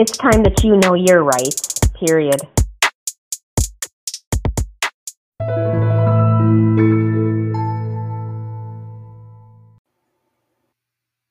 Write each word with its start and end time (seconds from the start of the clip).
It's 0.00 0.16
time 0.16 0.44
that 0.44 0.62
you 0.62 0.76
know 0.76 0.94
your 0.94 1.24
rights, 1.24 1.76
period. 1.98 2.40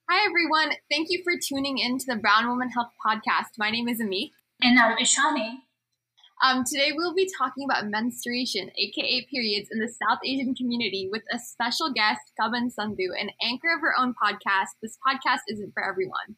Hi, 0.09 0.25
everyone. 0.27 0.75
Thank 0.91 1.07
you 1.09 1.23
for 1.23 1.39
tuning 1.41 1.77
in 1.77 1.97
to 1.97 2.05
the 2.07 2.17
Brown 2.17 2.49
Woman 2.49 2.67
Health 2.67 2.91
Podcast. 3.01 3.57
My 3.57 3.71
name 3.71 3.87
is 3.87 4.01
Ameek. 4.01 4.33
And 4.61 4.77
I'm 4.77 4.97
Ishani. 4.97 5.59
Um, 6.43 6.65
today, 6.65 6.91
we'll 6.93 7.15
be 7.15 7.31
talking 7.37 7.63
about 7.63 7.87
menstruation, 7.87 8.69
aka 8.77 9.25
periods, 9.31 9.69
in 9.71 9.79
the 9.79 9.87
South 9.87 10.19
Asian 10.25 10.53
community 10.53 11.07
with 11.09 11.23
a 11.31 11.39
special 11.39 11.93
guest, 11.93 12.19
Kaman 12.37 12.71
Sandhu, 12.77 13.17
an 13.17 13.29
anchor 13.41 13.73
of 13.73 13.79
her 13.79 13.93
own 13.97 14.13
podcast. 14.21 14.75
This 14.81 14.97
podcast 15.07 15.43
isn't 15.47 15.73
for 15.73 15.81
everyone. 15.89 16.35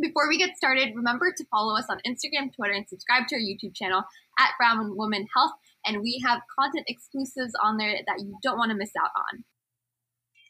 Before 0.00 0.28
we 0.28 0.38
get 0.38 0.56
started, 0.56 0.96
remember 0.96 1.32
to 1.36 1.44
follow 1.52 1.78
us 1.78 1.86
on 1.88 2.00
Instagram, 2.04 2.52
Twitter, 2.52 2.72
and 2.72 2.88
subscribe 2.88 3.28
to 3.28 3.36
our 3.36 3.40
YouTube 3.40 3.76
channel 3.76 4.02
at 4.40 4.50
Brown 4.58 4.80
and 4.80 4.96
Woman 4.96 5.28
Health. 5.36 5.52
And 5.86 6.02
we 6.02 6.20
have 6.26 6.40
content 6.58 6.86
exclusives 6.88 7.52
on 7.62 7.76
there 7.76 8.00
that 8.06 8.18
you 8.18 8.36
don't 8.42 8.58
want 8.58 8.72
to 8.72 8.76
miss 8.76 8.90
out 9.00 9.10
on. 9.16 9.44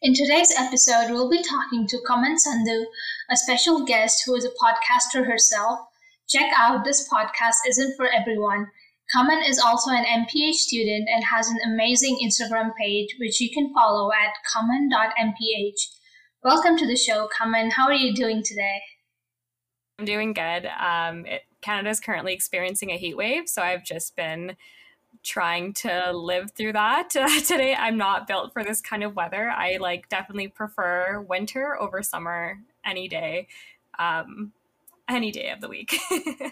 In 0.00 0.14
today's 0.14 0.52
episode, 0.56 1.10
we'll 1.10 1.28
be 1.28 1.42
talking 1.42 1.86
to 1.86 2.00
Kaman 2.06 2.36
Sandhu, 2.36 2.84
a 3.30 3.36
special 3.36 3.84
guest 3.84 4.22
who 4.24 4.34
is 4.34 4.46
a 4.46 4.50
podcaster 4.50 5.26
herself. 5.26 5.78
Check 6.26 6.50
out 6.56 6.84
This 6.84 7.06
Podcast 7.06 7.68
Isn't 7.68 7.96
For 7.98 8.08
Everyone. 8.10 8.68
Kaman 9.14 9.42
is 9.46 9.58
also 9.58 9.90
an 9.90 10.04
MPH 10.04 10.54
student 10.54 11.06
and 11.10 11.22
has 11.22 11.48
an 11.48 11.58
amazing 11.66 12.18
Instagram 12.24 12.70
page, 12.80 13.14
which 13.20 13.42
you 13.42 13.50
can 13.52 13.74
follow 13.74 14.10
at 14.10 14.32
kaman.mph. 14.50 15.74
Welcome 16.42 16.78
to 16.78 16.86
the 16.86 16.96
show, 16.96 17.28
Kaman. 17.38 17.72
How 17.72 17.84
are 17.84 17.94
you 17.94 18.14
doing 18.14 18.42
today? 18.42 18.80
I'm 19.98 20.04
doing 20.04 20.32
good. 20.32 20.66
Um, 20.66 21.24
Canada 21.60 21.90
is 21.90 22.00
currently 22.00 22.32
experiencing 22.32 22.90
a 22.90 22.96
heat 22.96 23.16
wave, 23.16 23.48
so 23.48 23.62
I've 23.62 23.84
just 23.84 24.16
been 24.16 24.56
trying 25.22 25.72
to 25.72 26.12
live 26.12 26.50
through 26.52 26.72
that. 26.72 27.10
Today 27.46 27.74
I'm 27.78 27.96
not 27.96 28.26
built 28.26 28.52
for 28.52 28.64
this 28.64 28.80
kind 28.80 29.04
of 29.04 29.14
weather. 29.14 29.48
I 29.50 29.76
like 29.76 30.08
definitely 30.08 30.48
prefer 30.48 31.20
winter 31.20 31.80
over 31.80 32.02
summer 32.02 32.58
any 32.84 33.08
day. 33.08 33.46
Um 33.98 34.52
any 35.08 35.30
day 35.30 35.50
of 35.50 35.60
the 35.60 35.68
week. 35.68 35.96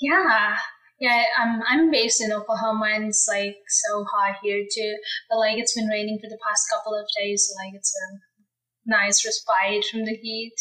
yeah. 0.00 0.56
Yeah, 1.00 1.24
I'm 1.38 1.62
I'm 1.68 1.90
based 1.90 2.22
in 2.22 2.32
Oklahoma 2.32 2.92
and 2.94 3.06
it's 3.06 3.26
like 3.28 3.56
so 3.66 4.04
hot 4.04 4.36
here 4.42 4.64
too. 4.72 4.96
But 5.28 5.38
like 5.38 5.58
it's 5.58 5.74
been 5.74 5.88
raining 5.88 6.20
for 6.20 6.30
the 6.30 6.38
past 6.46 6.70
couple 6.72 6.94
of 6.94 7.04
days, 7.20 7.48
so 7.48 7.56
like 7.62 7.74
it's 7.74 7.92
a 7.94 8.18
nice 8.88 9.26
respite 9.26 9.84
from 9.90 10.04
the 10.04 10.14
heat. 10.14 10.54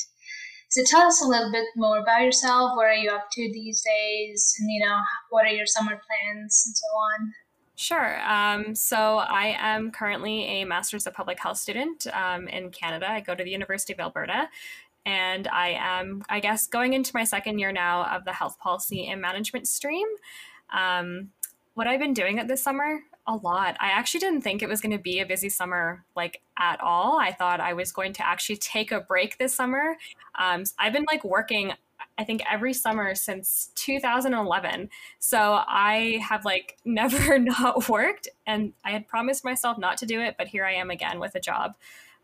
So 0.72 0.82
tell 0.86 1.02
us 1.02 1.22
a 1.22 1.28
little 1.28 1.52
bit 1.52 1.66
more 1.76 1.98
about 1.98 2.22
yourself. 2.22 2.78
What 2.78 2.86
are 2.86 2.94
you 2.94 3.12
up 3.12 3.30
to 3.34 3.52
these 3.52 3.82
days? 3.82 4.56
And, 4.58 4.72
you 4.72 4.80
know, 4.80 5.00
what 5.30 5.46
are 5.46 5.52
your 5.52 5.66
summer 5.66 6.00
plans 6.08 6.64
and 6.66 6.78
so 6.78 6.86
on? 6.96 7.34
Sure. 7.76 8.22
Um, 8.26 8.74
so 8.74 9.18
I 9.18 9.58
am 9.60 9.92
currently 9.92 10.46
a 10.46 10.66
Master's 10.66 11.06
of 11.08 11.14
Public 11.14 11.42
Health 11.42 11.58
student 11.58 12.08
um, 12.14 12.48
in 12.48 12.70
Canada. 12.70 13.12
I 13.12 13.20
go 13.20 13.36
to 13.36 13.44
the 13.44 13.52
University 13.52 13.92
of 13.92 14.00
Alberta. 14.00 14.48
And 15.06 15.50
I 15.50 15.76
am, 15.78 16.24
I 16.30 16.40
guess, 16.40 16.68
going 16.68 16.94
into 16.94 17.12
my 17.14 17.26
second 17.26 17.60
year 17.60 17.74
now 17.74 18.06
of 18.06 18.24
the 18.24 18.32
health 18.32 18.58
policy 18.58 19.08
and 19.08 19.20
management 19.20 19.68
stream. 19.68 20.08
Um, 20.72 21.32
what 21.74 21.88
I've 21.88 22.00
been 22.00 22.14
doing 22.14 22.48
this 22.48 22.64
summer, 22.64 23.02
a 23.28 23.36
lot. 23.36 23.76
I 23.80 23.90
actually 23.90 24.22
didn't 24.22 24.42
think 24.42 24.62
it 24.62 24.70
was 24.70 24.80
going 24.80 24.96
to 24.96 25.04
be 25.04 25.20
a 25.20 25.26
busy 25.26 25.50
summer 25.50 26.06
like 26.16 26.42
at 26.62 26.80
all. 26.80 27.20
I 27.20 27.32
thought 27.32 27.60
I 27.60 27.74
was 27.74 27.92
going 27.92 28.14
to 28.14 28.26
actually 28.26 28.58
take 28.58 28.92
a 28.92 29.02
break 29.02 29.40
this 29.40 29.54
summer. 29.54 29.98
Um, 30.36 30.64
I've 30.78 30.94
been 30.94 31.08
like 31.12 31.24
working 31.24 31.74
I 32.18 32.24
think 32.24 32.44
every 32.52 32.74
summer 32.74 33.16
since 33.16 33.72
2011. 33.76 34.90
So 35.20 35.64
I 35.68 36.20
have 36.28 36.46
like 36.46 36.78
never 36.86 37.40
not 37.40 37.90
worked 37.90 38.28
and 38.46 38.74
I 38.86 38.92
had 38.92 39.08
promised 39.08 39.44
myself 39.44 39.78
not 39.78 39.98
to 39.98 40.06
do 40.06 40.22
it, 40.22 40.36
but 40.38 40.48
here 40.48 40.66
I 40.66 40.74
am 40.74 40.92
again 40.92 41.20
with 41.20 41.36
a 41.36 41.40
job 41.40 41.76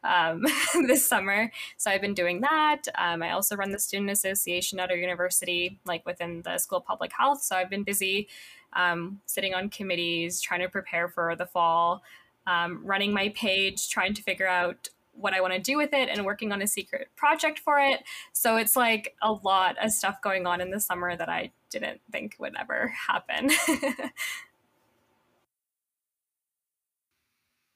um, 0.03 0.45
this 0.87 1.07
summer. 1.07 1.51
So 1.77 1.89
I've 1.89 2.01
been 2.01 2.13
doing 2.13 2.41
that. 2.41 2.83
Um, 2.95 3.23
I 3.23 3.31
also 3.31 3.55
run 3.55 3.71
the 3.71 3.79
student 3.79 4.11
association 4.11 4.79
at 4.79 4.91
our 4.91 4.97
university, 4.97 5.79
like 5.85 6.05
within 6.05 6.43
the 6.43 6.59
School 6.59 6.79
of 6.79 6.85
Public 6.85 7.11
Health. 7.11 7.41
So 7.41 7.55
I've 7.55 7.69
been 7.69 7.83
busy 7.83 8.27
um, 8.73 9.19
sitting 9.25 9.53
on 9.53 9.69
committees, 9.69 10.41
trying 10.41 10.59
to 10.59 10.69
prepare 10.69 11.07
for 11.07 11.35
the 11.35 11.45
fall, 11.45 12.03
um, 12.47 12.81
running 12.83 13.13
my 13.13 13.29
page, 13.29 13.89
trying 13.89 14.15
to 14.15 14.23
figure 14.23 14.47
out 14.47 14.89
what 15.13 15.33
I 15.33 15.41
want 15.41 15.53
to 15.53 15.59
do 15.59 15.77
with 15.77 15.93
it, 15.93 16.09
and 16.09 16.25
working 16.25 16.51
on 16.51 16.61
a 16.61 16.67
secret 16.67 17.09
project 17.15 17.59
for 17.59 17.79
it. 17.79 18.03
So 18.33 18.55
it's 18.55 18.75
like 18.75 19.15
a 19.21 19.31
lot 19.31 19.75
of 19.83 19.91
stuff 19.91 20.21
going 20.21 20.47
on 20.47 20.61
in 20.61 20.71
the 20.71 20.79
summer 20.79 21.15
that 21.15 21.29
I 21.29 21.51
didn't 21.69 22.01
think 22.11 22.35
would 22.39 22.55
ever 22.59 22.93
happen. 23.07 23.51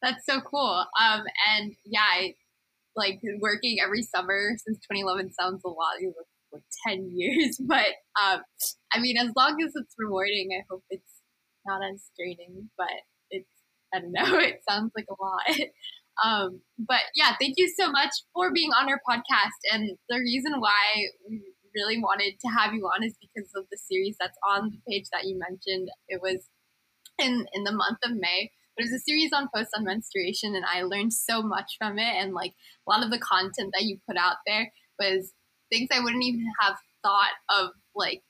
That's 0.02 0.26
so 0.26 0.42
cool. 0.42 0.86
Um, 1.00 1.24
and 1.56 1.76
yeah, 1.86 2.02
I, 2.02 2.36
like 2.96 3.22
working 3.40 3.78
every 3.84 4.02
summer 4.02 4.52
since 4.58 4.80
2011 4.80 5.32
sounds 5.34 5.62
a 5.64 5.70
lot 5.70 5.94
like 6.52 6.64
10 6.88 7.12
years. 7.16 7.60
But 7.60 7.88
um, 8.22 8.42
I 8.94 9.00
mean, 9.00 9.18
as 9.18 9.32
long 9.36 9.62
as 9.64 9.72
it's 9.76 9.96
rewarding, 9.98 10.50
I 10.58 10.64
hope 10.70 10.84
it's 10.90 11.22
not 11.66 11.82
as 11.84 12.10
draining, 12.18 12.70
but 12.78 12.88
I 13.94 14.00
don't 14.00 14.12
know, 14.12 14.40
it 14.40 14.62
sounds 14.68 14.92
like 14.96 15.08
a 15.10 15.22
lot. 15.22 15.44
um, 16.24 16.62
but 16.78 17.02
yeah, 17.16 17.36
thank 17.40 17.56
you 17.58 17.72
so 17.78 17.92
much 17.92 18.12
for 18.34 18.52
being 18.54 18.72
on 18.72 18.90
our 18.90 19.00
podcast. 19.08 19.60
And 19.72 19.98
the 20.10 20.18
reason 20.18 20.60
why 20.60 21.08
we 21.28 21.42
really 21.76 22.00
wanted 22.00 22.40
to 22.40 22.48
have 22.50 22.74
you 22.74 22.84
on 22.86 23.04
is 23.04 23.16
because 23.22 23.50
of 23.56 23.66
the 23.72 23.78
series 23.78 24.16
that's 24.20 24.38
on 24.48 24.72
the 24.72 24.92
page 24.92 25.06
that 25.12 25.26
you 25.26 25.40
mentioned. 25.40 25.90
It 26.08 26.22
was 26.22 26.48
in, 27.20 27.46
in 27.54 27.64
the 27.64 27.72
month 27.72 28.00
of 28.04 28.12
May. 28.12 28.52
But 28.76 28.84
it 28.86 28.92
was 28.92 29.02
a 29.02 29.04
series 29.04 29.32
on 29.34 29.50
post 29.54 29.72
on 29.76 29.84
menstruation, 29.84 30.56
and 30.56 30.64
I 30.66 30.84
learned 30.84 31.12
so 31.12 31.44
much 31.44 31.76
from 31.78 32.00
it. 32.00 32.14
And 32.16 32.34
like 32.34 32.54
a 32.88 32.90
lot 32.90 33.04
of 33.04 33.12
the 33.12 33.20
content 33.20 33.74
that 33.74 33.84
you 33.84 34.00
put 34.08 34.16
out 34.16 34.38
there 34.48 34.72
was 34.98 35.34
things 35.70 35.90
I 35.92 36.00
wouldn't 36.00 36.24
even 36.24 36.46
have 36.62 36.76
thought 37.04 37.32
of 37.50 37.72
like 37.96 38.22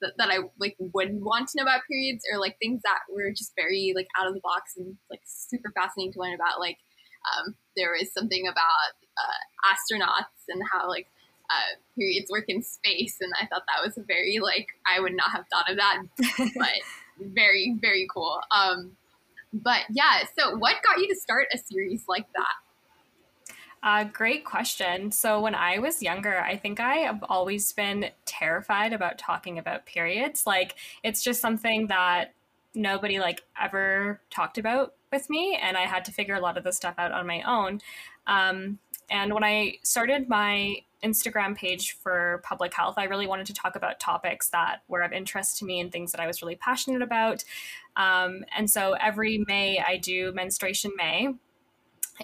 that, 0.00 0.12
that 0.18 0.30
I 0.30 0.38
like 0.58 0.76
wouldn't 0.78 1.22
want 1.22 1.48
to 1.48 1.58
know 1.58 1.62
about 1.62 1.82
periods 1.88 2.24
or 2.32 2.38
like 2.38 2.58
things 2.58 2.82
that 2.82 3.00
were 3.12 3.30
just 3.30 3.52
very 3.56 3.92
like 3.94 4.08
out 4.18 4.26
of 4.26 4.34
the 4.34 4.40
box 4.40 4.76
and 4.76 4.96
like 5.10 5.20
super 5.24 5.70
fascinating 5.74 6.12
to 6.14 6.20
learn 6.20 6.34
about. 6.34 6.60
Like 6.60 6.78
um, 7.24 7.54
there 7.76 7.92
was 7.98 8.12
something 8.12 8.46
about 8.46 8.94
uh, 9.16 9.72
astronauts 9.72 10.48
and 10.48 10.62
how 10.72 10.88
like 10.88 11.06
uh, 11.50 11.76
periods 11.96 12.30
work 12.30 12.44
in 12.48 12.62
space, 12.62 13.18
and 13.20 13.32
I 13.40 13.46
thought 13.46 13.62
that 13.66 13.84
was 13.84 13.98
very 14.06 14.38
like 14.40 14.68
I 14.86 15.00
would 15.00 15.14
not 15.14 15.30
have 15.32 15.44
thought 15.52 15.70
of 15.70 15.76
that, 15.76 16.02
but 16.56 16.68
very 17.18 17.76
very 17.80 18.06
cool. 18.12 18.40
Um, 18.50 18.96
but 19.52 19.82
yeah, 19.90 20.22
so 20.38 20.56
what 20.56 20.76
got 20.82 20.98
you 20.98 21.08
to 21.08 21.16
start 21.16 21.48
a 21.52 21.58
series 21.58 22.04
like 22.08 22.26
that? 22.34 22.54
Uh, 23.82 24.04
great 24.04 24.44
question. 24.44 25.10
So, 25.10 25.40
when 25.40 25.54
I 25.54 25.78
was 25.78 26.02
younger, 26.02 26.40
I 26.40 26.56
think 26.56 26.80
I 26.80 26.96
have 26.96 27.24
always 27.28 27.72
been 27.72 28.10
terrified 28.26 28.92
about 28.92 29.18
talking 29.18 29.58
about 29.58 29.86
periods. 29.86 30.46
Like, 30.46 30.76
it's 31.02 31.22
just 31.22 31.40
something 31.40 31.86
that 31.86 32.34
nobody 32.74 33.18
like 33.18 33.42
ever 33.60 34.20
talked 34.30 34.58
about 34.58 34.94
with 35.10 35.30
me, 35.30 35.58
and 35.60 35.76
I 35.76 35.82
had 35.82 36.04
to 36.06 36.12
figure 36.12 36.34
a 36.34 36.40
lot 36.40 36.58
of 36.58 36.64
the 36.64 36.72
stuff 36.72 36.94
out 36.98 37.12
on 37.12 37.26
my 37.26 37.42
own. 37.42 37.80
Um, 38.26 38.78
and 39.10 39.32
when 39.34 39.42
I 39.42 39.78
started 39.82 40.28
my 40.28 40.82
Instagram 41.02 41.56
page 41.56 41.92
for 41.92 42.40
public 42.44 42.74
health, 42.74 42.94
I 42.98 43.04
really 43.04 43.26
wanted 43.26 43.46
to 43.46 43.54
talk 43.54 43.74
about 43.76 43.98
topics 43.98 44.50
that 44.50 44.82
were 44.88 45.00
of 45.00 45.12
interest 45.12 45.58
to 45.58 45.64
me 45.64 45.80
and 45.80 45.90
things 45.90 46.12
that 46.12 46.20
I 46.20 46.26
was 46.26 46.42
really 46.42 46.54
passionate 46.54 47.02
about. 47.02 47.44
Um, 47.96 48.44
and 48.56 48.70
so 48.70 48.92
every 48.92 49.44
May, 49.48 49.78
I 49.78 49.96
do 49.96 50.32
Menstruation 50.32 50.92
May, 50.96 51.34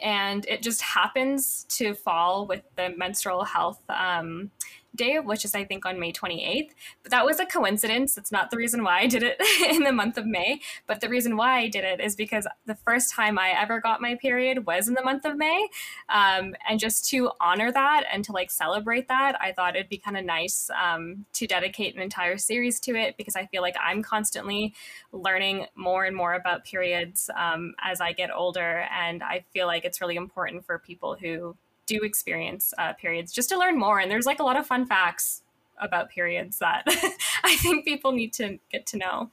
and 0.03 0.47
it 0.47 0.63
just 0.63 0.81
happens 0.83 1.65
to 1.71 1.95
fall 1.95 2.47
with 2.47 2.63
the 2.77 2.95
menstrual 2.97 3.45
health 3.45 3.81
um, 3.89 4.51
day, 4.97 5.19
which 5.19 5.45
is 5.45 5.55
I 5.55 5.65
think 5.65 5.87
on 5.87 6.01
May 6.01 6.13
28th. 6.13 6.71
But 7.03 7.11
that 7.11 7.25
was 7.25 7.41
a 7.41 7.47
coincidence. 7.47 8.17
It's 8.17 8.33
not 8.33 8.51
the 8.51 8.57
reason 8.57 8.83
why 8.83 9.01
I 9.01 9.07
did 9.07 9.23
it 9.23 9.41
in 9.71 9.85
the 9.85 9.93
month 9.93 10.19
of 10.19 10.27
May. 10.27 10.61
But 10.87 11.01
the 11.01 11.09
reason 11.09 11.37
why 11.37 11.59
I 11.59 11.69
did 11.69 11.85
it 11.85 12.01
is 12.01 12.17
because 12.17 12.47
the 12.67 12.75
first 12.75 13.13
time 13.13 13.39
I 13.39 13.51
ever 13.51 13.81
got 13.81 14.01
my 14.01 14.15
period 14.17 14.67
was 14.67 14.89
in 14.89 14.95
the 14.95 15.03
month 15.03 15.25
of 15.25 15.37
May. 15.37 15.69
Um, 16.09 16.55
and 16.69 16.81
just 16.81 17.09
to 17.11 17.31
honor 17.41 17.71
that 17.73 18.05
and 18.13 18.25
to 18.25 18.33
like 18.33 18.51
celebrate 18.51 19.09
that, 19.09 19.41
I 19.41 19.53
thought 19.53 19.77
it'd 19.77 19.89
be 19.89 19.99
kind 19.99 20.17
of 20.17 20.25
nice 20.25 20.71
um, 20.71 21.27
to 21.35 21.47
dedicate 21.47 21.95
an 21.95 22.03
entire 22.03 22.39
series 22.39 22.81
to 22.81 22.97
it 22.97 23.17
because 23.17 23.37
I 23.37 23.47
feel 23.47 23.63
like 23.63 23.77
I'm 23.83 24.03
constantly 24.03 24.75
learning 25.13 25.67
more 25.75 26.05
and 26.05 26.17
more 26.17 26.35
about 26.35 26.65
periods 26.65 27.31
um, 27.37 27.75
as 27.83 28.01
I 28.01 28.13
get 28.13 28.31
older. 28.35 28.87
And 28.93 29.23
I 29.23 29.45
feel 29.53 29.67
like 29.67 29.85
it's 29.85 30.01
really 30.01 30.17
important 30.17 30.65
for 30.65 30.79
people 30.79 31.17
who 31.21 31.57
do 31.87 32.01
experience 32.03 32.75
uh, 32.79 32.93
periods 32.95 33.33
just 33.33 33.49
to 33.51 33.59
learn 33.59 33.79
more. 33.79 33.99
And 33.99 34.11
there's 34.11 34.27
like 34.27 34.41
a 34.41 34.45
lot 34.45 34.59
of 34.59 34.67
fun 34.67 34.87
facts 34.87 35.43
about 35.79 36.11
periods 36.11 36.59
that 36.59 36.85
I 37.45 37.57
think 37.57 37.85
people 37.85 38.13
need 38.13 38.33
to 38.35 38.59
get 38.71 38.87
to 38.89 38.99
know. 38.99 39.31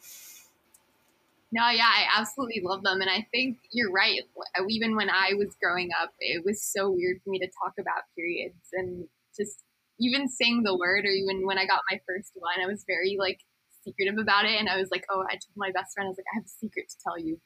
No, 1.51 1.69
yeah, 1.69 1.85
I 1.85 2.19
absolutely 2.19 2.61
love 2.63 2.83
them. 2.83 3.01
And 3.01 3.09
I 3.09 3.27
think 3.31 3.59
you're 3.71 3.91
right. 3.91 4.21
Even 4.69 4.95
when 4.95 5.09
I 5.09 5.33
was 5.37 5.55
growing 5.61 5.89
up, 6.01 6.11
it 6.19 6.43
was 6.43 6.63
so 6.63 6.89
weird 6.89 7.21
for 7.23 7.29
me 7.29 7.37
to 7.39 7.47
talk 7.47 7.73
about 7.79 8.03
periods 8.15 8.69
and 8.73 9.05
just 9.37 9.63
even 9.99 10.27
saying 10.27 10.63
the 10.63 10.75
word 10.75 11.05
or 11.05 11.11
even 11.11 11.45
when 11.45 11.59
I 11.59 11.67
got 11.67 11.81
my 11.91 12.01
first 12.07 12.31
one, 12.33 12.55
I 12.61 12.65
was 12.65 12.83
very 12.87 13.17
like 13.19 13.39
secretive 13.83 14.17
about 14.17 14.45
it. 14.45 14.59
And 14.59 14.67
I 14.67 14.77
was 14.77 14.89
like, 14.89 15.05
oh, 15.11 15.23
I 15.29 15.33
told 15.33 15.55
my 15.55 15.71
best 15.71 15.93
friend, 15.93 16.07
I 16.07 16.09
was 16.09 16.17
like, 16.17 16.25
I 16.33 16.37
have 16.37 16.45
a 16.45 16.49
secret 16.49 16.89
to 16.89 16.95
tell 17.03 17.19
you. 17.19 17.39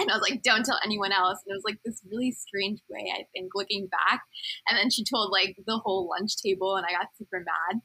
And 0.10 0.10
I 0.10 0.14
was 0.14 0.28
like, 0.28 0.42
don't 0.42 0.64
tell 0.64 0.80
anyone 0.84 1.12
else. 1.12 1.38
And 1.44 1.52
it 1.52 1.56
was 1.56 1.64
like 1.64 1.78
this 1.84 2.00
really 2.10 2.32
strange 2.32 2.80
way, 2.88 3.12
I 3.14 3.24
think, 3.32 3.50
looking 3.54 3.88
back. 3.88 4.22
And 4.68 4.78
then 4.78 4.90
she 4.90 5.04
told 5.04 5.30
like 5.30 5.56
the 5.66 5.78
whole 5.78 6.08
lunch 6.08 6.36
table, 6.42 6.76
and 6.76 6.86
I 6.86 6.92
got 6.92 7.08
super 7.18 7.44
mad. 7.44 7.80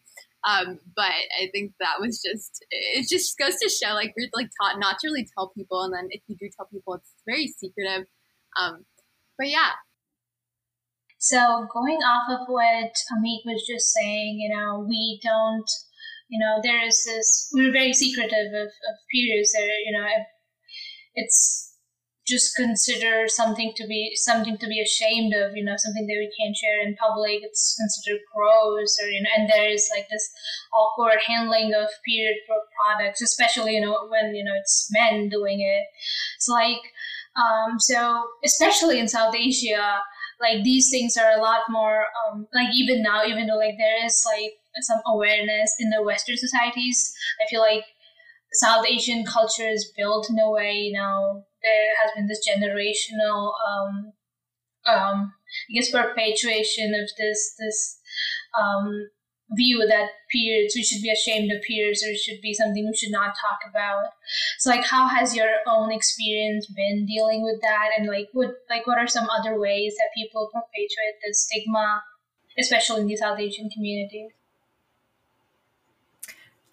Um, 0.47 0.79
but 0.95 1.12
I 1.41 1.50
think 1.51 1.73
that 1.79 2.00
was 2.00 2.21
just, 2.21 2.63
it 2.69 3.09
just 3.09 3.38
goes 3.38 3.56
to 3.56 3.69
show 3.69 3.94
like 3.95 4.13
we're 4.15 4.29
like 4.33 4.50
taught 4.62 4.79
not 4.79 4.97
to 5.00 5.07
really 5.07 5.27
tell 5.35 5.50
people. 5.50 5.81
And 5.83 5.94
then 5.94 6.07
if 6.12 6.21
you 6.27 6.35
do 6.39 6.50
tell 6.56 6.67
people, 6.67 6.94
it's 6.94 7.12
very 7.25 7.47
secretive. 7.47 8.06
Um, 8.61 8.85
but 9.38 9.50
yeah. 9.50 9.71
So 11.18 11.65
going 11.73 11.97
off 12.06 12.29
of 12.29 12.47
what 12.47 12.94
Ameek 13.18 13.44
was 13.45 13.65
just 13.68 13.91
saying, 13.91 14.38
you 14.39 14.56
know, 14.56 14.85
we 14.88 15.19
don't, 15.23 15.69
you 16.29 16.39
know, 16.39 16.59
there 16.61 16.85
is 16.85 17.03
this, 17.03 17.50
we're 17.51 17.71
very 17.71 17.94
secretive 17.94 18.53
of, 18.53 18.68
of 18.68 18.95
periods 19.11 19.51
there, 19.53 19.79
you 19.85 19.91
know, 19.91 20.07
it's 21.15 21.75
just 22.27 22.56
consider 22.56 23.27
something 23.27 23.72
to 23.75 23.86
be 23.86 24.12
something 24.16 24.57
to 24.57 24.68
be 24.68 24.81
ashamed 24.81 25.33
of 25.33 25.56
you 25.56 25.63
know 25.63 25.75
something 25.77 26.07
that 26.07 26.18
we 26.18 26.31
can't 26.39 26.56
share 26.56 26.81
in 26.86 26.95
public 26.95 27.42
it's 27.44 27.75
considered 27.77 28.22
gross 28.33 28.98
or 29.01 29.07
you 29.07 29.22
know 29.22 29.30
and 29.38 29.50
there 29.50 29.69
is 29.69 29.89
like 29.95 30.07
this 30.10 30.30
awkward 30.74 31.19
handling 31.27 31.74
of 31.74 31.88
period 32.06 32.36
products 32.48 33.22
especially 33.22 33.75
you 33.75 33.81
know 33.81 34.07
when 34.10 34.33
you 34.36 34.44
know 34.44 34.54
it's 34.56 34.89
men 34.92 35.30
doing 35.30 35.62
it. 35.62 35.86
It's 36.36 36.48
like 36.48 36.81
um, 37.36 37.80
so 37.80 38.24
especially 38.44 39.00
in 39.00 39.07
south 39.07 39.36
asia 39.36 40.00
like 40.39 40.63
these 40.63 40.89
things 40.89 41.18
are 41.18 41.38
a 41.38 41.42
lot 41.42 41.62
more 41.69 42.06
um, 42.28 42.48
like 42.54 42.74
even 42.74 43.01
now 43.01 43.24
even 43.25 43.48
though 43.48 43.57
like 43.57 43.75
there 43.78 44.06
is 44.06 44.25
like 44.25 44.54
some 44.81 45.00
awareness 45.06 45.74
in 45.80 45.89
the 45.89 46.01
western 46.04 46.38
societies 46.38 47.13
i 47.42 47.50
feel 47.50 47.62
like 47.62 47.83
south 48.54 48.86
asian 48.88 49.25
culture 49.25 49.68
is 49.68 49.92
built 49.98 50.30
in 50.30 50.39
a 50.39 50.50
way 50.50 50.74
you 50.74 50.94
know 50.94 51.44
there 51.65 51.89
has 52.01 52.12
been 52.15 52.27
this 52.27 52.47
generational, 52.47 53.51
um, 53.67 54.13
um, 54.85 55.33
I 55.69 55.73
guess, 55.73 55.91
perpetuation 55.91 56.94
of 56.94 57.09
this 57.17 57.56
this 57.57 58.00
um, 58.57 59.09
view 59.51 59.85
that 59.88 60.09
periods 60.31 60.75
we 60.75 60.83
should 60.83 61.01
be 61.01 61.12
ashamed 61.12 61.51
of 61.51 61.62
periods 61.62 62.03
or 62.03 62.09
it 62.09 62.17
should 62.17 62.41
be 62.41 62.53
something 62.53 62.85
we 62.85 62.95
should 62.95 63.12
not 63.12 63.35
talk 63.35 63.59
about. 63.69 64.06
So, 64.59 64.69
like, 64.69 64.85
how 64.85 65.07
has 65.07 65.35
your 65.35 65.50
own 65.67 65.91
experience 65.91 66.67
been 66.67 67.06
dealing 67.06 67.44
with 67.44 67.62
that, 67.62 67.89
and 67.97 68.07
like, 68.07 68.29
what 68.33 68.51
like 68.69 68.88
what 68.88 68.97
are 68.97 69.07
some 69.07 69.27
other 69.29 69.59
ways 69.59 69.95
that 69.97 70.15
people 70.15 70.50
perpetuate 70.53 71.18
this 71.25 71.47
stigma, 71.47 72.03
especially 72.57 73.01
in 73.01 73.07
the 73.07 73.18
South 73.18 73.39
Asian 73.39 73.69
communities? 73.69 74.31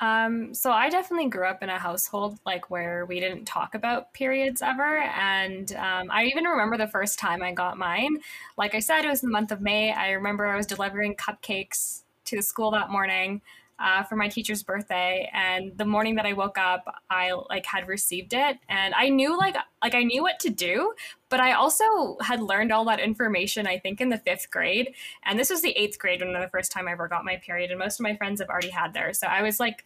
Um, 0.03 0.53
so 0.53 0.73
I 0.73 0.91
definitely 0.91 1.29
grew 1.29 1.47
up 1.47 1.63
in 1.63 1.69
a 1.69 1.79
household 1.79 2.41
like 2.45 2.71
where 2.71 3.07
we 3.07 3.21
didn't 3.21 3.45
talk 3.45 3.77
about 3.77 4.13
periods 4.13 4.61
ever, 4.61 4.99
and 4.99 5.73
um, 5.77 6.11
I 6.11 6.25
even 6.25 6.43
remember 6.43 6.77
the 6.77 6.89
first 6.89 7.21
time 7.21 7.41
I 7.41 7.53
got 7.53 7.79
mine. 7.79 8.19
Like 8.57 8.75
I 8.75 8.81
said, 8.81 9.05
it 9.05 9.09
was 9.09 9.21
the 9.21 9.29
month 9.29 9.53
of 9.53 9.61
May. 9.61 9.93
I 9.93 10.11
remember 10.11 10.45
I 10.47 10.57
was 10.57 10.67
delivering 10.67 11.15
cupcakes 11.15 12.03
to 12.25 12.35
the 12.35 12.43
school 12.43 12.73
that 12.73 12.91
morning 12.91 13.43
uh, 13.83 14.03
for 14.05 14.17
my 14.17 14.29
teacher's 14.29 14.63
birthday, 14.63 15.29
and 15.33 15.77
the 15.77 15.85
morning 15.85 16.15
that 16.15 16.27
I 16.27 16.33
woke 16.33 16.57
up, 16.59 16.85
I 17.11 17.33
like 17.51 17.67
had 17.67 17.89
received 17.89 18.33
it, 18.33 18.59
and 18.69 18.95
I 18.95 19.09
knew 19.09 19.37
like 19.37 19.57
like 19.83 19.95
I 19.95 20.03
knew 20.05 20.23
what 20.23 20.39
to 20.41 20.51
do, 20.51 20.95
but 21.29 21.41
I 21.41 21.53
also 21.53 22.17
had 22.21 22.41
learned 22.41 22.73
all 22.73 22.85
that 22.87 23.01
information. 23.01 23.67
I 23.67 23.79
think 23.79 24.01
in 24.01 24.09
the 24.09 24.19
fifth 24.19 24.51
grade, 24.51 24.95
and 25.25 25.39
this 25.39 25.51
was 25.51 25.63
the 25.63 25.73
eighth 25.73 25.99
grade 25.99 26.21
when 26.21 26.33
the 26.33 26.49
first 26.53 26.71
time 26.71 26.89
I 26.89 26.93
ever 26.93 27.09
got 27.09 27.25
my 27.25 27.37
period, 27.37 27.71
and 27.71 27.79
most 27.79 27.99
of 27.99 28.05
my 28.05 28.17
friends 28.17 28.41
have 28.41 28.49
already 28.49 28.71
had 28.71 28.95
theirs, 28.95 29.19
so 29.19 29.27
I 29.27 29.43
was 29.43 29.59
like 29.59 29.85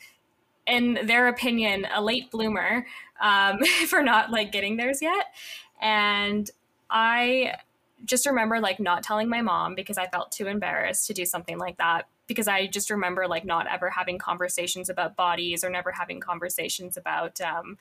in 0.66 0.98
their 1.04 1.28
opinion, 1.28 1.86
a 1.94 2.02
late 2.02 2.30
bloomer 2.30 2.84
um, 3.20 3.60
for 3.86 4.02
not 4.02 4.30
like 4.30 4.52
getting 4.52 4.76
theirs 4.76 5.00
yet. 5.00 5.26
And 5.80 6.50
I 6.90 7.54
just 8.04 8.26
remember 8.26 8.60
like 8.60 8.78
not 8.78 9.02
telling 9.02 9.28
my 9.28 9.40
mom 9.40 9.74
because 9.74 9.98
I 9.98 10.06
felt 10.08 10.32
too 10.32 10.46
embarrassed 10.46 11.06
to 11.06 11.14
do 11.14 11.24
something 11.24 11.58
like 11.58 11.78
that. 11.78 12.08
Because 12.26 12.48
I 12.48 12.66
just 12.66 12.90
remember 12.90 13.26
like 13.28 13.44
not 13.44 13.66
ever 13.68 13.90
having 13.90 14.18
conversations 14.18 14.88
about 14.88 15.16
bodies 15.16 15.64
or 15.64 15.70
never 15.70 15.92
having 15.92 16.20
conversations 16.20 16.96
about, 16.96 17.40
um, 17.40 17.78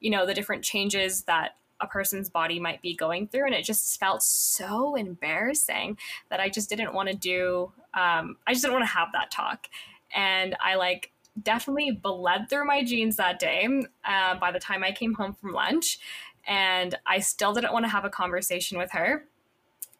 you 0.00 0.10
know, 0.10 0.24
the 0.24 0.34
different 0.34 0.64
changes 0.64 1.22
that 1.24 1.56
a 1.80 1.86
person's 1.86 2.28
body 2.28 2.58
might 2.58 2.80
be 2.82 2.94
going 2.94 3.28
through. 3.28 3.46
And 3.46 3.54
it 3.54 3.64
just 3.64 3.98
felt 3.98 4.22
so 4.22 4.94
embarrassing 4.94 5.98
that 6.30 6.40
I 6.40 6.48
just 6.48 6.68
didn't 6.68 6.94
want 6.94 7.08
to 7.08 7.14
do, 7.14 7.72
um, 7.94 8.36
I 8.46 8.52
just 8.52 8.62
didn't 8.62 8.74
want 8.74 8.86
to 8.86 8.92
have 8.92 9.08
that 9.12 9.30
talk. 9.30 9.66
And 10.14 10.56
I 10.64 10.76
like 10.76 11.12
definitely 11.40 11.90
bled 11.92 12.48
through 12.48 12.66
my 12.66 12.82
jeans 12.82 13.16
that 13.16 13.38
day 13.38 13.68
uh, 14.04 14.34
by 14.36 14.50
the 14.50 14.58
time 14.58 14.82
I 14.82 14.92
came 14.92 15.14
home 15.14 15.34
from 15.34 15.52
lunch. 15.52 15.98
And 16.46 16.96
I 17.06 17.18
still 17.18 17.52
didn't 17.52 17.72
want 17.72 17.84
to 17.84 17.90
have 17.90 18.04
a 18.04 18.10
conversation 18.10 18.78
with 18.78 18.92
her 18.92 19.24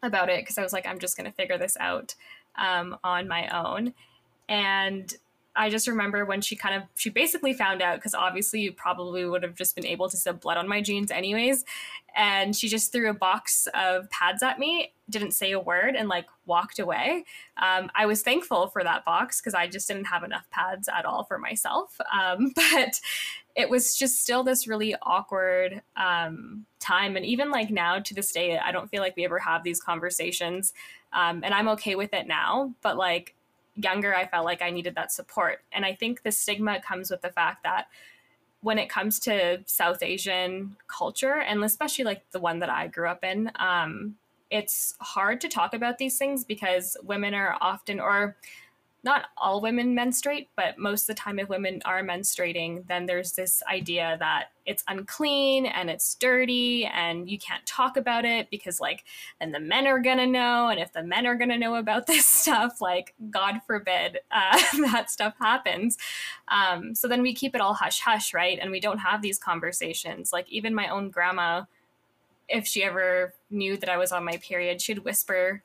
about 0.02 0.28
it 0.28 0.42
because 0.42 0.58
I 0.58 0.62
was 0.62 0.72
like, 0.72 0.86
I'm 0.86 0.98
just 0.98 1.16
going 1.16 1.30
to 1.30 1.36
figure 1.36 1.58
this 1.58 1.76
out 1.80 2.14
um, 2.56 2.96
on 3.04 3.28
my 3.28 3.48
own. 3.48 3.94
And 4.48 5.14
I 5.58 5.70
just 5.70 5.88
remember 5.88 6.24
when 6.24 6.40
she 6.40 6.54
kind 6.54 6.76
of 6.76 6.84
she 6.94 7.10
basically 7.10 7.52
found 7.52 7.82
out 7.82 7.96
because 7.96 8.14
obviously 8.14 8.60
you 8.60 8.72
probably 8.72 9.24
would 9.24 9.42
have 9.42 9.56
just 9.56 9.74
been 9.74 9.86
able 9.86 10.08
to 10.08 10.16
see 10.16 10.30
blood 10.30 10.56
on 10.56 10.68
my 10.68 10.80
jeans 10.80 11.10
anyways, 11.10 11.64
and 12.14 12.54
she 12.54 12.68
just 12.68 12.92
threw 12.92 13.10
a 13.10 13.14
box 13.14 13.66
of 13.74 14.08
pads 14.10 14.42
at 14.44 14.60
me, 14.60 14.92
didn't 15.10 15.32
say 15.32 15.50
a 15.50 15.58
word, 15.58 15.96
and 15.96 16.08
like 16.08 16.26
walked 16.46 16.78
away. 16.78 17.24
Um, 17.60 17.90
I 17.96 18.06
was 18.06 18.22
thankful 18.22 18.68
for 18.68 18.84
that 18.84 19.04
box 19.04 19.40
because 19.40 19.54
I 19.54 19.66
just 19.66 19.88
didn't 19.88 20.04
have 20.04 20.22
enough 20.22 20.48
pads 20.50 20.88
at 20.88 21.04
all 21.04 21.24
for 21.24 21.38
myself, 21.38 21.98
um, 22.12 22.52
but 22.54 23.00
it 23.58 23.68
was 23.68 23.96
just 23.96 24.22
still 24.22 24.44
this 24.44 24.68
really 24.68 24.94
awkward 25.02 25.82
um, 25.96 26.64
time, 26.78 27.16
and 27.16 27.26
even 27.26 27.50
like 27.50 27.70
now 27.70 27.98
to 27.98 28.14
this 28.14 28.30
day, 28.30 28.56
I 28.56 28.70
don't 28.70 28.88
feel 28.88 29.02
like 29.02 29.16
we 29.16 29.24
ever 29.24 29.40
have 29.40 29.64
these 29.64 29.80
conversations, 29.80 30.72
um, 31.12 31.42
and 31.42 31.52
I'm 31.52 31.68
okay 31.70 31.96
with 31.96 32.14
it 32.14 32.28
now, 32.28 32.72
but 32.82 32.96
like 32.96 33.34
younger, 33.74 34.14
I 34.14 34.28
felt 34.28 34.44
like 34.44 34.62
I 34.62 34.70
needed 34.70 34.94
that 34.94 35.10
support. 35.10 35.62
And 35.72 35.84
I 35.84 35.94
think 35.94 36.22
the 36.22 36.30
stigma 36.30 36.80
comes 36.80 37.10
with 37.10 37.20
the 37.20 37.30
fact 37.30 37.64
that 37.64 37.86
when 38.60 38.78
it 38.78 38.88
comes 38.88 39.18
to 39.20 39.60
South 39.66 40.02
Asian 40.02 40.76
culture, 40.86 41.40
and 41.40 41.62
especially 41.64 42.04
like 42.04 42.30
the 42.30 42.40
one 42.40 42.60
that 42.60 42.70
I 42.70 42.86
grew 42.86 43.08
up 43.08 43.24
in, 43.24 43.50
um, 43.56 44.14
it's 44.50 44.94
hard 45.00 45.40
to 45.40 45.48
talk 45.48 45.74
about 45.74 45.98
these 45.98 46.16
things 46.16 46.44
because 46.44 46.96
women 47.02 47.34
are 47.34 47.56
often, 47.60 47.98
or 47.98 48.36
not 49.04 49.26
all 49.36 49.60
women 49.60 49.94
menstruate, 49.94 50.50
but 50.56 50.76
most 50.76 51.02
of 51.02 51.06
the 51.08 51.14
time, 51.14 51.38
if 51.38 51.48
women 51.48 51.80
are 51.84 52.02
menstruating, 52.02 52.86
then 52.88 53.06
there's 53.06 53.32
this 53.32 53.62
idea 53.70 54.16
that 54.18 54.46
it's 54.66 54.82
unclean 54.88 55.66
and 55.66 55.88
it's 55.88 56.16
dirty 56.16 56.84
and 56.84 57.30
you 57.30 57.38
can't 57.38 57.64
talk 57.64 57.96
about 57.96 58.24
it 58.24 58.50
because, 58.50 58.80
like, 58.80 59.04
then 59.38 59.52
the 59.52 59.60
men 59.60 59.86
are 59.86 60.00
gonna 60.00 60.26
know. 60.26 60.68
And 60.68 60.80
if 60.80 60.92
the 60.92 61.04
men 61.04 61.26
are 61.26 61.36
gonna 61.36 61.56
know 61.58 61.76
about 61.76 62.06
this 62.08 62.26
stuff, 62.26 62.80
like, 62.80 63.14
God 63.30 63.60
forbid 63.66 64.18
uh, 64.32 64.60
that 64.90 65.10
stuff 65.10 65.34
happens. 65.40 65.96
Um, 66.48 66.94
so 66.94 67.06
then 67.06 67.22
we 67.22 67.34
keep 67.34 67.54
it 67.54 67.60
all 67.60 67.74
hush 67.74 68.00
hush, 68.00 68.34
right? 68.34 68.58
And 68.60 68.72
we 68.72 68.80
don't 68.80 68.98
have 68.98 69.22
these 69.22 69.38
conversations. 69.38 70.32
Like, 70.32 70.50
even 70.50 70.74
my 70.74 70.88
own 70.88 71.10
grandma, 71.10 71.64
if 72.48 72.66
she 72.66 72.82
ever 72.82 73.32
knew 73.48 73.76
that 73.76 73.88
I 73.88 73.96
was 73.96 74.10
on 74.10 74.24
my 74.24 74.38
period, 74.38 74.82
she'd 74.82 75.04
whisper 75.04 75.62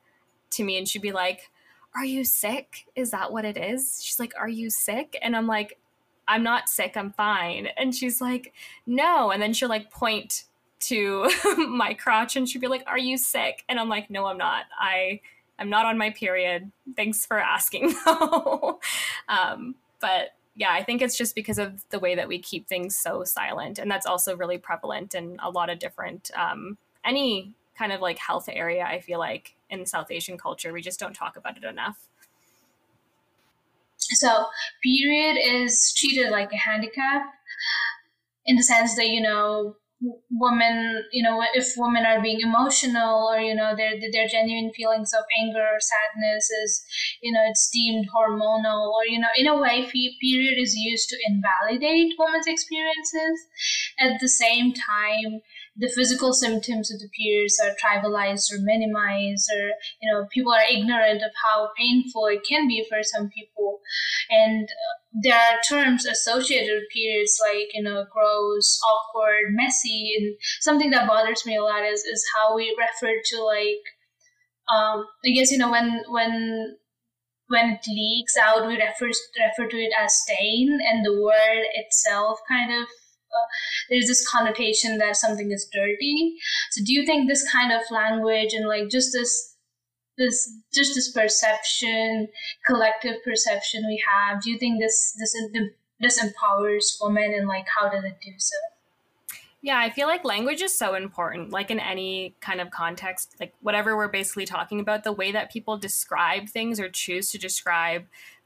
to 0.51 0.63
me 0.63 0.77
and 0.77 0.87
she'd 0.87 1.01
be 1.01 1.11
like, 1.11 1.49
are 1.95 2.05
you 2.05 2.23
sick? 2.23 2.85
Is 2.95 3.11
that 3.11 3.31
what 3.31 3.45
it 3.45 3.57
is? 3.57 3.99
She's 4.03 4.19
like, 4.19 4.33
Are 4.39 4.49
you 4.49 4.69
sick? 4.69 5.17
And 5.21 5.35
I'm 5.35 5.47
like, 5.47 5.79
I'm 6.27 6.43
not 6.43 6.69
sick, 6.69 6.95
I'm 6.95 7.11
fine. 7.11 7.67
And 7.77 7.93
she's 7.93 8.21
like, 8.21 8.53
No. 8.85 9.31
And 9.31 9.41
then 9.41 9.53
she'll 9.53 9.69
like 9.69 9.91
point 9.91 10.45
to 10.81 11.29
my 11.57 11.93
crotch 11.93 12.35
and 12.35 12.47
she'd 12.47 12.61
be 12.61 12.67
like, 12.67 12.83
Are 12.87 12.97
you 12.97 13.17
sick? 13.17 13.63
And 13.69 13.79
I'm 13.79 13.89
like, 13.89 14.09
No, 14.09 14.25
I'm 14.25 14.37
not. 14.37 14.65
I 14.79 15.21
I'm 15.59 15.69
not 15.69 15.85
on 15.85 15.97
my 15.97 16.09
period. 16.09 16.71
Thanks 16.95 17.25
for 17.25 17.39
asking 17.39 17.93
um, 19.27 19.75
but 19.99 20.35
yeah, 20.55 20.71
I 20.71 20.83
think 20.83 21.01
it's 21.01 21.17
just 21.17 21.35
because 21.35 21.57
of 21.57 21.83
the 21.89 21.99
way 21.99 22.15
that 22.15 22.27
we 22.27 22.39
keep 22.39 22.67
things 22.67 22.95
so 22.95 23.23
silent. 23.23 23.79
And 23.79 23.89
that's 23.89 24.05
also 24.05 24.35
really 24.35 24.57
prevalent 24.57 25.15
in 25.15 25.37
a 25.41 25.49
lot 25.49 25.69
of 25.69 25.79
different 25.79 26.29
um, 26.35 26.77
any 27.05 27.53
kind 27.77 27.91
of 27.91 28.01
like 28.01 28.17
health 28.17 28.49
area, 28.51 28.83
I 28.83 28.99
feel 28.99 29.19
like 29.19 29.55
in 29.69 29.85
South 29.85 30.11
Asian 30.11 30.37
culture. 30.37 30.71
We 30.71 30.81
just 30.81 30.99
don't 30.99 31.13
talk 31.13 31.35
about 31.35 31.57
it 31.57 31.63
enough. 31.63 32.07
So, 33.97 34.45
period 34.83 35.37
is 35.41 35.93
treated 35.97 36.29
like 36.29 36.51
a 36.51 36.57
handicap 36.57 37.23
in 38.45 38.57
the 38.57 38.63
sense 38.63 38.95
that, 38.95 39.07
you 39.07 39.21
know, 39.21 39.77
women, 40.31 41.03
you 41.11 41.23
know, 41.23 41.43
if 41.53 41.73
women 41.77 42.05
are 42.05 42.21
being 42.21 42.41
emotional 42.41 43.29
or, 43.31 43.39
you 43.39 43.55
know, 43.55 43.75
their, 43.75 43.93
their 44.11 44.27
genuine 44.27 44.71
feelings 44.75 45.13
of 45.13 45.23
anger 45.41 45.61
or 45.61 45.79
sadness 45.79 46.49
is, 46.49 46.83
you 47.21 47.31
know, 47.31 47.41
it's 47.47 47.69
deemed 47.71 48.07
hormonal 48.13 48.91
or, 48.91 49.05
you 49.05 49.19
know, 49.19 49.29
in 49.37 49.47
a 49.47 49.57
way, 49.57 49.89
period 49.91 50.57
is 50.57 50.75
used 50.75 51.09
to 51.09 51.17
invalidate 51.27 52.13
women's 52.19 52.47
experiences. 52.47 53.39
At 53.99 54.19
the 54.19 54.27
same 54.27 54.73
time, 54.73 55.41
the 55.75 55.91
physical 55.95 56.33
symptoms 56.33 56.93
of 56.93 56.99
the 56.99 57.09
periods 57.17 57.59
are 57.63 57.75
trivialized 57.81 58.51
or 58.53 58.59
minimized 58.61 59.49
or 59.51 59.71
you 60.01 60.11
know 60.11 60.27
people 60.31 60.53
are 60.53 60.69
ignorant 60.69 61.23
of 61.23 61.31
how 61.43 61.69
painful 61.77 62.27
it 62.27 62.41
can 62.47 62.67
be 62.67 62.85
for 62.87 63.01
some 63.01 63.29
people. 63.29 63.79
And 64.29 64.65
uh, 64.65 65.03
there 65.21 65.35
are 65.35 65.59
terms 65.67 66.05
associated 66.05 66.73
with 66.73 66.89
periods 66.91 67.39
like 67.41 67.69
you 67.73 67.83
know 67.83 68.05
gross 68.11 68.79
awkward 68.85 69.51
messy 69.51 70.15
and 70.17 70.35
something 70.61 70.89
that 70.89 71.07
bothers 71.07 71.45
me 71.45 71.55
a 71.55 71.63
lot 71.63 71.83
is 71.83 72.03
is 72.03 72.25
how 72.35 72.55
we 72.55 72.75
refer 72.79 73.13
to 73.23 73.43
like 73.43 73.83
um 74.73 75.05
i 75.25 75.29
guess 75.29 75.51
you 75.51 75.57
know 75.57 75.69
when 75.69 76.01
when 76.09 76.75
when 77.49 77.69
it 77.71 77.85
leaks 77.87 78.35
out 78.37 78.65
we 78.65 78.73
refer 78.73 79.11
refer 79.39 79.69
to 79.69 79.77
it 79.77 79.93
as 79.99 80.15
stain 80.23 80.79
and 80.89 81.05
the 81.05 81.21
word 81.21 81.63
itself 81.75 82.39
kind 82.49 82.71
of 82.71 82.87
there's 83.89 84.07
this 84.07 84.27
connotation 84.29 84.97
that 84.97 85.15
something 85.15 85.51
is 85.51 85.67
dirty. 85.71 86.37
So 86.71 86.83
do 86.83 86.93
you 86.93 87.05
think 87.05 87.27
this 87.27 87.49
kind 87.51 87.71
of 87.71 87.81
language 87.91 88.53
and 88.53 88.67
like 88.67 88.89
just 88.89 89.13
this 89.13 89.55
this 90.17 90.51
just 90.73 90.93
this 90.93 91.11
perception 91.11 92.27
collective 92.67 93.15
perception 93.23 93.83
we 93.87 93.99
have 94.07 94.39
do 94.43 94.51
you 94.51 94.59
think 94.59 94.79
this 94.79 95.17
this 95.17 95.35
this 95.99 96.23
empowers 96.23 96.99
women 97.01 97.33
and 97.33 97.47
like 97.47 97.65
how 97.79 97.89
does 97.89 98.03
it 98.03 98.17
do 98.23 98.31
so? 98.37 98.55
Yeah, 99.63 99.79
I 99.79 99.89
feel 99.89 100.07
like 100.07 100.25
language 100.25 100.61
is 100.61 100.77
so 100.77 100.93
important, 100.93 101.51
like 101.51 101.71
in 101.71 101.79
any 101.79 102.35
kind 102.41 102.59
of 102.59 102.69
context, 102.69 103.35
like 103.39 103.53
whatever 103.61 103.95
we're 103.95 104.09
basically 104.09 104.45
talking 104.45 104.81
about, 104.81 105.05
the 105.05 105.13
way 105.13 105.31
that 105.31 105.53
people 105.53 105.77
describe 105.77 106.49
things 106.49 106.81
or 106.81 106.89
choose 106.89 107.31
to 107.31 107.37
describe 107.37 108.03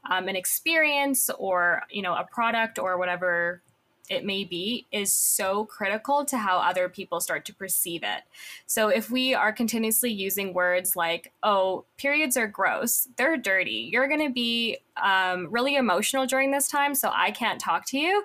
um, 0.08 0.28
an 0.28 0.36
experience 0.36 1.28
or, 1.36 1.82
you 1.90 2.02
know, 2.02 2.14
a 2.14 2.24
product 2.30 2.78
or 2.78 2.96
whatever 2.98 3.62
it 4.10 4.24
may 4.24 4.44
be 4.44 4.86
is 4.90 5.12
so 5.12 5.64
critical 5.64 6.24
to 6.24 6.38
how 6.38 6.58
other 6.58 6.88
people 6.88 7.20
start 7.20 7.44
to 7.46 7.54
perceive 7.54 8.02
it. 8.02 8.22
So 8.66 8.88
if 8.88 9.10
we 9.10 9.34
are 9.34 9.52
continuously 9.52 10.10
using 10.10 10.54
words 10.54 10.96
like, 10.96 11.32
oh, 11.42 11.84
periods 11.96 12.36
are 12.36 12.46
gross, 12.46 13.08
they're 13.16 13.36
dirty, 13.36 13.88
you're 13.92 14.08
going 14.08 14.26
to 14.26 14.32
be 14.32 14.78
um, 15.02 15.48
really 15.50 15.76
emotional 15.76 16.26
during 16.26 16.50
this 16.50 16.68
time, 16.68 16.94
so 16.94 17.10
I 17.14 17.30
can't 17.30 17.60
talk 17.60 17.86
to 17.86 17.98
you, 17.98 18.24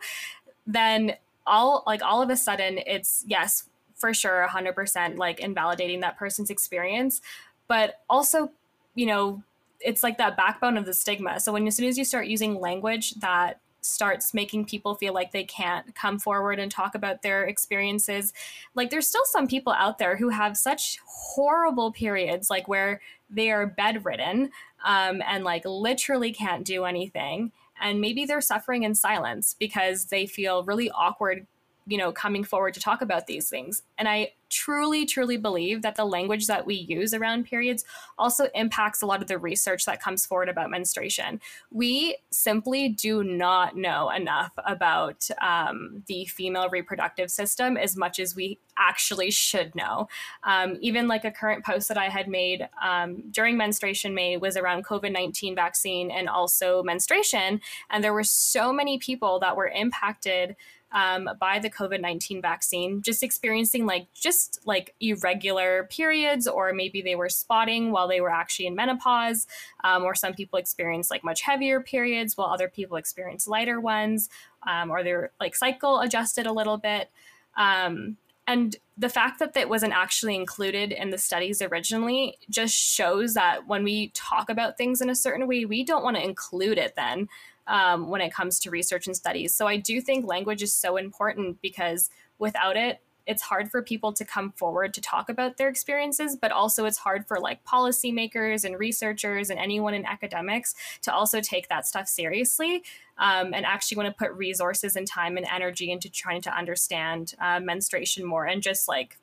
then 0.65 1.15
all 1.45 1.83
like 1.85 2.01
all 2.01 2.21
of 2.21 2.29
a 2.29 2.37
sudden 2.37 2.79
it's 2.85 3.23
yes, 3.27 3.65
for 3.95 4.13
sure, 4.13 4.47
100% 4.49 5.17
like 5.17 5.39
invalidating 5.39 5.99
that 6.01 6.17
person's 6.17 6.49
experience, 6.49 7.21
but 7.67 8.01
also, 8.09 8.51
you 8.95 9.05
know, 9.05 9.43
it's 9.79 10.03
like 10.03 10.17
that 10.17 10.37
backbone 10.37 10.77
of 10.77 10.85
the 10.85 10.93
stigma. 10.93 11.39
So 11.39 11.53
when 11.53 11.67
as 11.67 11.75
soon 11.75 11.87
as 11.87 11.97
you 11.97 12.05
start 12.05 12.27
using 12.27 12.59
language 12.59 13.15
that 13.15 13.59
starts 13.85 14.33
making 14.33 14.65
people 14.65 14.95
feel 14.95 15.13
like 15.13 15.31
they 15.31 15.43
can't 15.43 15.93
come 15.95 16.19
forward 16.19 16.59
and 16.59 16.71
talk 16.71 16.95
about 16.95 17.21
their 17.21 17.43
experiences. 17.43 18.33
Like 18.75 18.89
there's 18.89 19.07
still 19.07 19.25
some 19.25 19.47
people 19.47 19.73
out 19.73 19.97
there 19.97 20.17
who 20.17 20.29
have 20.29 20.57
such 20.57 20.97
horrible 21.05 21.91
periods, 21.91 22.49
like 22.49 22.67
where 22.67 23.01
they 23.29 23.51
are 23.51 23.67
bedridden 23.67 24.51
um, 24.85 25.21
and 25.25 25.43
like 25.43 25.63
literally 25.65 26.31
can't 26.31 26.65
do 26.65 26.85
anything. 26.85 27.51
And 27.81 27.99
maybe 27.99 28.25
they're 28.25 28.41
suffering 28.41 28.83
in 28.83 28.95
silence 28.95 29.55
because 29.59 30.05
they 30.05 30.25
feel 30.25 30.63
really 30.63 30.89
awkward 30.91 31.47
you 31.85 31.97
know 31.97 32.11
coming 32.11 32.43
forward 32.43 32.73
to 32.73 32.79
talk 32.79 33.01
about 33.01 33.27
these 33.27 33.49
things 33.49 33.83
and 33.97 34.07
i 34.07 34.31
truly 34.53 35.05
truly 35.05 35.37
believe 35.37 35.81
that 35.81 35.95
the 35.95 36.05
language 36.05 36.47
that 36.47 36.65
we 36.65 36.75
use 36.75 37.13
around 37.13 37.45
periods 37.45 37.83
also 38.17 38.47
impacts 38.53 39.01
a 39.01 39.05
lot 39.05 39.21
of 39.21 39.27
the 39.27 39.37
research 39.37 39.85
that 39.85 40.01
comes 40.01 40.25
forward 40.25 40.49
about 40.49 40.69
menstruation. 40.69 41.41
We 41.71 42.17
simply 42.31 42.89
do 42.89 43.23
not 43.23 43.75
know 43.75 44.09
enough 44.09 44.51
about 44.65 45.27
um, 45.41 46.03
the 46.07 46.25
female 46.25 46.69
reproductive 46.69 47.31
system 47.31 47.77
as 47.77 47.97
much 47.97 48.19
as 48.19 48.35
we 48.35 48.59
actually 48.77 49.31
should 49.31 49.73
know. 49.75 50.07
Um, 50.43 50.77
even 50.81 51.07
like 51.07 51.25
a 51.25 51.31
current 51.31 51.63
post 51.63 51.87
that 51.87 51.97
i 51.97 52.09
had 52.09 52.27
made 52.27 52.67
um, 52.81 53.23
during 53.31 53.57
menstruation 53.57 54.13
may 54.13 54.37
was 54.37 54.57
around 54.57 54.85
covid-19 54.85 55.55
vaccine 55.55 56.11
and 56.11 56.29
also 56.29 56.83
menstruation 56.83 57.61
and 57.89 58.03
there 58.03 58.13
were 58.13 58.23
so 58.23 58.73
many 58.73 58.97
people 58.97 59.39
that 59.39 59.55
were 59.55 59.67
impacted 59.67 60.55
um, 60.93 61.27
by 61.39 61.59
the 61.59 61.69
COVID 61.69 61.99
19 61.99 62.41
vaccine, 62.41 63.01
just 63.01 63.23
experiencing 63.23 63.85
like 63.85 64.07
just 64.13 64.59
like 64.65 64.93
irregular 65.01 65.87
periods, 65.89 66.47
or 66.47 66.71
maybe 66.71 67.01
they 67.01 67.15
were 67.15 67.29
spotting 67.29 67.91
while 67.91 68.07
they 68.07 68.21
were 68.21 68.29
actually 68.29 68.67
in 68.67 68.75
menopause, 68.75 69.47
um, 69.83 70.03
or 70.03 70.13
some 70.13 70.33
people 70.33 70.59
experience 70.59 71.09
like 71.09 71.23
much 71.23 71.41
heavier 71.41 71.81
periods 71.81 72.37
while 72.37 72.47
other 72.47 72.69
people 72.69 72.97
experience 72.97 73.47
lighter 73.47 73.79
ones, 73.79 74.29
um, 74.67 74.91
or 74.91 75.03
they're 75.03 75.31
like 75.39 75.55
cycle 75.55 75.99
adjusted 75.99 76.45
a 76.45 76.53
little 76.53 76.77
bit. 76.77 77.09
Um, 77.57 78.17
and 78.45 78.75
the 78.97 79.09
fact 79.09 79.39
that 79.39 79.53
that 79.53 79.69
wasn't 79.69 79.93
actually 79.93 80.35
included 80.35 80.91
in 80.91 81.09
the 81.09 81.17
studies 81.17 81.61
originally 81.61 82.37
just 82.49 82.75
shows 82.75 83.33
that 83.33 83.67
when 83.67 83.83
we 83.83 84.09
talk 84.09 84.49
about 84.49 84.77
things 84.77 85.01
in 85.01 85.09
a 85.09 85.15
certain 85.15 85.47
way, 85.47 85.65
we 85.65 85.83
don't 85.83 86.03
want 86.03 86.17
to 86.17 86.23
include 86.23 86.77
it 86.77 86.95
then 86.95 87.29
um, 87.67 88.09
when 88.09 88.21
it 88.21 88.33
comes 88.33 88.59
to 88.59 88.69
research 88.69 89.07
and 89.07 89.15
studies. 89.15 89.55
So 89.55 89.67
I 89.67 89.77
do 89.77 90.01
think 90.01 90.25
language 90.25 90.61
is 90.61 90.73
so 90.73 90.97
important 90.97 91.61
because 91.61 92.09
without 92.39 92.77
it, 92.77 92.99
it's 93.25 93.41
hard 93.41 93.71
for 93.71 93.81
people 93.81 94.11
to 94.13 94.25
come 94.25 94.51
forward 94.51 94.93
to 94.93 95.01
talk 95.01 95.29
about 95.29 95.57
their 95.57 95.69
experiences, 95.69 96.35
but 96.35 96.51
also 96.51 96.85
it's 96.85 96.97
hard 96.97 97.25
for 97.25 97.39
like 97.39 97.63
policymakers 97.63 98.65
and 98.65 98.77
researchers 98.77 99.49
and 99.49 99.59
anyone 99.59 99.93
in 99.93 100.05
academics 100.05 100.75
to 101.03 101.13
also 101.13 101.39
take 101.39 101.69
that 101.69 101.87
stuff 101.87 102.07
seriously 102.07 102.83
um, 103.17 103.53
and 103.53 103.65
actually 103.65 103.97
want 103.97 104.07
to 104.07 104.25
put 104.25 104.33
resources 104.33 104.95
and 104.95 105.07
time 105.07 105.37
and 105.37 105.47
energy 105.51 105.91
into 105.91 106.09
trying 106.09 106.41
to 106.41 106.55
understand 106.55 107.33
uh, 107.39 107.59
menstruation 107.59 108.25
more 108.25 108.45
and 108.45 108.61
just 108.61 108.87
like 108.87 109.17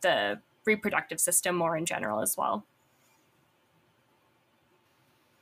the 0.00 0.40
reproductive 0.64 1.20
system 1.20 1.56
more 1.56 1.76
in 1.76 1.84
general 1.84 2.20
as 2.20 2.36
well 2.36 2.64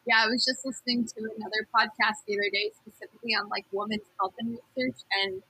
yeah, 0.09 0.25
I 0.25 0.29
was 0.29 0.45
just 0.45 0.65
listening 0.65 1.05
to 1.05 1.19
another 1.37 1.69
podcast 1.69 2.25
the 2.25 2.37
other 2.37 2.51
day 2.51 2.73
specifically 2.73 3.37
on 3.37 3.49
like 3.53 3.69
women's 3.73 4.09
health 4.17 4.35
and 4.41 4.57
research, 4.57 5.05
and 5.23 5.45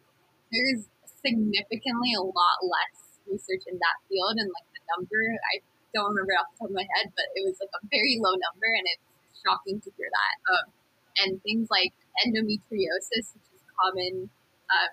there's 0.50 0.90
significantly 1.06 2.16
a 2.18 2.24
lot 2.24 2.58
less 2.64 3.22
research 3.30 3.62
in 3.70 3.78
that 3.78 3.96
field. 4.10 4.36
And 4.38 4.50
like 4.50 4.68
the 4.74 4.82
number, 4.96 5.22
I 5.54 5.62
don't 5.94 6.10
remember 6.12 6.34
off 6.34 6.50
the 6.54 6.66
top 6.66 6.70
of 6.70 6.76
my 6.76 6.86
head, 6.98 7.14
but 7.14 7.30
it 7.38 7.46
was 7.46 7.62
like 7.62 7.70
a 7.78 7.82
very 7.88 8.18
low 8.18 8.34
number, 8.34 8.68
and 8.68 8.86
it's 8.90 9.06
shocking 9.46 9.78
to 9.80 9.90
hear 9.94 10.10
that. 10.10 10.34
Um, 10.50 10.66
and 11.22 11.30
things 11.42 11.70
like 11.70 11.94
endometriosis, 12.26 13.34
which 13.34 13.48
is 13.54 13.62
common, 13.78 14.30
um, 14.70 14.92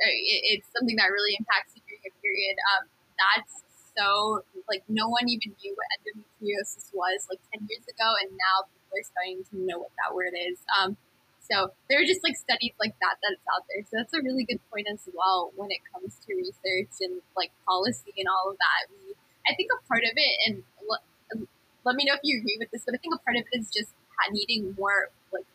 it, 0.00 0.60
it's 0.60 0.68
something 0.72 0.96
that 0.96 1.08
really 1.08 1.36
impacts 1.40 1.72
you 1.76 1.82
during 1.88 2.04
a 2.04 2.12
period. 2.20 2.56
Um, 2.76 2.92
that's 3.16 3.65
so 3.96 4.44
like 4.68 4.82
no 4.88 5.08
one 5.08 5.28
even 5.28 5.54
knew 5.62 5.74
what 5.74 5.88
endometriosis 5.96 6.92
was 6.92 7.26
like 7.30 7.40
10 7.54 7.66
years 7.70 7.86
ago 7.88 8.08
and 8.22 8.30
now 8.36 8.68
people 8.68 9.00
are 9.00 9.06
starting 9.06 9.40
to 9.50 9.54
know 9.56 9.78
what 9.80 9.92
that 10.04 10.14
word 10.14 10.34
is. 10.36 10.58
Um, 10.74 10.96
so 11.40 11.70
there 11.88 12.02
are 12.02 12.08
just 12.08 12.26
like 12.26 12.34
studies 12.36 12.74
like 12.82 12.98
that 13.00 13.16
that's 13.22 13.42
out 13.54 13.62
there. 13.70 13.82
So 13.86 14.02
that's 14.02 14.12
a 14.14 14.22
really 14.22 14.44
good 14.44 14.58
point 14.68 14.90
as 14.90 15.06
well 15.14 15.52
when 15.54 15.70
it 15.70 15.78
comes 15.94 16.18
to 16.26 16.34
research 16.34 16.98
and 17.00 17.22
like 17.38 17.54
policy 17.64 18.12
and 18.18 18.26
all 18.26 18.50
of 18.50 18.58
that. 18.58 18.90
We, 18.90 19.14
i 19.46 19.54
think 19.54 19.70
a 19.70 19.78
part 19.86 20.02
of 20.02 20.10
it 20.10 20.34
and 20.46 20.62
l- 20.90 21.46
let 21.84 21.94
me 21.94 22.04
know 22.04 22.14
if 22.14 22.20
you 22.24 22.38
agree 22.38 22.56
with 22.58 22.70
this 22.74 22.82
but 22.84 22.94
i 22.94 22.98
think 22.98 23.14
a 23.14 23.22
part 23.22 23.36
of 23.38 23.44
it 23.46 23.58
is 23.58 23.70
just 23.70 23.94
needing 24.32 24.74
more 24.78 25.10
like 25.32 25.46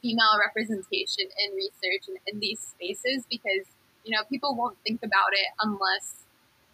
female 0.00 0.38
representation 0.40 1.28
in 1.36 1.54
research 1.54 2.08
and 2.08 2.18
in 2.26 2.40
these 2.40 2.60
spaces 2.60 3.24
because 3.28 3.68
you 4.04 4.16
know 4.16 4.22
people 4.28 4.54
won't 4.56 4.76
think 4.86 5.00
about 5.02 5.32
it 5.32 5.48
unless 5.60 6.23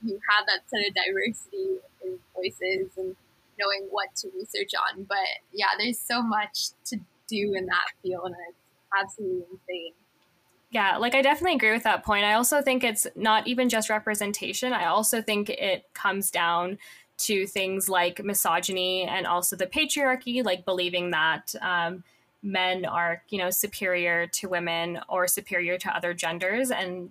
you 0.02 0.20
have 0.30 0.46
that 0.46 0.68
sort 0.68 0.82
of 0.86 0.94
diversity 0.94 1.78
in 2.04 2.18
voices 2.34 2.90
and 2.96 3.16
knowing 3.58 3.88
what 3.90 4.14
to 4.16 4.28
research 4.36 4.70
on. 4.74 5.04
But 5.04 5.18
yeah, 5.52 5.68
there's 5.78 5.98
so 5.98 6.22
much 6.22 6.70
to 6.86 6.96
do 7.28 7.54
in 7.54 7.66
that 7.66 7.86
field, 8.02 8.26
and 8.26 8.36
it's 8.48 8.58
absolutely 8.98 9.44
insane. 9.52 9.92
Yeah, 10.70 10.98
like 10.98 11.14
I 11.14 11.22
definitely 11.22 11.56
agree 11.56 11.72
with 11.72 11.82
that 11.82 12.04
point. 12.04 12.24
I 12.24 12.34
also 12.34 12.62
think 12.62 12.84
it's 12.84 13.06
not 13.16 13.46
even 13.48 13.68
just 13.68 13.90
representation. 13.90 14.72
I 14.72 14.86
also 14.86 15.20
think 15.20 15.50
it 15.50 15.84
comes 15.94 16.30
down 16.30 16.78
to 17.18 17.46
things 17.46 17.88
like 17.88 18.24
misogyny 18.24 19.02
and 19.02 19.26
also 19.26 19.56
the 19.56 19.66
patriarchy, 19.66 20.44
like 20.44 20.64
believing 20.64 21.10
that 21.10 21.54
um, 21.60 22.04
men 22.42 22.84
are, 22.86 23.22
you 23.28 23.38
know, 23.38 23.50
superior 23.50 24.26
to 24.28 24.48
women 24.48 25.00
or 25.08 25.26
superior 25.26 25.76
to 25.76 25.94
other 25.94 26.14
genders, 26.14 26.70
and 26.70 27.10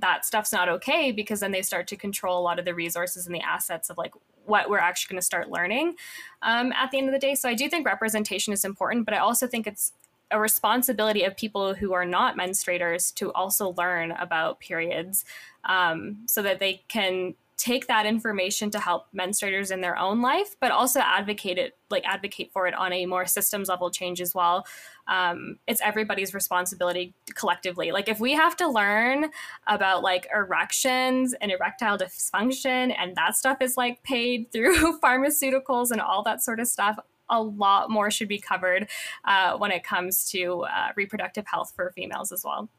that 0.00 0.24
stuff's 0.24 0.52
not 0.52 0.68
okay 0.68 1.12
because 1.12 1.40
then 1.40 1.52
they 1.52 1.62
start 1.62 1.86
to 1.88 1.96
control 1.96 2.38
a 2.38 2.42
lot 2.42 2.58
of 2.58 2.64
the 2.64 2.74
resources 2.74 3.26
and 3.26 3.34
the 3.34 3.40
assets 3.40 3.90
of 3.90 3.98
like 3.98 4.12
what 4.46 4.68
we're 4.68 4.78
actually 4.78 5.12
going 5.12 5.20
to 5.20 5.24
start 5.24 5.50
learning 5.50 5.94
um, 6.42 6.72
at 6.72 6.90
the 6.90 6.98
end 6.98 7.08
of 7.08 7.12
the 7.12 7.18
day. 7.18 7.34
So 7.34 7.48
I 7.48 7.54
do 7.54 7.68
think 7.68 7.86
representation 7.86 8.52
is 8.52 8.64
important, 8.64 9.04
but 9.04 9.14
I 9.14 9.18
also 9.18 9.46
think 9.46 9.66
it's 9.66 9.92
a 10.30 10.40
responsibility 10.40 11.24
of 11.24 11.36
people 11.36 11.74
who 11.74 11.92
are 11.92 12.04
not 12.04 12.36
menstruators 12.36 13.12
to 13.14 13.32
also 13.32 13.74
learn 13.76 14.12
about 14.12 14.60
periods 14.60 15.24
um, 15.64 16.22
so 16.26 16.42
that 16.42 16.60
they 16.60 16.82
can 16.88 17.34
take 17.60 17.88
that 17.88 18.06
information 18.06 18.70
to 18.70 18.78
help 18.78 19.04
menstruators 19.14 19.70
in 19.70 19.82
their 19.82 19.98
own 19.98 20.22
life, 20.22 20.56
but 20.60 20.70
also 20.70 20.98
advocate 21.00 21.58
it, 21.58 21.76
like 21.90 22.02
advocate 22.06 22.50
for 22.54 22.66
it 22.66 22.72
on 22.72 22.90
a 22.90 23.04
more 23.04 23.26
systems 23.26 23.68
level 23.68 23.90
change 23.90 24.18
as 24.22 24.34
well. 24.34 24.66
Um, 25.06 25.58
it's 25.66 25.82
everybody's 25.82 26.32
responsibility 26.32 27.12
collectively. 27.34 27.92
Like 27.92 28.08
if 28.08 28.18
we 28.18 28.32
have 28.32 28.56
to 28.56 28.66
learn 28.66 29.26
about 29.66 30.02
like 30.02 30.26
erections 30.34 31.34
and 31.34 31.52
erectile 31.52 31.98
dysfunction 31.98 32.94
and 32.98 33.14
that 33.16 33.36
stuff 33.36 33.58
is 33.60 33.76
like 33.76 34.02
paid 34.02 34.50
through 34.52 34.98
pharmaceuticals 35.04 35.90
and 35.90 36.00
all 36.00 36.22
that 36.22 36.42
sort 36.42 36.60
of 36.60 36.66
stuff, 36.66 36.98
a 37.28 37.42
lot 37.42 37.90
more 37.90 38.10
should 38.10 38.26
be 38.26 38.38
covered 38.38 38.88
uh, 39.26 39.58
when 39.58 39.70
it 39.70 39.84
comes 39.84 40.24
to 40.30 40.62
uh, 40.62 40.88
reproductive 40.96 41.46
health 41.46 41.74
for 41.76 41.92
females 41.94 42.32
as 42.32 42.42
well. 42.42 42.70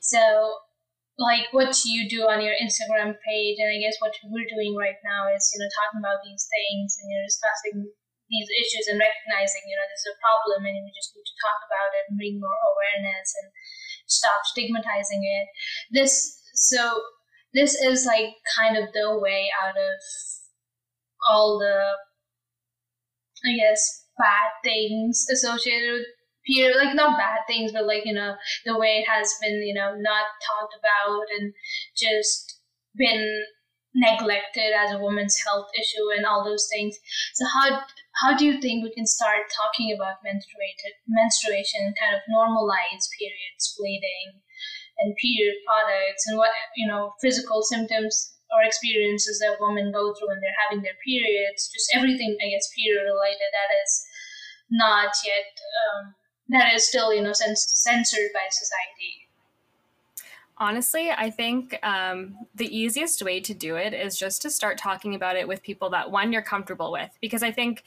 So, 0.00 0.56
like 1.18 1.46
what 1.54 1.70
you 1.86 2.08
do 2.10 2.26
on 2.26 2.42
your 2.42 2.54
Instagram 2.58 3.14
page, 3.22 3.56
and 3.62 3.70
I 3.70 3.78
guess 3.78 3.98
what 4.02 4.14
we're 4.26 4.50
doing 4.50 4.74
right 4.74 4.98
now 5.06 5.30
is, 5.30 5.46
you 5.54 5.62
know, 5.62 5.70
talking 5.78 6.02
about 6.02 6.22
these 6.26 6.46
things 6.50 6.98
and, 6.98 7.06
you 7.06 7.14
know, 7.14 7.26
discussing 7.26 7.76
these 8.26 8.48
issues 8.50 8.90
and 8.90 8.98
recognizing, 8.98 9.62
you 9.68 9.76
know, 9.78 9.86
this 9.86 10.02
is 10.02 10.10
a 10.10 10.22
problem 10.22 10.66
and 10.66 10.74
we 10.82 10.90
just 10.90 11.14
need 11.14 11.26
to 11.26 11.38
talk 11.38 11.60
about 11.70 11.94
it 11.94 12.08
and 12.10 12.18
bring 12.18 12.42
more 12.42 12.58
awareness 12.74 13.30
and 13.38 13.46
stop 14.10 14.42
stigmatizing 14.42 15.22
it. 15.22 15.46
This, 15.94 16.34
so, 16.54 16.98
this 17.54 17.78
is 17.78 18.02
like 18.02 18.34
kind 18.58 18.74
of 18.74 18.90
the 18.90 19.14
way 19.14 19.46
out 19.62 19.78
of 19.78 19.98
all 21.30 21.62
the 21.62 21.94
I 23.44 23.52
guess, 23.56 24.08
bad 24.16 24.50
things 24.64 25.26
associated 25.30 25.92
with 25.92 26.06
period 26.46 26.76
like 26.76 26.94
not 26.94 27.18
bad 27.18 27.40
things 27.46 27.72
but 27.72 27.86
like 27.86 28.04
you 28.04 28.12
know 28.12 28.34
the 28.64 28.78
way 28.78 29.02
it 29.02 29.08
has 29.08 29.32
been 29.40 29.62
you 29.62 29.74
know 29.74 29.94
not 29.96 30.26
talked 30.44 30.74
about 30.78 31.24
and 31.38 31.52
just 31.96 32.60
been 32.96 33.44
neglected 33.94 34.74
as 34.74 34.92
a 34.92 34.98
woman's 34.98 35.38
health 35.46 35.70
issue 35.78 36.10
and 36.16 36.26
all 36.26 36.44
those 36.44 36.66
things. 36.72 36.98
So 37.34 37.46
how 37.46 37.82
how 38.22 38.36
do 38.36 38.44
you 38.44 38.60
think 38.60 38.82
we 38.82 38.92
can 38.94 39.06
start 39.06 39.46
talking 39.54 39.94
about 39.94 40.22
menstruated 40.26 40.98
menstruation 41.06 41.94
kind 41.98 42.14
of 42.14 42.22
normalize 42.26 43.06
periods 43.18 43.74
bleeding 43.78 44.42
and 44.98 45.14
period 45.16 45.54
products 45.66 46.26
and 46.26 46.38
what 46.38 46.50
you 46.76 46.86
know 46.86 47.14
physical 47.22 47.62
symptoms 47.62 48.34
or 48.50 48.62
experiences 48.62 49.38
that 49.38 49.58
women 49.58 49.90
go 49.90 50.14
through 50.14 50.28
when 50.28 50.38
they're 50.38 50.62
having 50.62 50.82
their 50.82 50.98
periods, 51.02 51.66
just 51.74 51.90
everything, 51.94 52.38
I 52.38 52.54
guess, 52.54 52.70
period 52.70 53.02
related 53.02 53.50
that 53.50 53.70
is 53.82 53.92
not 54.70 55.10
yet, 55.26 55.50
um, 55.74 56.14
that 56.48 56.74
is 56.74 56.86
still, 56.86 57.12
you 57.12 57.22
know, 57.22 57.32
censored 57.32 58.30
by 58.32 58.46
society. 58.50 59.28
Honestly, 60.56 61.10
I 61.10 61.30
think 61.30 61.76
um, 61.82 62.36
the 62.54 62.76
easiest 62.76 63.22
way 63.22 63.40
to 63.40 63.52
do 63.52 63.74
it 63.74 63.92
is 63.92 64.16
just 64.16 64.40
to 64.42 64.50
start 64.50 64.78
talking 64.78 65.16
about 65.16 65.34
it 65.34 65.48
with 65.48 65.62
people 65.62 65.90
that 65.90 66.12
one 66.12 66.32
you're 66.32 66.42
comfortable 66.42 66.92
with, 66.92 67.10
because 67.20 67.42
I 67.42 67.50
think 67.50 67.82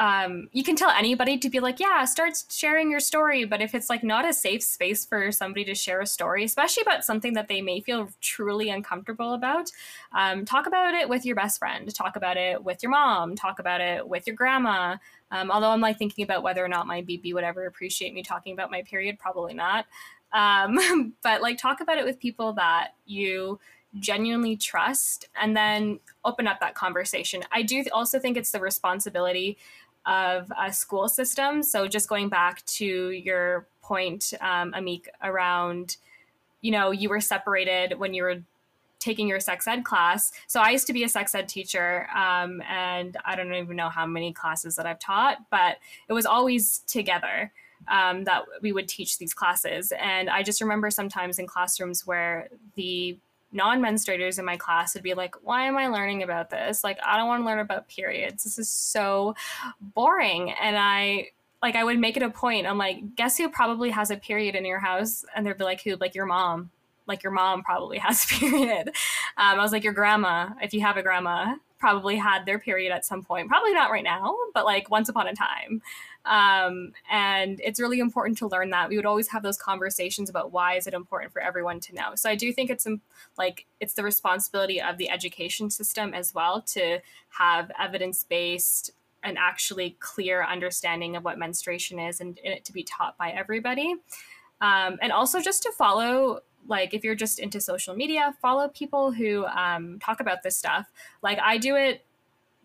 um, 0.00 0.48
you 0.52 0.64
can 0.64 0.76
tell 0.76 0.88
anybody 0.88 1.36
to 1.36 1.50
be 1.50 1.60
like, 1.60 1.78
yeah, 1.78 2.06
start 2.06 2.32
sharing 2.48 2.90
your 2.90 3.00
story. 3.00 3.44
But 3.44 3.60
if 3.60 3.74
it's 3.74 3.90
like 3.90 4.02
not 4.02 4.26
a 4.26 4.32
safe 4.32 4.62
space 4.62 5.04
for 5.04 5.30
somebody 5.30 5.62
to 5.66 5.74
share 5.74 6.00
a 6.00 6.06
story, 6.06 6.42
especially 6.42 6.80
about 6.80 7.04
something 7.04 7.34
that 7.34 7.48
they 7.48 7.60
may 7.60 7.82
feel 7.82 8.08
truly 8.22 8.70
uncomfortable 8.70 9.34
about, 9.34 9.70
um, 10.12 10.46
talk 10.46 10.66
about 10.66 10.94
it 10.94 11.06
with 11.06 11.26
your 11.26 11.36
best 11.36 11.58
friend, 11.58 11.94
talk 11.94 12.16
about 12.16 12.38
it 12.38 12.64
with 12.64 12.82
your 12.82 12.88
mom, 12.88 13.36
talk 13.36 13.58
about 13.58 13.82
it 13.82 14.08
with 14.08 14.26
your 14.26 14.34
grandma. 14.34 14.96
Um, 15.30 15.50
although 15.50 15.70
I'm 15.70 15.82
like 15.82 15.98
thinking 15.98 16.24
about 16.24 16.42
whether 16.42 16.64
or 16.64 16.68
not 16.68 16.86
my 16.86 17.02
BB 17.02 17.34
would 17.34 17.44
ever 17.44 17.66
appreciate 17.66 18.14
me 18.14 18.22
talking 18.22 18.54
about 18.54 18.70
my 18.70 18.80
period, 18.82 19.18
probably 19.18 19.52
not. 19.52 19.84
Um, 20.32 21.12
but 21.22 21.42
like 21.42 21.58
talk 21.58 21.82
about 21.82 21.98
it 21.98 22.06
with 22.06 22.18
people 22.18 22.54
that 22.54 22.94
you 23.04 23.60
genuinely 23.98 24.56
trust 24.56 25.28
and 25.40 25.56
then 25.56 26.00
open 26.24 26.46
up 26.46 26.60
that 26.60 26.74
conversation. 26.74 27.42
I 27.52 27.62
do 27.62 27.84
also 27.92 28.18
think 28.18 28.36
it's 28.36 28.52
the 28.52 28.60
responsibility 28.60 29.58
of 30.06 30.52
a 30.58 30.72
school 30.72 31.08
system. 31.08 31.62
So 31.62 31.86
just 31.86 32.08
going 32.08 32.28
back 32.28 32.64
to 32.66 33.10
your 33.10 33.66
point, 33.82 34.32
um, 34.40 34.72
Ameek, 34.74 35.08
around, 35.22 35.96
you 36.60 36.70
know, 36.70 36.90
you 36.90 37.08
were 37.08 37.20
separated 37.20 37.98
when 37.98 38.14
you 38.14 38.22
were 38.22 38.42
taking 38.98 39.26
your 39.26 39.40
sex 39.40 39.66
ed 39.66 39.84
class. 39.84 40.30
So 40.46 40.60
I 40.60 40.70
used 40.70 40.86
to 40.86 40.92
be 40.92 41.04
a 41.04 41.08
sex 41.08 41.34
ed 41.34 41.48
teacher, 41.48 42.06
um, 42.14 42.62
and 42.68 43.16
I 43.24 43.34
don't 43.34 43.52
even 43.54 43.76
know 43.76 43.88
how 43.88 44.06
many 44.06 44.32
classes 44.32 44.76
that 44.76 44.86
I've 44.86 45.00
taught, 45.00 45.38
but 45.50 45.78
it 46.08 46.12
was 46.12 46.26
always 46.26 46.80
together. 46.86 47.52
Um, 47.88 48.24
that 48.24 48.44
we 48.60 48.72
would 48.72 48.88
teach 48.88 49.16
these 49.16 49.32
classes. 49.32 49.90
And 49.98 50.28
I 50.28 50.42
just 50.42 50.60
remember 50.60 50.90
sometimes 50.90 51.38
in 51.38 51.46
classrooms 51.46 52.06
where 52.06 52.48
the 52.74 53.16
non 53.52 53.80
menstruators 53.80 54.38
in 54.38 54.44
my 54.44 54.56
class 54.56 54.94
would 54.94 55.02
be 55.02 55.14
like, 55.14 55.34
why 55.42 55.66
am 55.66 55.76
I 55.76 55.88
learning 55.88 56.22
about 56.22 56.50
this? 56.50 56.84
Like, 56.84 56.98
I 57.04 57.16
don't 57.16 57.28
want 57.28 57.42
to 57.42 57.46
learn 57.46 57.58
about 57.58 57.88
periods. 57.88 58.44
This 58.44 58.58
is 58.58 58.68
so 58.68 59.34
boring. 59.80 60.52
And 60.52 60.76
I, 60.78 61.28
like, 61.62 61.76
I 61.76 61.84
would 61.84 61.98
make 61.98 62.16
it 62.16 62.22
a 62.22 62.30
point. 62.30 62.66
I'm 62.66 62.78
like, 62.78 63.16
guess 63.16 63.36
who 63.36 63.48
probably 63.48 63.90
has 63.90 64.10
a 64.10 64.16
period 64.16 64.54
in 64.54 64.64
your 64.64 64.78
house? 64.78 65.24
And 65.34 65.46
they'd 65.46 65.58
be 65.58 65.64
like, 65.64 65.82
who? 65.82 65.96
Like, 65.96 66.14
your 66.14 66.26
mom. 66.26 66.70
Like, 67.06 67.22
your 67.22 67.32
mom 67.32 67.62
probably 67.62 67.98
has 67.98 68.24
a 68.24 68.26
period. 68.38 68.88
Um, 68.88 69.58
I 69.58 69.62
was 69.62 69.72
like, 69.72 69.84
your 69.84 69.92
grandma, 69.92 70.50
if 70.62 70.72
you 70.72 70.80
have 70.82 70.96
a 70.96 71.02
grandma, 71.02 71.54
probably 71.80 72.16
had 72.16 72.44
their 72.44 72.58
period 72.58 72.92
at 72.92 73.04
some 73.04 73.24
point. 73.24 73.48
Probably 73.48 73.72
not 73.72 73.90
right 73.90 74.04
now, 74.04 74.36
but 74.54 74.66
like 74.66 74.90
once 74.90 75.08
upon 75.08 75.26
a 75.26 75.34
time. 75.34 75.82
Um, 76.24 76.92
and 77.10 77.60
it's 77.64 77.80
really 77.80 77.98
important 77.98 78.38
to 78.38 78.46
learn 78.46 78.70
that. 78.70 78.88
We 78.88 78.96
would 78.96 79.06
always 79.06 79.28
have 79.28 79.42
those 79.42 79.56
conversations 79.56 80.28
about 80.28 80.52
why 80.52 80.74
is 80.74 80.86
it 80.86 80.94
important 80.94 81.32
for 81.32 81.40
everyone 81.40 81.80
to 81.80 81.94
know. 81.94 82.14
So 82.14 82.28
I 82.28 82.34
do 82.34 82.52
think 82.52 82.70
it's 82.70 82.86
like 83.38 83.66
it's 83.80 83.94
the 83.94 84.02
responsibility 84.02 84.80
of 84.80 84.98
the 84.98 85.10
education 85.10 85.70
system 85.70 86.12
as 86.14 86.34
well 86.34 86.60
to 86.62 86.98
have 87.30 87.70
evidence 87.78 88.24
based 88.24 88.90
and 89.22 89.36
actually 89.38 89.96
clear 90.00 90.44
understanding 90.44 91.16
of 91.16 91.24
what 91.24 91.38
menstruation 91.38 91.98
is 91.98 92.20
and, 92.20 92.38
and 92.44 92.54
it 92.54 92.64
to 92.66 92.72
be 92.72 92.82
taught 92.82 93.16
by 93.18 93.30
everybody. 93.30 93.94
Um, 94.60 94.98
and 95.00 95.12
also 95.12 95.40
just 95.40 95.62
to 95.62 95.72
follow 95.72 96.40
like 96.66 96.92
if 96.92 97.02
you're 97.04 97.14
just 97.14 97.38
into 97.38 97.58
social 97.60 97.94
media 97.94 98.34
follow 98.42 98.68
people 98.68 99.12
who 99.12 99.46
um, 99.46 99.98
talk 99.98 100.20
about 100.20 100.42
this 100.42 100.56
stuff 100.56 100.92
like 101.22 101.38
i 101.42 101.56
do 101.56 101.74
it 101.74 102.04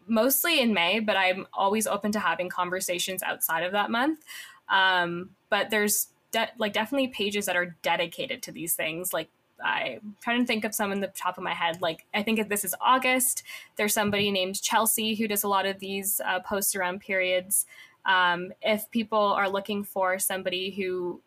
mostly 0.07 0.59
in 0.59 0.73
may 0.73 0.99
but 0.99 1.17
i'm 1.17 1.45
always 1.53 1.87
open 1.87 2.11
to 2.11 2.19
having 2.19 2.49
conversations 2.49 3.23
outside 3.23 3.63
of 3.63 3.71
that 3.71 3.89
month 3.89 4.19
um, 4.67 5.29
but 5.49 5.69
there's 5.69 6.07
de- 6.31 6.51
like 6.57 6.73
definitely 6.73 7.07
pages 7.07 7.45
that 7.45 7.55
are 7.55 7.75
dedicated 7.81 8.41
to 8.43 8.51
these 8.51 8.73
things 8.73 9.13
like 9.13 9.29
I'm 9.63 10.15
trying 10.21 10.41
to 10.41 10.45
think 10.45 10.65
of 10.65 10.75
some 10.75 10.91
in 10.91 10.99
the 10.99 11.07
top 11.07 11.37
of 11.37 11.43
my 11.43 11.53
head. 11.53 11.81
Like, 11.81 12.05
I 12.13 12.23
think 12.23 12.49
this 12.49 12.65
is 12.65 12.75
August, 12.81 13.43
there's 13.77 13.93
somebody 13.93 14.31
named 14.31 14.61
Chelsea 14.61 15.15
who 15.15 15.27
does 15.27 15.43
a 15.43 15.47
lot 15.47 15.65
of 15.65 15.79
these 15.79 16.19
uh, 16.25 16.39
posts 16.41 16.75
around 16.75 16.99
periods. 16.99 17.65
Um, 18.05 18.51
if 18.61 18.89
people 18.91 19.19
are 19.19 19.49
looking 19.49 19.83
for 19.83 20.19
somebody 20.19 20.71
who 20.71 21.21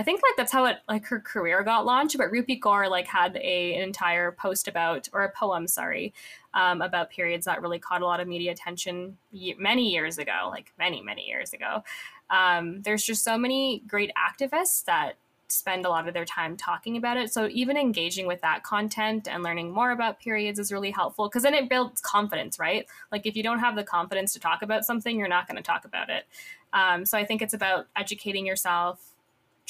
I 0.00 0.02
think 0.02 0.22
like 0.22 0.34
that's 0.38 0.50
how 0.50 0.64
it 0.64 0.78
like 0.88 1.04
her 1.08 1.20
career 1.20 1.62
got 1.62 1.84
launched. 1.84 2.16
But 2.16 2.32
Rupi 2.32 2.58
Kaur 2.58 2.88
like 2.88 3.06
had 3.06 3.36
a, 3.36 3.74
an 3.74 3.82
entire 3.82 4.32
post 4.32 4.66
about 4.66 5.10
or 5.12 5.24
a 5.24 5.30
poem, 5.30 5.68
sorry, 5.68 6.14
um, 6.54 6.80
about 6.80 7.10
periods 7.10 7.44
that 7.44 7.60
really 7.60 7.78
caught 7.78 8.00
a 8.00 8.06
lot 8.06 8.18
of 8.18 8.26
media 8.26 8.50
attention 8.50 9.18
many 9.58 9.90
years 9.90 10.16
ago, 10.16 10.48
like 10.48 10.72
many 10.78 11.02
many 11.02 11.26
years 11.26 11.52
ago. 11.52 11.84
Um, 12.30 12.80
there's 12.80 13.04
just 13.04 13.22
so 13.22 13.36
many 13.36 13.82
great 13.86 14.10
activists 14.16 14.84
that 14.86 15.18
spend 15.48 15.84
a 15.84 15.90
lot 15.90 16.08
of 16.08 16.14
their 16.14 16.24
time 16.24 16.56
talking 16.56 16.96
about 16.96 17.18
it. 17.18 17.30
So 17.30 17.48
even 17.50 17.76
engaging 17.76 18.26
with 18.26 18.40
that 18.40 18.62
content 18.62 19.28
and 19.28 19.42
learning 19.42 19.70
more 19.70 19.90
about 19.90 20.18
periods 20.18 20.58
is 20.58 20.72
really 20.72 20.92
helpful 20.92 21.28
because 21.28 21.42
then 21.42 21.52
it 21.52 21.68
builds 21.68 22.00
confidence, 22.00 22.58
right? 22.58 22.86
Like 23.12 23.26
if 23.26 23.36
you 23.36 23.42
don't 23.42 23.58
have 23.58 23.76
the 23.76 23.84
confidence 23.84 24.32
to 24.32 24.40
talk 24.40 24.62
about 24.62 24.86
something, 24.86 25.18
you're 25.18 25.28
not 25.28 25.46
going 25.46 25.58
to 25.58 25.62
talk 25.62 25.84
about 25.84 26.08
it. 26.08 26.24
Um, 26.72 27.04
so 27.04 27.18
I 27.18 27.26
think 27.26 27.42
it's 27.42 27.52
about 27.52 27.88
educating 27.96 28.46
yourself, 28.46 29.09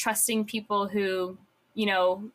trusting 0.01 0.47
people 0.47 0.89
who, 0.89 1.37
you 1.75 1.87
know, 1.87 2.31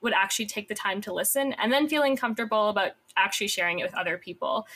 would 0.00 0.12
actually 0.12 0.46
take 0.46 0.68
the 0.68 0.74
time 0.74 1.00
to 1.00 1.12
listen 1.12 1.52
and 1.54 1.72
then 1.72 1.88
feeling 1.88 2.16
comfortable 2.16 2.68
about 2.68 2.92
actually 3.16 3.48
sharing 3.48 3.80
it 3.80 3.82
with 3.82 3.94
other 3.94 4.16
people. 4.16 4.66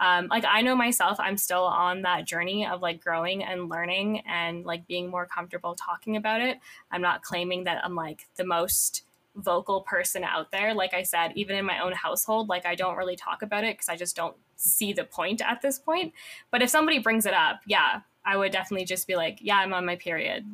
Um, 0.00 0.28
like 0.28 0.44
I 0.48 0.62
know 0.62 0.74
myself, 0.74 1.20
I'm 1.20 1.36
still 1.36 1.64
on 1.64 2.02
that 2.02 2.26
journey 2.26 2.66
of 2.66 2.80
like 2.80 3.04
growing 3.04 3.44
and 3.44 3.68
learning 3.68 4.22
and 4.26 4.64
like 4.64 4.86
being 4.86 5.10
more 5.10 5.26
comfortable 5.26 5.74
talking 5.74 6.16
about 6.16 6.40
it. 6.40 6.58
I'm 6.90 7.02
not 7.02 7.20
claiming 7.20 7.64
that 7.64 7.84
I'm 7.84 7.94
like 7.94 8.26
the 8.36 8.46
most 8.46 9.02
vocal 9.36 9.82
person 9.82 10.24
out 10.24 10.50
there. 10.50 10.72
Like 10.72 10.94
I 10.94 11.02
said, 11.02 11.32
even 11.34 11.54
in 11.54 11.66
my 11.66 11.84
own 11.84 11.92
household, 11.92 12.48
like 12.48 12.64
I 12.64 12.74
don't 12.74 12.96
really 12.96 13.16
talk 13.16 13.42
about 13.42 13.64
it 13.64 13.76
because 13.76 13.90
I 13.90 13.96
just 13.96 14.16
don't 14.16 14.36
see 14.56 14.94
the 14.94 15.04
point 15.04 15.42
at 15.42 15.60
this 15.60 15.78
point. 15.78 16.14
But 16.50 16.62
if 16.62 16.70
somebody 16.70 16.98
brings 16.98 17.26
it 17.26 17.34
up, 17.34 17.60
yeah, 17.66 18.00
I 18.24 18.38
would 18.38 18.52
definitely 18.52 18.86
just 18.86 19.06
be 19.06 19.16
like, 19.16 19.38
yeah, 19.42 19.56
I'm 19.56 19.74
on 19.74 19.84
my 19.84 19.96
period 19.96 20.46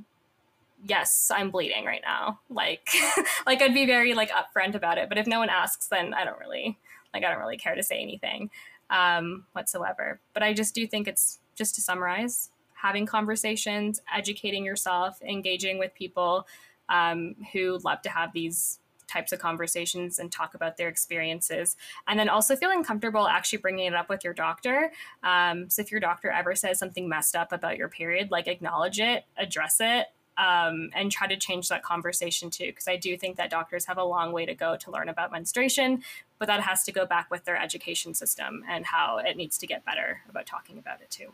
yes, 0.89 1.31
I'm 1.35 1.51
bleeding 1.51 1.85
right 1.85 2.03
now. 2.05 2.41
Like, 2.49 2.89
like 3.47 3.63
I'd 3.63 3.75
be 3.75 3.87
very 3.87 4.15
like 4.15 4.31
upfront 4.31 4.75
about 4.75 4.99
it. 4.99 5.09
But 5.09 5.19
if 5.19 5.27
no 5.27 5.39
one 5.39 5.49
asks, 5.49 5.89
then 5.89 6.15
I 6.15 6.25
don't 6.25 6.39
really 6.39 6.79
like 7.13 7.25
I 7.25 7.31
don't 7.31 7.41
really 7.41 7.57
care 7.57 7.75
to 7.75 7.83
say 7.83 8.01
anything 8.01 8.51
um, 8.91 9.45
whatsoever. 9.53 10.21
But 10.33 10.43
I 10.43 10.53
just 10.53 10.75
do 10.75 10.87
think 10.87 11.09
it's 11.09 11.41
just 11.55 11.75
to 11.77 11.81
summarize: 11.81 12.51
having 12.75 13.07
conversations, 13.07 14.01
educating 14.15 14.65
yourself, 14.65 15.21
engaging 15.23 15.79
with 15.79 15.95
people 15.95 16.47
um, 16.89 17.35
who 17.53 17.79
love 17.85 18.03
to 18.03 18.11
have 18.11 18.33
these 18.33 18.79
types 19.09 19.33
of 19.33 19.39
conversations 19.39 20.19
and 20.19 20.33
talk 20.33 20.55
about 20.55 20.77
their 20.77 20.89
experiences. 20.89 21.77
And 22.09 22.19
then 22.19 22.29
also 22.29 22.57
feeling 22.57 22.83
comfortable 22.83 23.29
actually 23.29 23.59
bringing 23.59 23.87
it 23.87 23.95
up 23.95 24.09
with 24.09 24.25
your 24.25 24.35
doctor. 24.35 24.91
Um, 25.23 25.71
so 25.71 25.81
if 25.83 25.93
your 25.93 26.01
doctor 26.01 26.29
ever 26.29 26.57
says 26.57 26.81
something 26.81 27.09
messed 27.09 27.37
up 27.37 27.53
about 27.53 27.77
your 27.77 27.89
period, 27.89 28.33
like 28.33 28.49
acknowledge 28.49 28.99
it, 28.99 29.25
address 29.39 29.77
it, 29.79 30.09
um, 30.39 30.91
and 30.95 31.11
try 31.11 31.27
to 31.27 31.37
change 31.37 31.69
that 31.69 31.83
conversation 31.83 32.51
too. 32.51 32.67
Because 32.67 32.89
I 32.89 32.97
do 32.97 33.17
think 33.17 33.37
that 33.37 33.51
doctors 33.51 33.87
have 33.87 33.99
a 33.99 34.05
long 34.05 34.33
way 34.33 34.47
to 34.47 34.55
go 34.55 34.77
to 34.77 34.91
learn 34.91 35.09
about 35.09 35.33
menstruation, 35.33 36.03
but 36.39 36.49
that 36.49 36.61
has 36.61 36.83
to 36.85 36.93
go 36.93 37.07
back 37.07 37.31
with 37.31 37.45
their 37.45 37.57
education 37.57 38.15
system 38.15 38.65
and 38.69 38.87
how 38.87 39.19
it 39.19 39.37
needs 39.37 39.57
to 39.59 39.67
get 39.67 39.85
better 39.85 40.23
about 40.29 40.47
talking 40.47 40.79
about 40.79 41.01
it 41.01 41.11
too. 41.11 41.33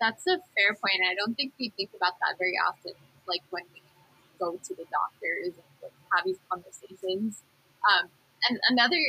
That's 0.00 0.26
a 0.26 0.38
fair 0.56 0.74
point. 0.74 1.00
I 1.08 1.14
don't 1.14 1.34
think 1.34 1.52
we 1.58 1.70
think 1.76 1.90
about 1.96 2.14
that 2.20 2.36
very 2.38 2.58
often, 2.68 2.92
like 3.26 3.42
when 3.50 3.62
we 3.72 3.80
go 4.38 4.58
to 4.62 4.74
the 4.74 4.84
doctors 4.90 5.54
and 5.54 5.70
like, 5.82 5.92
have 6.12 6.24
these 6.24 6.38
conversations. 6.50 7.42
Um, 7.88 8.08
and 8.48 8.58
another 8.68 9.00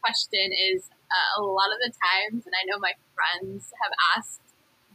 question 0.00 0.50
is 0.52 0.88
uh, 1.10 1.40
a 1.40 1.42
lot 1.42 1.68
of 1.74 1.78
the 1.84 1.92
times, 1.92 2.46
and 2.46 2.54
I 2.54 2.64
know 2.66 2.78
my 2.78 2.92
friends 3.14 3.72
have 3.82 3.92
asked 4.16 4.40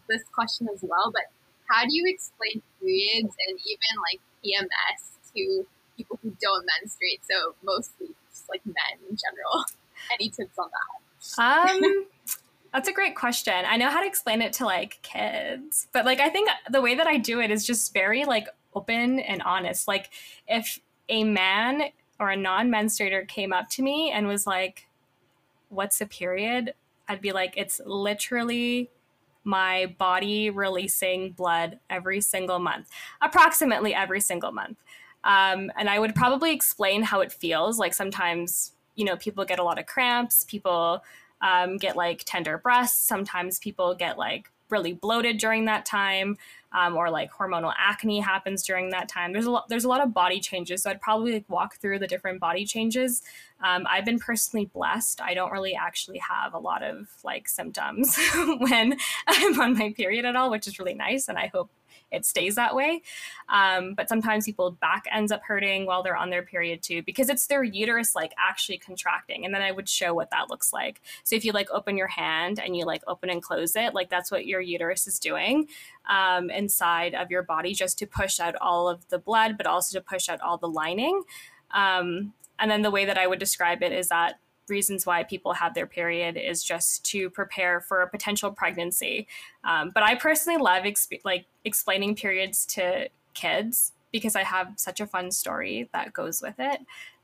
this 0.08 0.24
question 0.34 0.68
as 0.74 0.80
well, 0.82 1.12
but 1.12 1.24
how 1.68 1.84
do 1.84 1.90
you 1.92 2.04
explain 2.08 2.62
periods 2.80 3.36
and 3.48 3.60
even 3.66 3.94
like 4.12 4.20
PMS 4.44 5.34
to 5.36 5.66
people 5.98 6.20
who 6.22 6.36
don't 6.42 6.66
menstruate? 6.82 7.22
So 7.30 7.56
mostly 7.64 8.08
just 8.30 8.50
like 8.50 8.66
men 8.66 9.00
in 9.10 9.18
general. 9.18 9.66
Any 10.20 10.30
tips 10.30 10.58
on 10.58 10.70
that? 10.70 11.04
Um, 11.38 12.06
that's 12.74 12.90
a 12.90 12.94
great 12.94 13.16
question. 13.16 13.54
I 13.66 13.78
know 13.78 13.90
how 13.90 14.02
to 14.02 14.08
explain 14.08 14.42
it 14.42 14.54
to 14.54 14.66
like 14.66 15.00
kids, 15.02 15.88
but 15.94 16.06
like 16.06 16.20
I 16.20 16.30
think 16.30 16.50
the 16.70 16.82
way 16.82 16.96
that 16.96 17.08
I 17.08 17.18
do 17.18 17.40
it 17.40 17.52
is 17.52 17.66
just 17.66 17.94
very 17.94 18.26
like 18.26 18.48
open 18.76 19.20
and 19.20 19.42
honest. 19.44 19.88
Like 19.88 20.10
if 20.48 20.80
a 21.10 21.24
man 21.24 21.84
or 22.20 22.32
a 22.32 22.38
non-menstruator 22.38 23.28
came 23.28 23.54
up 23.54 23.70
to 23.70 23.84
me 23.84 24.12
and 24.12 24.28
was 24.28 24.48
like, 24.48 24.88
"What's 25.70 26.02
a 26.02 26.06
period?" 26.06 26.74
I'd 27.08 27.22
be 27.22 27.32
like, 27.32 27.54
"It's 27.58 27.80
literally 27.86 28.90
my 29.44 29.94
body 29.98 30.50
releasing 30.50 31.32
blood 31.32 31.80
every 31.90 32.22
single 32.22 32.60
month, 32.60 32.90
approximately 33.22 33.94
every 33.94 34.22
single 34.22 34.52
month. 34.52 34.78
Um, 35.24 35.72
and 35.78 35.90
I 35.90 36.00
would 36.00 36.16
probably 36.16 36.54
explain 36.54 37.04
how 37.04 37.22
it 37.22 37.32
feels. 37.32 37.80
Like 37.80 37.94
sometimes, 37.94 38.74
you 38.96 39.06
know, 39.06 39.16
people 39.16 39.46
get 39.46 39.60
a 39.60 39.64
lot 39.64 39.80
of 39.80 39.86
cramps, 39.86 40.44
people 40.44 41.04
um, 41.42 41.78
get 41.78 41.96
like 41.96 42.24
tender 42.26 42.58
breasts, 42.58 43.06
sometimes 43.06 43.60
people 43.60 43.96
get 43.96 44.18
like 44.18 44.50
really 44.70 44.94
bloated 44.94 45.38
during 45.38 45.66
that 45.66 45.86
time 45.86 46.38
um, 46.74 46.96
or 46.96 47.10
like 47.10 47.32
hormonal 47.32 47.74
acne 47.78 48.20
happens 48.20 48.64
during 48.64 48.90
that 48.90 49.08
time. 49.08 49.32
There's 49.32 49.46
a 49.46 49.52
lot. 49.52 49.70
There's 49.70 49.84
a 49.84 49.90
lot 49.90 50.02
of 50.02 50.14
body 50.14 50.40
changes, 50.40 50.84
so 50.84 50.90
I'd 50.90 51.02
probably 51.02 51.34
like, 51.34 51.50
walk 51.50 51.76
through 51.78 52.00
the 52.00 52.08
different 52.08 52.40
body 52.40 52.66
changes. 52.66 53.22
Um, 53.62 53.86
I've 53.90 54.06
been 54.06 54.20
personally 54.20 54.66
blessed. 54.66 55.22
I 55.22 55.34
don't 55.34 55.52
really 55.52 55.76
actually 55.76 56.20
have 56.20 56.54
a 56.54 56.60
lot 56.60 56.84
of 56.84 57.08
like 57.24 57.48
symptoms 57.48 58.18
when 58.58 58.98
I'm 59.28 59.60
on 59.62 59.78
my 59.78 59.94
period 59.94 60.26
at 60.26 60.36
all, 60.36 60.50
which 60.50 60.68
is 60.68 60.80
really 60.80 60.96
nice, 60.96 61.28
and 61.28 61.38
I 61.38 61.48
hope 61.48 61.70
it 62.14 62.26
stays 62.26 62.56
that 62.56 62.76
way. 62.76 63.02
Um, 63.50 63.94
but 63.96 64.08
sometimes 64.08 64.46
people's 64.46 64.76
back 64.76 65.06
ends 65.12 65.32
up 65.32 65.42
hurting 65.44 65.86
while 65.86 66.04
they're 66.04 66.16
on 66.16 66.30
their 66.30 66.44
period 66.44 66.82
too, 66.82 67.02
because 67.04 67.30
it's 67.30 67.48
their 67.48 67.64
uterus 67.64 68.16
like 68.16 68.34
actually 68.38 68.78
contracting. 68.78 69.46
And 69.46 69.54
then 69.54 69.62
I 69.62 69.72
would 69.72 69.90
show 69.90 70.14
what 70.14 70.30
that 70.32 70.50
looks 70.50 70.72
like. 70.72 71.02
So 71.24 71.36
if 71.36 71.44
you 71.44 71.52
like 71.52 71.70
open 71.72 71.98
your 71.98 72.08
hand 72.08 72.60
and 72.60 72.78
you 72.78 72.86
like 72.86 73.04
open 73.08 73.30
and 73.30 73.42
close 73.42 73.76
it, 73.76 73.94
like 73.94 74.10
that's 74.10 74.32
what 74.32 74.46
your 74.46 74.62
uterus 74.62 75.08
is 75.08 75.20
doing 75.20 75.68
um, 76.10 76.50
inside 76.50 77.16
of 77.16 77.32
your 77.32 77.44
body 77.44 77.74
just 77.74 77.98
to 78.00 78.08
push 78.08 78.40
out 78.40 78.56
all 78.62 78.88
of 78.88 79.08
the 79.10 79.20
blood, 79.20 79.58
but 79.58 79.68
also 79.68 79.98
to 79.98 80.04
push 80.04 80.30
out 80.30 80.42
all 80.42 80.58
the 80.58 80.68
lining. 80.68 81.24
Um, 81.72 82.34
and 82.60 82.70
then 82.70 82.84
the 82.84 82.92
way 82.92 83.06
that 83.06 83.18
I 83.18 83.28
would 83.28 83.40
describe 83.40 83.82
it 83.82 83.92
is 83.92 84.10
that 84.10 84.36
reasons 84.68 85.06
why 85.06 85.24
people 85.24 85.54
have 85.54 85.74
their 85.74 85.88
period 85.88 86.38
is 86.38 86.64
just 86.64 87.04
to 87.06 87.30
prepare 87.30 87.82
for 87.82 88.02
a 88.02 88.10
potential 88.10 88.52
pregnancy. 88.52 89.28
Um, 89.64 89.92
but 89.94 90.04
I 90.04 90.16
personally 90.16 90.62
love 90.62 90.84
exp- 90.84 91.22
like 91.24 91.46
explaining 91.66 92.16
periods 92.16 92.66
to 92.68 93.10
kids 93.34 93.92
because 94.12 94.36
I 94.36 94.44
have 94.44 94.74
such 94.78 95.00
a 95.00 95.08
fun 95.08 95.32
story 95.32 95.90
that 95.94 96.14
goes 96.14 96.42
with 96.42 96.56
it. 96.60 96.80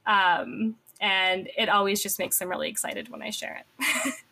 Um, 0.06 0.76
and 1.00 1.50
it 1.58 1.70
always 1.70 2.04
just 2.04 2.20
makes 2.20 2.38
them 2.40 2.50
really 2.50 2.70
excited 2.70 3.10
when 3.10 3.22
I 3.22 3.30
share 3.30 3.64
it. 3.78 4.14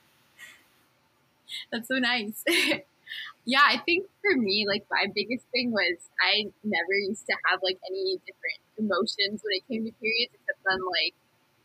That's 1.72 1.88
so 1.88 1.96
nice. 1.96 2.44
yeah, 3.46 3.64
I 3.66 3.78
think 3.86 4.08
for 4.22 4.36
me, 4.36 4.66
like 4.68 4.86
my 4.92 5.06
biggest 5.14 5.46
thing 5.52 5.72
was 5.72 6.10
I 6.22 6.46
never 6.64 6.94
used 6.94 7.26
to 7.28 7.36
have 7.50 7.60
like 7.64 7.78
any 7.90 8.18
different 8.26 8.60
emotions 8.78 9.42
when 9.44 9.56
it 9.56 9.68
came 9.68 9.86
to 9.86 9.92
periods, 10.02 10.34
except 10.34 10.60
then 10.66 10.80
like 10.92 11.14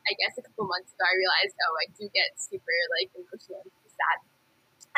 I 0.08 0.12
guess 0.18 0.34
a 0.38 0.42
couple 0.42 0.66
months 0.66 0.90
ago, 0.94 1.06
I 1.06 1.14
realized, 1.14 1.54
oh, 1.62 1.74
I 1.78 1.86
do 1.94 2.04
get 2.10 2.34
super 2.38 2.74
like 2.98 3.10
emotional 3.14 3.62
and 3.62 3.90
sad. 3.92 4.18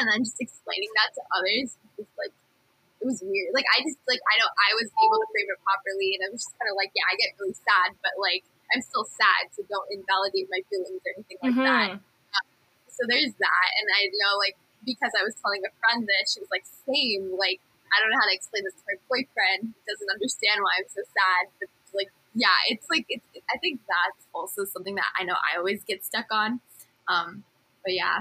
And 0.01 0.05
then 0.11 0.27
just 0.27 0.41
explaining 0.41 0.91
that 0.99 1.15
to 1.15 1.23
others 1.39 1.79
was 1.95 2.11
like, 2.19 2.35
it 3.05 3.07
was 3.07 3.21
weird. 3.21 3.53
Like 3.53 3.69
I 3.69 3.85
just 3.85 4.01
like 4.09 4.23
I 4.25 4.35
don't 4.41 4.55
I 4.57 4.71
was 4.81 4.89
able 4.97 5.21
to 5.21 5.29
frame 5.29 5.51
it 5.53 5.61
properly, 5.61 6.17
and 6.17 6.25
I 6.25 6.29
was 6.33 6.41
just 6.41 6.57
kind 6.57 6.73
of 6.73 6.77
like, 6.81 6.89
yeah, 6.97 7.05
I 7.05 7.15
get 7.21 7.37
really 7.37 7.53
sad, 7.53 7.93
but 8.01 8.17
like 8.17 8.49
I'm 8.73 8.81
still 8.81 9.05
sad, 9.05 9.53
so 9.53 9.61
don't 9.69 9.85
invalidate 9.93 10.49
my 10.49 10.65
feelings 10.73 11.05
or 11.05 11.13
anything 11.13 11.39
like 11.45 11.53
mm-hmm. 11.53 11.69
that. 11.69 11.89
Um, 12.01 12.47
so 12.89 13.05
there's 13.05 13.37
that, 13.37 13.69
and 13.77 13.87
I 13.93 14.09
know 14.09 14.41
like 14.41 14.57
because 14.89 15.13
I 15.13 15.25
was 15.25 15.37
telling 15.41 15.61
a 15.69 15.73
friend 15.85 16.05
this, 16.09 16.33
she 16.33 16.41
was 16.41 16.49
like, 16.49 16.65
same, 16.89 17.37
like 17.37 17.61
I 17.93 18.01
don't 18.01 18.09
know 18.09 18.21
how 18.21 18.29
to 18.29 18.37
explain 18.37 18.65
this 18.65 18.77
to 18.81 18.85
my 18.89 18.97
boyfriend. 19.07 19.77
He 19.77 19.83
doesn't 19.85 20.11
understand 20.11 20.65
why 20.65 20.81
I'm 20.81 20.89
so 20.89 21.05
sad, 21.05 21.53
but 21.61 21.69
like 21.93 22.11
yeah, 22.35 22.49
it's 22.69 22.87
like 22.91 23.07
it's. 23.09 23.25
I 23.53 23.59
think 23.59 23.81
that's 23.89 24.27
also 24.35 24.65
something 24.65 24.97
that 24.97 25.07
I 25.19 25.25
know 25.25 25.35
I 25.35 25.57
always 25.57 25.85
get 25.85 26.05
stuck 26.05 26.27
on. 26.33 26.61
Um, 27.09 27.45
but 27.85 27.95
yeah. 27.95 28.21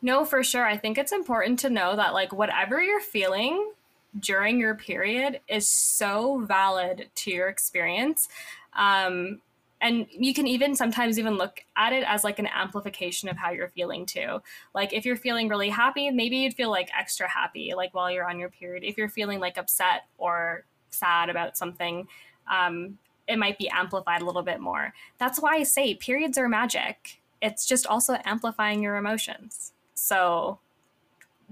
No, 0.00 0.24
for 0.24 0.44
sure. 0.44 0.64
I 0.64 0.76
think 0.76 0.98
it's 0.98 1.12
important 1.12 1.58
to 1.60 1.70
know 1.70 1.96
that 1.96 2.14
like 2.14 2.32
whatever 2.32 2.80
you're 2.80 3.00
feeling 3.00 3.72
during 4.18 4.60
your 4.60 4.74
period 4.74 5.40
is 5.48 5.68
so 5.68 6.44
valid 6.46 7.10
to 7.16 7.30
your 7.30 7.48
experience. 7.48 8.28
Um, 8.74 9.40
and 9.80 10.06
you 10.10 10.34
can 10.34 10.46
even 10.46 10.74
sometimes 10.74 11.18
even 11.18 11.36
look 11.36 11.64
at 11.76 11.92
it 11.92 12.04
as 12.06 12.24
like 12.24 12.38
an 12.38 12.46
amplification 12.46 13.28
of 13.28 13.36
how 13.36 13.50
you're 13.50 13.68
feeling 13.68 14.06
too 14.06 14.40
like 14.74 14.92
if 14.92 15.04
you're 15.04 15.16
feeling 15.16 15.48
really 15.48 15.68
happy 15.68 16.10
maybe 16.10 16.38
you'd 16.38 16.54
feel 16.54 16.68
like 16.68 16.88
extra 16.98 17.28
happy 17.28 17.72
like 17.76 17.94
while 17.94 18.10
you're 18.10 18.28
on 18.28 18.40
your 18.40 18.50
period 18.50 18.82
if 18.82 18.98
you're 18.98 19.08
feeling 19.08 19.38
like 19.38 19.56
upset 19.56 20.06
or 20.18 20.64
sad 20.90 21.28
about 21.28 21.56
something 21.56 22.08
um, 22.50 22.98
it 23.28 23.38
might 23.38 23.58
be 23.58 23.68
amplified 23.68 24.22
a 24.22 24.24
little 24.24 24.42
bit 24.42 24.60
more. 24.60 24.94
That's 25.18 25.40
why 25.40 25.56
I 25.56 25.62
say 25.62 25.94
periods 25.94 26.38
are 26.38 26.48
magic. 26.48 27.20
It's 27.40 27.66
just 27.66 27.86
also 27.86 28.16
amplifying 28.24 28.82
your 28.82 28.96
emotions. 28.96 29.72
So, 29.94 30.58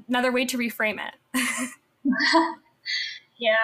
another 0.09 0.33
way 0.33 0.47
to 0.47 0.59
reframe 0.59 0.99
it. 0.99 1.71
yeah, 3.39 3.55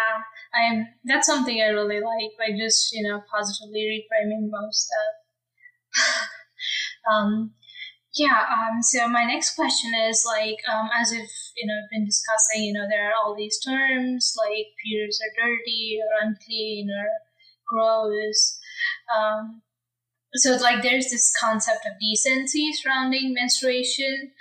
I'm. 0.55 0.88
That's 1.05 1.27
something 1.27 1.61
I 1.61 1.68
really 1.68 2.01
like 2.01 2.33
by 2.38 2.57
just 2.57 2.92
you 2.92 3.03
know 3.03 3.22
positively 3.31 4.07
reframing 4.12 4.51
most 4.51 4.88
stuff. 4.88 6.29
um, 7.11 7.53
yeah. 8.14 8.44
Um. 8.53 8.83
So 8.83 9.09
my 9.09 9.25
next 9.25 9.57
question 9.57 9.92
is 10.09 10.25
like, 10.27 10.59
um, 10.72 10.90
as 11.01 11.12
if 11.12 11.31
you 11.57 11.66
know, 11.66 11.75
been 11.90 12.05
discussing. 12.05 12.62
You 12.62 12.75
know, 12.75 12.87
there 12.88 13.11
are 13.11 13.14
all 13.14 13.35
these 13.35 13.59
terms 13.61 14.37
like 14.38 14.66
periods 14.85 15.20
are 15.20 15.46
dirty 15.46 15.98
or 16.03 16.29
unclean 16.29 16.90
or 16.90 17.09
gross. 17.72 18.58
Um, 19.14 19.62
so 20.35 20.52
it's 20.52 20.62
like 20.62 20.82
there's 20.82 21.11
this 21.11 21.32
concept 21.38 21.87
of 21.87 21.98
decency 22.00 22.72
surrounding 22.72 23.35
menstruation 23.35 24.32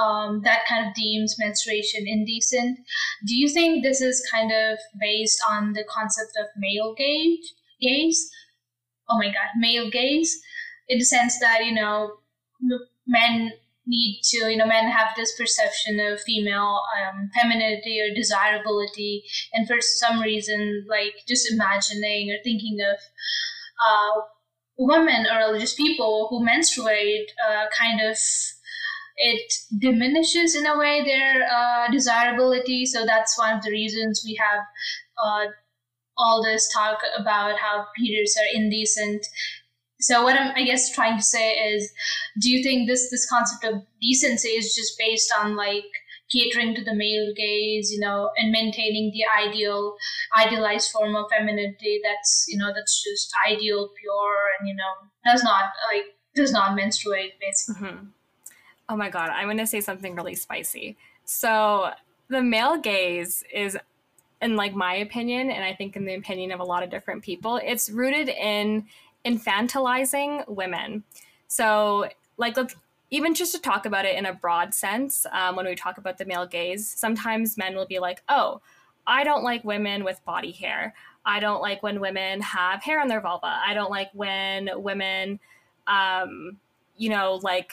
um, 0.00 0.42
that 0.44 0.66
kind 0.68 0.86
of 0.86 0.94
deems 0.94 1.36
menstruation 1.38 2.06
indecent. 2.06 2.78
Do 3.26 3.36
you 3.36 3.48
think 3.48 3.82
this 3.82 4.00
is 4.00 4.26
kind 4.30 4.50
of 4.52 4.78
based 5.00 5.40
on 5.48 5.72
the 5.72 5.84
concept 5.88 6.32
of 6.40 6.46
male 6.56 6.94
gaze? 6.94 7.54
Gaze? 7.80 8.30
Oh 9.08 9.18
my 9.18 9.26
god, 9.26 9.50
male 9.56 9.90
gaze, 9.90 10.40
in 10.88 10.98
the 10.98 11.04
sense 11.04 11.38
that 11.40 11.64
you 11.64 11.74
know 11.74 12.16
men 13.06 13.52
need 13.86 14.20
to 14.24 14.50
you 14.50 14.56
know 14.56 14.66
men 14.66 14.90
have 14.90 15.08
this 15.16 15.36
perception 15.38 16.00
of 16.00 16.20
female 16.20 16.80
um, 16.96 17.30
femininity 17.38 18.00
or 18.00 18.14
desirability. 18.14 19.24
And 19.52 19.66
for 19.66 19.76
some 19.80 20.20
reason 20.20 20.86
like 20.88 21.14
just 21.28 21.50
imagining 21.52 22.30
or 22.30 22.42
thinking 22.42 22.78
of 22.80 22.98
uh, 23.86 24.20
women 24.78 25.26
or 25.26 25.58
just 25.58 25.76
people 25.76 26.28
who 26.30 26.44
menstruate 26.44 27.30
uh, 27.48 27.64
kind 27.78 28.00
of 28.00 28.16
it 29.16 29.52
diminishes 29.78 30.56
in 30.56 30.66
a 30.66 30.76
way 30.76 31.02
their 31.04 31.44
uh, 31.44 31.90
desirability. 31.90 32.84
So 32.84 33.06
that's 33.06 33.38
one 33.38 33.56
of 33.56 33.62
the 33.62 33.70
reasons 33.70 34.22
we 34.24 34.34
have 34.34 34.60
uh, 35.22 35.50
all 36.16 36.42
this 36.42 36.72
talk 36.72 36.98
about 37.16 37.58
how 37.58 37.86
periods 37.96 38.36
are 38.36 38.60
indecent 38.60 39.26
so 40.04 40.22
what 40.22 40.38
I'm, 40.38 40.52
I 40.54 40.64
guess, 40.64 40.92
trying 40.92 41.16
to 41.16 41.22
say 41.22 41.52
is, 41.52 41.92
do 42.40 42.50
you 42.50 42.62
think 42.62 42.88
this 42.88 43.10
this 43.10 43.28
concept 43.28 43.64
of 43.64 43.82
decency 44.00 44.48
is 44.48 44.74
just 44.74 44.98
based 44.98 45.32
on 45.40 45.56
like 45.56 45.84
catering 46.30 46.74
to 46.74 46.84
the 46.84 46.94
male 46.94 47.32
gaze, 47.36 47.92
you 47.92 48.00
know, 48.00 48.30
and 48.36 48.50
maintaining 48.50 49.12
the 49.12 49.24
ideal, 49.46 49.96
idealized 50.36 50.90
form 50.90 51.14
of 51.14 51.26
femininity 51.30 52.00
that's, 52.02 52.46
you 52.48 52.58
know, 52.58 52.72
that's 52.74 53.02
just 53.04 53.32
ideal, 53.50 53.90
pure, 54.00 54.36
and, 54.58 54.68
you 54.68 54.74
know, 54.74 54.82
does 55.24 55.42
not, 55.44 55.64
like, 55.92 56.04
does 56.34 56.52
not 56.52 56.74
menstruate, 56.74 57.34
basically. 57.40 57.88
Mm-hmm. 57.88 58.06
Oh 58.88 58.96
my 58.96 59.10
God, 59.10 59.30
I'm 59.30 59.46
going 59.46 59.58
to 59.58 59.66
say 59.66 59.80
something 59.80 60.14
really 60.14 60.34
spicy. 60.34 60.96
So, 61.24 61.90
the 62.28 62.42
male 62.42 62.78
gaze 62.78 63.44
is, 63.52 63.76
in 64.40 64.56
like 64.56 64.74
my 64.74 64.94
opinion, 64.94 65.50
and 65.50 65.62
I 65.64 65.74
think 65.74 65.96
in 65.96 66.04
the 66.04 66.14
opinion 66.14 66.52
of 66.52 66.60
a 66.60 66.64
lot 66.64 66.82
of 66.82 66.90
different 66.90 67.22
people, 67.22 67.60
it's 67.62 67.88
rooted 67.90 68.28
in 68.28 68.86
infantilizing 69.24 70.46
women. 70.48 71.04
So, 71.48 72.08
like, 72.36 72.56
look, 72.56 72.72
even 73.10 73.34
just 73.34 73.52
to 73.52 73.60
talk 73.60 73.86
about 73.86 74.04
it 74.04 74.16
in 74.16 74.26
a 74.26 74.32
broad 74.32 74.74
sense, 74.74 75.26
um, 75.32 75.56
when 75.56 75.66
we 75.66 75.74
talk 75.74 75.98
about 75.98 76.18
the 76.18 76.24
male 76.24 76.46
gaze, 76.46 76.88
sometimes 76.88 77.56
men 77.56 77.76
will 77.76 77.86
be 77.86 77.98
like, 77.98 78.22
oh, 78.28 78.60
I 79.06 79.24
don't 79.24 79.44
like 79.44 79.64
women 79.64 80.04
with 80.04 80.24
body 80.24 80.50
hair. 80.50 80.94
I 81.24 81.40
don't 81.40 81.60
like 81.60 81.82
when 81.82 82.00
women 82.00 82.40
have 82.40 82.82
hair 82.82 83.00
on 83.00 83.08
their 83.08 83.20
vulva. 83.20 83.60
I 83.66 83.74
don't 83.74 83.90
like 83.90 84.10
when 84.14 84.70
women, 84.76 85.40
um, 85.86 86.58
you 86.96 87.08
know, 87.08 87.40
like 87.42 87.72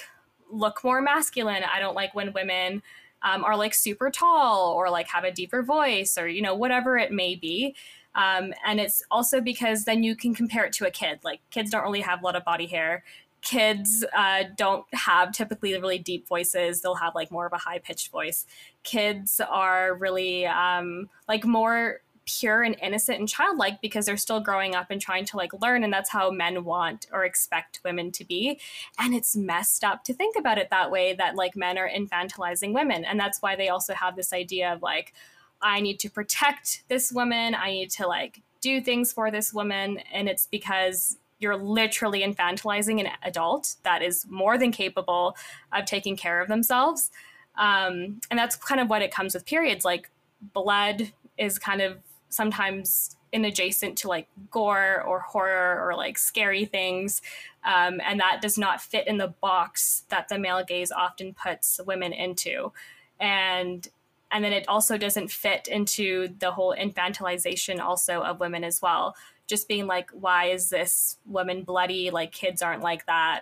look 0.51 0.83
more 0.83 1.01
masculine. 1.01 1.63
I 1.63 1.79
don't 1.79 1.95
like 1.95 2.13
when 2.13 2.33
women 2.33 2.83
um, 3.23 3.43
are 3.43 3.55
like 3.55 3.73
super 3.73 4.09
tall 4.09 4.73
or 4.73 4.89
like 4.89 5.07
have 5.07 5.23
a 5.23 5.31
deeper 5.31 5.63
voice 5.63 6.17
or, 6.17 6.27
you 6.27 6.41
know, 6.41 6.55
whatever 6.55 6.97
it 6.97 7.11
may 7.11 7.35
be. 7.35 7.75
Um, 8.15 8.53
and 8.65 8.79
it's 8.79 9.03
also 9.09 9.41
because 9.41 9.85
then 9.85 10.03
you 10.03 10.15
can 10.15 10.33
compare 10.33 10.65
it 10.65 10.73
to 10.73 10.87
a 10.87 10.91
kid. 10.91 11.19
Like 11.23 11.39
kids 11.49 11.71
don't 11.71 11.83
really 11.83 12.01
have 12.01 12.21
a 12.21 12.25
lot 12.25 12.35
of 12.35 12.43
body 12.43 12.67
hair. 12.67 13.03
Kids 13.41 14.05
uh, 14.15 14.43
don't 14.55 14.85
have 14.93 15.31
typically 15.31 15.73
really 15.73 15.97
deep 15.97 16.27
voices. 16.27 16.81
They'll 16.81 16.95
have 16.95 17.15
like 17.15 17.31
more 17.31 17.45
of 17.45 17.53
a 17.53 17.57
high 17.57 17.79
pitched 17.79 18.11
voice. 18.11 18.45
Kids 18.83 19.39
are 19.39 19.95
really 19.95 20.45
um, 20.45 21.09
like 21.27 21.45
more 21.45 22.01
pure 22.25 22.61
and 22.61 22.75
innocent 22.81 23.19
and 23.19 23.27
childlike 23.27 23.81
because 23.81 24.05
they're 24.05 24.17
still 24.17 24.39
growing 24.39 24.75
up 24.75 24.91
and 24.91 25.01
trying 25.01 25.25
to 25.25 25.37
like 25.37 25.51
learn 25.59 25.83
and 25.83 25.91
that's 25.91 26.09
how 26.09 26.29
men 26.29 26.63
want 26.63 27.07
or 27.11 27.25
expect 27.25 27.79
women 27.83 28.11
to 28.11 28.23
be. 28.23 28.59
And 28.99 29.13
it's 29.13 29.35
messed 29.35 29.83
up 29.83 30.03
to 30.05 30.13
think 30.13 30.35
about 30.37 30.57
it 30.57 30.69
that 30.69 30.91
way 30.91 31.13
that 31.15 31.35
like 31.35 31.55
men 31.55 31.77
are 31.77 31.89
infantilizing 31.89 32.73
women. 32.73 33.03
And 33.03 33.19
that's 33.19 33.41
why 33.41 33.55
they 33.55 33.69
also 33.69 33.93
have 33.93 34.15
this 34.15 34.33
idea 34.33 34.71
of 34.71 34.81
like 34.81 35.13
i 35.61 35.79
need 35.79 35.99
to 35.99 36.09
protect 36.09 36.83
this 36.87 37.11
woman 37.11 37.55
i 37.55 37.71
need 37.71 37.89
to 37.89 38.07
like 38.07 38.41
do 38.61 38.79
things 38.79 39.11
for 39.11 39.31
this 39.31 39.53
woman 39.53 39.97
and 40.13 40.29
it's 40.29 40.47
because 40.47 41.17
you're 41.41 41.57
literally 41.57 42.21
infantilizing 42.21 43.01
an 43.01 43.09
adult 43.23 43.75
that 43.83 44.01
is 44.01 44.25
more 44.29 44.57
than 44.57 44.71
capable 44.71 45.35
of 45.73 45.85
taking 45.85 46.15
care 46.15 46.39
of 46.39 46.47
themselves. 46.47 47.09
Um, 47.57 48.21
and 48.29 48.37
that's 48.37 48.55
kind 48.55 48.79
of 48.79 48.89
what 48.89 49.01
it 49.01 49.11
comes 49.11 49.33
with 49.33 49.45
periods. 49.45 49.83
Like 49.83 50.09
blood 50.53 51.11
is 51.37 51.59
kind 51.59 51.81
of 51.81 51.97
sometimes 52.29 53.17
in 53.31 53.43
adjacent 53.43 53.97
to 53.97 54.07
like 54.07 54.27
gore 54.51 55.03
or 55.05 55.21
horror 55.21 55.83
or 55.83 55.95
like 55.95 56.17
scary 56.17 56.65
things. 56.65 57.21
Um, 57.63 57.99
and 58.05 58.19
that 58.19 58.39
does 58.41 58.57
not 58.57 58.79
fit 58.79 59.07
in 59.07 59.17
the 59.17 59.33
box 59.41 60.03
that 60.09 60.29
the 60.29 60.37
male 60.37 60.63
gaze 60.63 60.91
often 60.91 61.33
puts 61.33 61.79
women 61.85 62.13
into. 62.13 62.71
And 63.19 63.87
and 64.31 64.43
then 64.43 64.53
it 64.53 64.67
also 64.67 64.97
doesn't 64.97 65.31
fit 65.31 65.67
into 65.67 66.29
the 66.39 66.51
whole 66.51 66.75
infantilization 66.77 67.79
also 67.79 68.21
of 68.21 68.39
women 68.39 68.63
as 68.63 68.81
well 68.81 69.15
just 69.51 69.67
being 69.67 69.85
like, 69.85 70.09
why 70.11 70.45
is 70.45 70.69
this 70.69 71.17
woman 71.25 71.63
bloody? 71.63 72.09
Like 72.09 72.31
kids 72.31 72.61
aren't 72.61 72.81
like 72.81 73.05
that. 73.05 73.41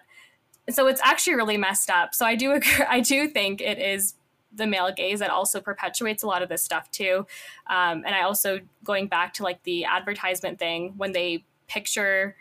So 0.69 0.87
it's 0.87 0.99
actually 1.03 1.35
really 1.35 1.55
messed 1.55 1.89
up. 1.89 2.13
So 2.15 2.25
I 2.25 2.35
do 2.35 2.51
agree, 2.53 2.85
I 2.89 2.99
do 2.99 3.27
think 3.27 3.61
it 3.61 3.77
is 3.79 4.15
the 4.51 4.65
male 4.65 4.91
gaze 4.91 5.19
that 5.19 5.29
also 5.29 5.61
perpetuates 5.61 6.23
a 6.23 6.27
lot 6.27 6.41
of 6.41 6.49
this 6.49 6.63
stuff 6.63 6.89
too. 6.89 7.27
Um, 7.67 8.03
and 8.05 8.15
I 8.15 8.23
also 8.23 8.59
going 8.83 9.07
back 9.07 9.35
to 9.35 9.43
like 9.43 9.61
the 9.63 9.85
advertisement 9.85 10.57
thing 10.57 10.95
when 10.97 11.13
they 11.13 11.45
picture 11.67 12.35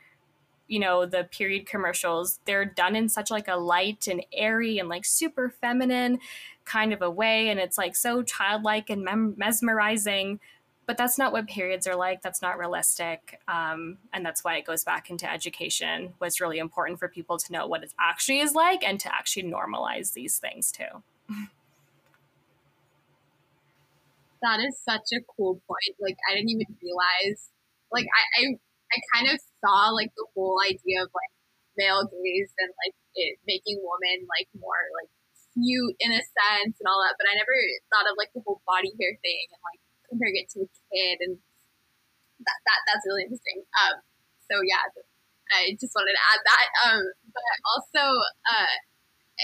you 0.69 0.79
know 0.79 1.07
the 1.07 1.25
period 1.25 1.67
commercials 1.67 2.41
they're 2.45 2.65
done 2.65 2.95
in 2.95 3.09
such 3.09 3.31
like 3.31 3.49
a 3.49 3.57
light 3.57 4.07
and 4.07 4.25
airy 4.33 4.79
and 4.79 4.89
like 4.89 5.05
super 5.05 5.49
feminine 5.49 6.19
kind 6.69 6.93
of 6.93 7.01
a 7.01 7.11
way 7.11 7.49
and 7.49 7.59
it's 7.59 7.79
like 7.79 7.97
so 7.97 8.23
childlike 8.23 8.91
and 8.91 9.03
mem- 9.03 9.35
mesmerizing 9.37 10.39
but 10.87 10.97
that's 10.97 11.19
not 11.19 11.33
what 11.33 11.47
periods 11.47 11.87
are 11.87 11.97
like 11.97 12.23
that's 12.23 12.43
not 12.43 12.59
realistic 12.59 13.41
um, 13.49 13.99
and 14.13 14.25
that's 14.25 14.45
why 14.45 14.57
it 14.57 14.65
goes 14.65 14.85
back 14.85 15.11
into 15.11 15.31
education 15.31 16.15
was 16.21 16.41
really 16.41 16.59
important 16.59 16.99
for 16.99 17.09
people 17.09 17.39
to 17.39 17.53
know 17.53 17.67
what 17.67 17.83
it 17.83 17.93
actually 17.99 18.41
is 18.41 18.55
like 18.55 18.85
and 18.85 19.01
to 19.01 19.15
actually 19.15 19.43
normalize 19.43 20.13
these 20.13 20.39
things 20.39 20.71
too. 20.71 21.03
That 24.43 24.61
is 24.61 24.79
such 24.79 25.09
a 25.13 25.21
cool 25.37 25.61
point 25.67 25.95
like 25.99 26.17
i 26.31 26.35
didn't 26.35 26.51
even 26.51 26.77
realize 26.81 27.51
like 27.91 28.07
i 28.07 28.23
i, 28.41 28.45
I 28.95 28.99
kind 29.15 29.35
of 29.35 29.41
saw 29.65 29.91
like 29.91 30.13
the 30.17 30.27
whole 30.35 30.61
idea 30.65 31.03
of 31.03 31.11
like 31.13 31.33
male 31.77 32.05
gaze 32.07 32.53
and 32.59 32.71
like 32.87 32.95
it 33.15 33.39
making 33.47 33.83
women 33.83 34.27
like 34.31 34.49
more 34.55 34.79
like 34.95 35.11
cute 35.59 35.97
in 35.99 36.15
a 36.15 36.23
sense 36.23 36.79
and 36.79 36.87
all 36.87 37.03
that 37.03 37.19
but 37.19 37.27
i 37.27 37.35
never 37.35 37.55
thought 37.91 38.07
of 38.07 38.15
like 38.15 38.31
the 38.33 38.43
whole 38.47 38.63
body 38.65 38.95
hair 38.97 39.13
thing 39.21 39.47
and 39.51 39.63
like 39.67 39.83
comparing 40.09 40.41
it 40.41 40.49
to 40.57 40.65
a 40.65 40.69
kid, 40.89 41.21
and 41.21 41.37
that, 42.41 42.59
that 42.65 42.81
that's 42.89 43.05
really 43.05 43.29
interesting. 43.29 43.63
Um, 43.77 44.01
so 44.49 44.65
yeah, 44.65 44.89
I 45.53 45.77
just 45.77 45.93
wanted 45.93 46.17
to 46.17 46.25
add 46.33 46.41
that. 46.43 46.67
Um, 46.89 47.03
but 47.31 47.45
also, 47.77 48.05
uh, 48.49 48.75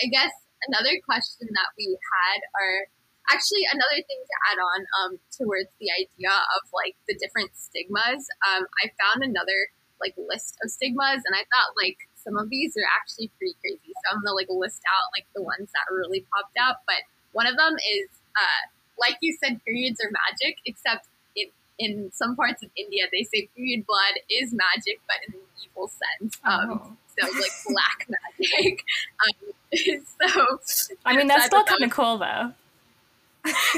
I 0.01 0.09
guess 0.09 0.33
another 0.67 0.97
question 1.05 1.53
that 1.53 1.71
we 1.77 1.93
had 1.93 2.41
are 2.57 2.89
actually 3.29 3.65
another 3.69 4.01
thing 4.01 4.21
to 4.21 4.37
add 4.53 4.59
on 4.61 4.81
um, 5.01 5.13
towards 5.33 5.73
the 5.81 5.93
idea 5.93 6.33
of 6.33 6.63
like 6.73 6.97
the 7.07 7.17
different 7.21 7.53
stigmas. 7.53 8.25
Um, 8.49 8.65
I 8.81 8.91
found 8.97 9.23
another 9.23 9.69
like 10.01 10.17
list 10.17 10.57
of 10.65 10.73
stigmas, 10.73 11.23
and 11.29 11.37
I 11.37 11.45
thought 11.53 11.77
like 11.77 12.01
some 12.25 12.37
of 12.37 12.49
these 12.49 12.75
are 12.77 12.89
actually 12.99 13.31
pretty 13.39 13.55
crazy. 13.61 13.93
So 13.93 14.17
I'm 14.17 14.25
gonna 14.25 14.35
like 14.35 14.49
list 14.49 14.83
out 14.89 15.13
like 15.13 15.27
the 15.37 15.43
ones 15.43 15.69
that 15.71 15.93
really 15.93 16.25
popped 16.33 16.57
up. 16.57 16.83
But 16.87 17.05
one 17.33 17.47
of 17.47 17.57
them 17.57 17.77
is 17.77 18.09
uh, 18.35 18.63
like 18.99 19.17
you 19.21 19.37
said, 19.43 19.61
periods 19.65 20.01
are 20.01 20.11
magic, 20.11 20.59
except 20.67 21.07
in, 21.37 21.49
in 21.79 22.11
some 22.13 22.37
parts 22.37 22.63
of 22.63 22.71
India, 22.77 23.05
they 23.13 23.25
say 23.25 23.49
period 23.57 23.87
blood 23.87 24.21
is 24.31 24.53
magic, 24.53 25.01
but 25.07 25.17
in 25.29 25.35
an 25.35 25.41
evil 25.65 25.89
sense. 25.89 26.39
Um, 26.45 26.71
oh. 26.71 26.97
So, 27.19 27.27
like 27.27 27.51
black 27.69 28.09
magic. 28.09 28.85
Um, 29.25 30.03
so, 30.21 30.95
I 31.05 31.17
mean, 31.17 31.29
that's 31.29 31.47
still 31.47 31.65
kind 31.65 31.85
of 31.85 31.91
cool, 31.91 32.19
though. 32.19 32.53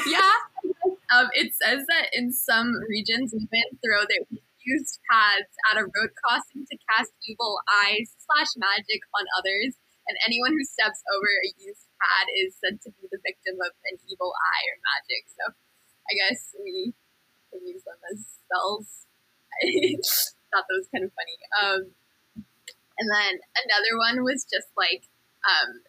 yeah. 0.06 0.32
Um, 1.14 1.28
it 1.34 1.52
says 1.54 1.86
that 1.86 2.08
in 2.12 2.32
some 2.32 2.72
regions, 2.88 3.32
women 3.32 3.78
throw 3.84 4.00
their 4.08 4.38
used 4.66 4.98
pads 5.06 5.50
at 5.70 5.80
a 5.80 5.86
road 5.86 6.12
crossing 6.18 6.66
to 6.66 6.76
cast 6.90 7.14
evil 7.24 7.62
eyes 7.86 8.12
slash 8.18 8.52
magic 8.58 9.06
on 9.14 9.24
others, 9.38 9.78
and 10.10 10.18
anyone 10.26 10.52
who 10.52 10.66
steps 10.66 11.00
over 11.14 11.30
a 11.30 11.50
used 11.56 11.86
pad 12.02 12.26
is 12.34 12.58
said 12.58 12.82
to 12.82 12.90
be 12.98 13.06
the 13.08 13.22
victim 13.22 13.56
of 13.62 13.72
an 13.90 13.96
evil 14.10 14.34
eye 14.34 14.64
or 14.68 14.76
magic. 14.82 15.22
So 15.30 15.54
I 16.06 16.12
guess 16.14 16.54
we 16.58 16.94
can 17.50 17.62
use 17.66 17.86
them 17.86 17.98
as 18.10 18.26
spells. 18.26 19.06
I 19.62 19.96
thought 20.52 20.66
that 20.68 20.78
was 20.78 20.90
kind 20.92 21.06
of 21.06 21.12
funny. 21.14 21.38
Um, 21.62 21.80
and 22.98 23.08
then 23.10 23.32
another 23.66 23.98
one 23.98 24.22
was 24.22 24.46
just 24.46 24.68
like, 24.76 25.08
um, 25.46 25.82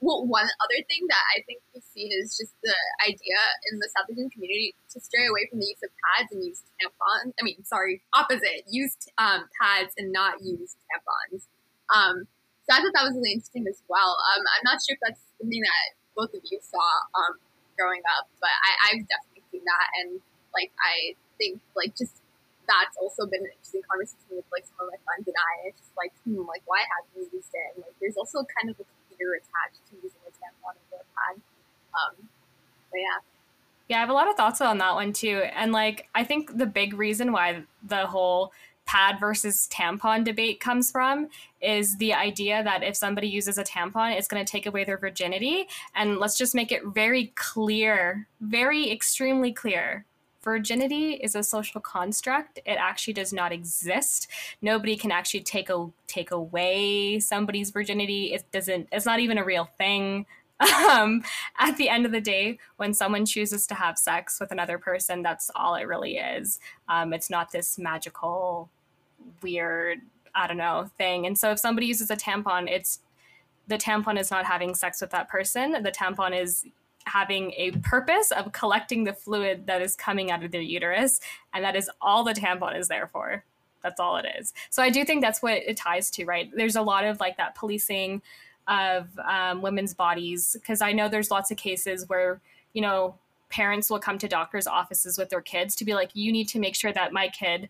well, 0.00 0.28
one 0.28 0.44
other 0.44 0.80
thing 0.84 1.08
that 1.08 1.24
I 1.32 1.40
think 1.48 1.64
we've 1.72 1.84
seen 1.96 2.12
is 2.12 2.36
just 2.36 2.52
the 2.60 2.76
idea 3.00 3.40
in 3.72 3.80
the 3.80 3.88
South 3.96 4.04
Asian 4.12 4.28
community 4.28 4.76
to 4.92 5.00
stray 5.00 5.24
away 5.24 5.48
from 5.48 5.60
the 5.60 5.66
use 5.72 5.80
of 5.80 5.88
pads 5.96 6.28
and 6.32 6.44
use 6.44 6.60
tampons. 6.76 7.32
I 7.40 7.42
mean, 7.42 7.64
sorry, 7.64 8.04
opposite, 8.12 8.68
use 8.68 8.96
um, 9.16 9.48
pads 9.56 9.96
and 9.96 10.12
not 10.12 10.44
use 10.44 10.76
tampons. 10.92 11.48
Um, 11.88 12.28
so 12.68 12.76
I 12.76 12.84
thought 12.84 12.92
that 12.92 13.08
was 13.08 13.16
really 13.16 13.32
interesting 13.32 13.64
as 13.70 13.80
well. 13.88 14.20
Um, 14.20 14.42
I'm 14.44 14.64
not 14.68 14.84
sure 14.84 14.98
if 14.98 15.00
that's 15.00 15.22
something 15.40 15.62
that 15.64 15.96
both 16.12 16.34
of 16.36 16.44
you 16.44 16.58
saw 16.60 16.84
um, 17.16 17.40
growing 17.78 18.04
up, 18.20 18.28
but 18.36 18.52
I, 18.52 18.92
I've 18.92 19.04
definitely 19.08 19.44
seen 19.48 19.64
that, 19.64 19.86
and 20.02 20.20
like 20.52 20.72
I 20.76 21.16
think 21.38 21.60
like 21.76 21.96
just 21.96 22.20
that's 22.66 22.98
also 22.98 23.24
been 23.30 23.46
an 23.46 23.52
interesting 23.54 23.86
conversation 23.86 24.42
with 24.42 24.48
like 24.50 24.66
some 24.66 24.82
of 24.82 24.90
my 24.90 24.98
friends 25.06 25.30
and 25.30 25.38
I. 25.38 25.70
It's 25.70 25.78
just 25.78 25.94
like, 25.94 26.10
hmm, 26.26 26.42
like 26.44 26.66
why 26.66 26.82
haven't 26.82 27.14
we 27.14 27.30
used 27.30 27.54
it? 27.54 27.66
And 27.78 27.86
like 27.86 27.94
there's 28.02 28.18
also 28.18 28.42
kind 28.58 28.68
of 28.68 28.76
a 28.82 28.86
computer 29.16 29.34
attached 29.34 29.80
to 29.90 29.96
using 29.96 30.20
a 30.26 30.30
tampon 30.30 30.76
or 30.92 31.00
a 31.00 31.08
pad. 31.16 31.40
Um, 31.94 32.28
but 32.90 32.98
yeah. 32.98 33.18
Yeah, 33.88 33.98
I 33.98 34.00
have 34.00 34.10
a 34.10 34.14
lot 34.14 34.28
of 34.28 34.36
thoughts 34.36 34.60
on 34.60 34.78
that 34.78 34.94
one 34.94 35.12
too. 35.12 35.42
And 35.54 35.72
like 35.72 36.08
I 36.14 36.24
think 36.24 36.56
the 36.58 36.66
big 36.66 36.94
reason 36.94 37.32
why 37.32 37.62
the 37.86 38.06
whole 38.06 38.52
pad 38.84 39.18
versus 39.18 39.68
tampon 39.72 40.24
debate 40.24 40.60
comes 40.60 40.90
from 40.90 41.28
is 41.60 41.96
the 41.98 42.14
idea 42.14 42.62
that 42.62 42.84
if 42.84 42.96
somebody 42.96 43.28
uses 43.28 43.58
a 43.58 43.64
tampon, 43.64 44.16
it's 44.16 44.28
going 44.28 44.44
to 44.44 44.50
take 44.50 44.66
away 44.66 44.84
their 44.84 44.98
virginity. 44.98 45.66
And 45.94 46.18
let's 46.18 46.38
just 46.38 46.54
make 46.54 46.70
it 46.70 46.84
very 46.86 47.32
clear, 47.34 48.28
very 48.40 48.90
extremely 48.90 49.52
clear. 49.52 50.04
Virginity 50.46 51.14
is 51.14 51.34
a 51.34 51.42
social 51.42 51.80
construct. 51.80 52.60
It 52.64 52.78
actually 52.78 53.14
does 53.14 53.32
not 53.32 53.52
exist. 53.52 54.28
Nobody 54.62 54.96
can 54.96 55.10
actually 55.10 55.40
take 55.40 55.68
a 55.68 55.88
take 56.06 56.30
away 56.30 57.18
somebody's 57.18 57.70
virginity. 57.70 58.32
It 58.32 58.44
doesn't. 58.52 58.88
It's 58.92 59.04
not 59.04 59.20
even 59.20 59.38
a 59.38 59.44
real 59.44 59.68
thing 59.76 60.24
um, 60.90 61.22
at 61.58 61.76
the 61.76 61.88
end 61.88 62.06
of 62.06 62.12
the 62.12 62.20
day, 62.20 62.58
when 62.76 62.94
someone 62.94 63.26
chooses 63.26 63.66
to 63.66 63.74
have 63.74 63.98
sex 63.98 64.40
with 64.40 64.52
another 64.52 64.78
person, 64.78 65.22
that's 65.22 65.50
all 65.54 65.74
it 65.74 65.84
really 65.84 66.16
is. 66.16 66.58
Um, 66.88 67.12
it's 67.12 67.28
not 67.28 67.52
this 67.52 67.78
magical, 67.78 68.70
weird, 69.42 70.00
I 70.34 70.46
don't 70.46 70.56
know, 70.56 70.90
thing. 70.96 71.26
And 71.26 71.36
so 71.36 71.50
if 71.50 71.58
somebody 71.58 71.86
uses 71.86 72.10
a 72.10 72.16
tampon, 72.16 72.70
it's 72.70 73.00
the 73.68 73.76
tampon 73.76 74.18
is 74.18 74.30
not 74.30 74.46
having 74.46 74.74
sex 74.74 75.00
with 75.00 75.10
that 75.10 75.28
person. 75.28 75.82
The 75.82 75.92
tampon 75.92 76.40
is 76.40 76.64
having 77.06 77.52
a 77.56 77.70
purpose 77.82 78.30
of 78.32 78.52
collecting 78.52 79.04
the 79.04 79.12
fluid 79.12 79.66
that 79.66 79.80
is 79.80 79.96
coming 79.96 80.30
out 80.30 80.44
of 80.44 80.50
their 80.50 80.60
uterus. 80.60 81.20
And 81.54 81.64
that 81.64 81.76
is 81.76 81.90
all 82.00 82.24
the 82.24 82.32
tampon 82.34 82.78
is 82.78 82.88
there 82.88 83.08
for. 83.12 83.44
That's 83.82 84.00
all 84.00 84.16
it 84.16 84.26
is. 84.38 84.52
So 84.70 84.82
I 84.82 84.90
do 84.90 85.04
think 85.04 85.22
that's 85.22 85.40
what 85.40 85.54
it 85.54 85.76
ties 85.76 86.10
to, 86.10 86.24
right? 86.24 86.50
There's 86.54 86.76
a 86.76 86.82
lot 86.82 87.04
of 87.04 87.20
like 87.20 87.36
that 87.36 87.54
policing 87.54 88.20
of 88.66 89.06
um, 89.20 89.62
women's 89.62 89.94
bodies 89.94 90.56
because 90.60 90.82
I 90.82 90.92
know 90.92 91.08
there's 91.08 91.30
lots 91.30 91.52
of 91.52 91.56
cases 91.56 92.08
where, 92.08 92.40
you 92.72 92.82
know, 92.82 93.14
parents 93.48 93.88
will 93.88 94.00
come 94.00 94.18
to 94.18 94.26
doctors' 94.26 94.66
offices 94.66 95.16
with 95.16 95.28
their 95.28 95.40
kids 95.40 95.76
to 95.76 95.84
be 95.84 95.94
like, 95.94 96.10
you 96.14 96.32
need 96.32 96.48
to 96.48 96.58
make 96.58 96.74
sure 96.74 96.92
that 96.92 97.12
my 97.12 97.28
kid 97.28 97.68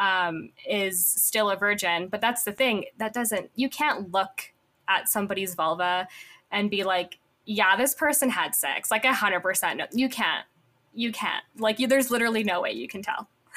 um, 0.00 0.50
is 0.66 1.04
still 1.06 1.50
a 1.50 1.56
virgin. 1.56 2.08
But 2.08 2.22
that's 2.22 2.44
the 2.44 2.52
thing 2.52 2.86
that 2.96 3.12
doesn't, 3.12 3.50
you 3.54 3.68
can't 3.68 4.10
look 4.10 4.52
at 4.88 5.10
somebody's 5.10 5.54
vulva 5.54 6.08
and 6.50 6.70
be 6.70 6.82
like, 6.82 7.18
yeah, 7.48 7.76
this 7.76 7.94
person 7.94 8.28
had 8.28 8.54
sex. 8.54 8.90
Like 8.90 9.06
a 9.06 9.14
hundred 9.14 9.40
percent. 9.40 9.78
No, 9.78 9.86
you 9.90 10.10
can't. 10.10 10.44
You 10.92 11.10
can't. 11.10 11.42
Like 11.56 11.78
you, 11.78 11.86
there's 11.86 12.10
literally 12.10 12.44
no 12.44 12.60
way 12.60 12.72
you 12.72 12.86
can 12.86 13.00
tell. 13.00 13.26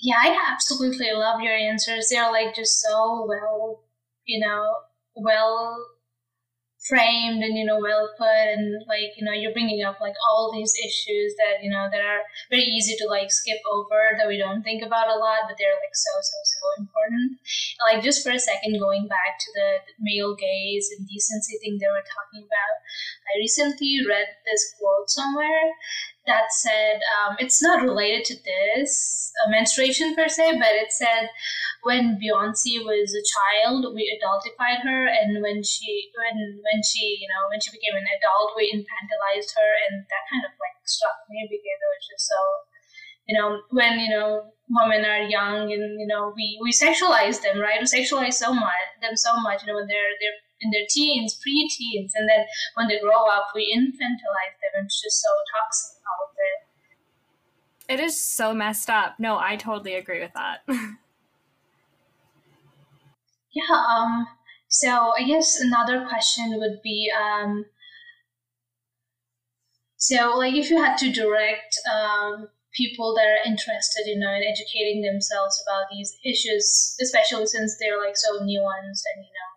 yeah, 0.00 0.16
I 0.20 0.36
absolutely 0.50 1.12
love 1.12 1.40
your 1.40 1.54
answers. 1.54 2.08
They're 2.10 2.32
like 2.32 2.56
just 2.56 2.80
so 2.80 3.24
well, 3.28 3.80
you 4.24 4.40
know, 4.40 4.74
well 5.14 5.78
framed 6.88 7.42
and 7.42 7.56
you 7.56 7.64
know 7.64 7.78
well 7.78 8.10
put 8.18 8.26
and 8.26 8.82
like 8.88 9.14
you 9.16 9.24
know 9.24 9.32
you're 9.32 9.52
bringing 9.52 9.84
up 9.84 10.00
like 10.00 10.14
all 10.28 10.50
these 10.50 10.74
issues 10.82 11.34
that 11.38 11.62
you 11.62 11.70
know 11.70 11.86
that 11.90 12.02
are 12.02 12.22
very 12.50 12.64
easy 12.64 12.96
to 12.96 13.06
like 13.08 13.30
skip 13.30 13.58
over 13.70 14.18
that 14.18 14.26
we 14.26 14.36
don't 14.36 14.62
think 14.62 14.82
about 14.82 15.06
a 15.06 15.14
lot 15.14 15.46
but 15.46 15.56
they're 15.58 15.78
like 15.78 15.94
so 15.94 16.10
so 16.20 16.38
so 16.42 16.82
important. 16.82 17.38
Like 17.86 18.02
just 18.02 18.22
for 18.22 18.30
a 18.30 18.38
second 18.38 18.78
going 18.78 19.06
back 19.06 19.38
to 19.38 19.48
the 19.54 19.68
male 20.00 20.34
gaze 20.34 20.90
and 20.96 21.06
decency 21.06 21.58
thing 21.58 21.78
they 21.78 21.90
were 21.90 22.02
talking 22.02 22.42
about 22.46 22.74
i 23.30 23.38
recently 23.38 23.98
read 24.08 24.26
this 24.46 24.74
quote 24.78 25.10
somewhere 25.10 25.70
that 26.26 26.52
said 26.52 27.00
um, 27.18 27.36
it's 27.38 27.62
not 27.62 27.82
related 27.82 28.24
to 28.24 28.34
this 28.44 29.32
uh, 29.44 29.50
menstruation 29.50 30.14
per 30.14 30.28
se 30.28 30.52
but 30.58 30.74
it 30.74 30.92
said 30.92 31.28
when 31.82 32.18
Beyonce 32.22 32.78
was 32.86 33.10
a 33.10 33.26
child, 33.26 33.90
we 33.94 34.06
adultified 34.06 34.86
her, 34.86 35.06
and 35.10 35.42
when 35.42 35.62
she 35.62 36.10
when 36.14 36.62
when 36.62 36.78
she 36.82 37.18
you 37.18 37.26
know 37.26 37.50
when 37.50 37.58
she 37.58 37.74
became 37.74 37.98
an 37.98 38.06
adult, 38.06 38.54
we 38.54 38.70
infantilized 38.70 39.50
her, 39.58 39.70
and 39.86 40.06
that 40.06 40.24
kind 40.30 40.46
of 40.46 40.54
like 40.62 40.78
struck 40.86 41.26
me 41.28 41.46
because 41.50 41.78
it 41.82 41.90
was 41.90 42.06
just 42.06 42.26
so 42.30 42.40
you 43.26 43.34
know 43.34 43.62
when 43.70 43.98
you 43.98 44.10
know 44.10 44.54
women 44.70 45.04
are 45.04 45.26
young 45.26 45.70
and 45.74 45.98
you 45.98 46.06
know 46.06 46.32
we 46.34 46.58
we 46.62 46.70
sexualize 46.70 47.42
them 47.42 47.58
right? 47.58 47.82
We 47.82 47.86
sexualize 47.86 48.38
so 48.38 48.54
much 48.54 48.86
them 49.02 49.18
so 49.18 49.34
much 49.42 49.62
you 49.62 49.68
know 49.70 49.78
when 49.78 49.90
they're 49.90 50.14
they're 50.22 50.38
in 50.62 50.70
their 50.70 50.86
teens 50.88 51.38
pre-teens 51.42 52.14
and 52.14 52.28
then 52.30 52.46
when 52.74 52.86
they 52.86 53.02
grow 53.02 53.26
up 53.26 53.50
we 53.54 53.66
infantilize 53.74 54.54
them 54.62 54.72
and 54.78 54.86
it's 54.86 55.02
just 55.02 55.18
so 55.18 55.30
toxic 55.50 56.01
it 57.92 58.00
is 58.00 58.22
so 58.22 58.52
messed 58.54 58.90
up 58.90 59.14
no 59.18 59.38
i 59.38 59.56
totally 59.56 59.94
agree 59.94 60.20
with 60.20 60.32
that 60.34 60.64
Yeah. 63.52 63.74
Um. 63.74 64.26
So 64.68 65.12
I 65.18 65.24
guess 65.24 65.60
another 65.60 66.06
question 66.08 66.54
would 66.56 66.80
be, 66.82 67.10
um, 67.12 67.66
so 69.96 70.34
like 70.36 70.54
if 70.54 70.70
you 70.70 70.82
had 70.82 70.96
to 70.98 71.12
direct 71.12 71.78
um, 71.92 72.48
people 72.74 73.14
that 73.14 73.26
are 73.26 73.44
interested, 73.46 74.06
you 74.06 74.18
know, 74.18 74.32
in 74.32 74.42
educating 74.42 75.02
themselves 75.02 75.62
about 75.66 75.84
these 75.92 76.16
issues, 76.24 76.96
especially 77.02 77.46
since 77.46 77.76
they're 77.78 78.00
like 78.00 78.16
so 78.16 78.40
nuanced 78.40 79.04
and 79.14 79.20
you 79.20 79.32
know, 79.36 79.52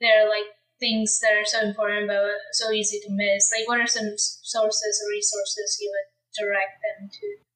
they're 0.00 0.28
like 0.28 0.50
things 0.80 1.20
that 1.20 1.32
are 1.32 1.44
so 1.44 1.60
important 1.60 2.08
but 2.08 2.18
so 2.52 2.72
easy 2.72 2.98
to 3.06 3.12
miss. 3.12 3.50
Like, 3.56 3.68
what 3.68 3.80
are 3.80 3.86
some 3.86 4.14
sources 4.16 5.00
or 5.04 5.10
resources 5.10 5.78
you 5.80 5.90
would 5.94 6.15
direct 6.38 6.82
them 6.82 7.08
to? 7.08 7.46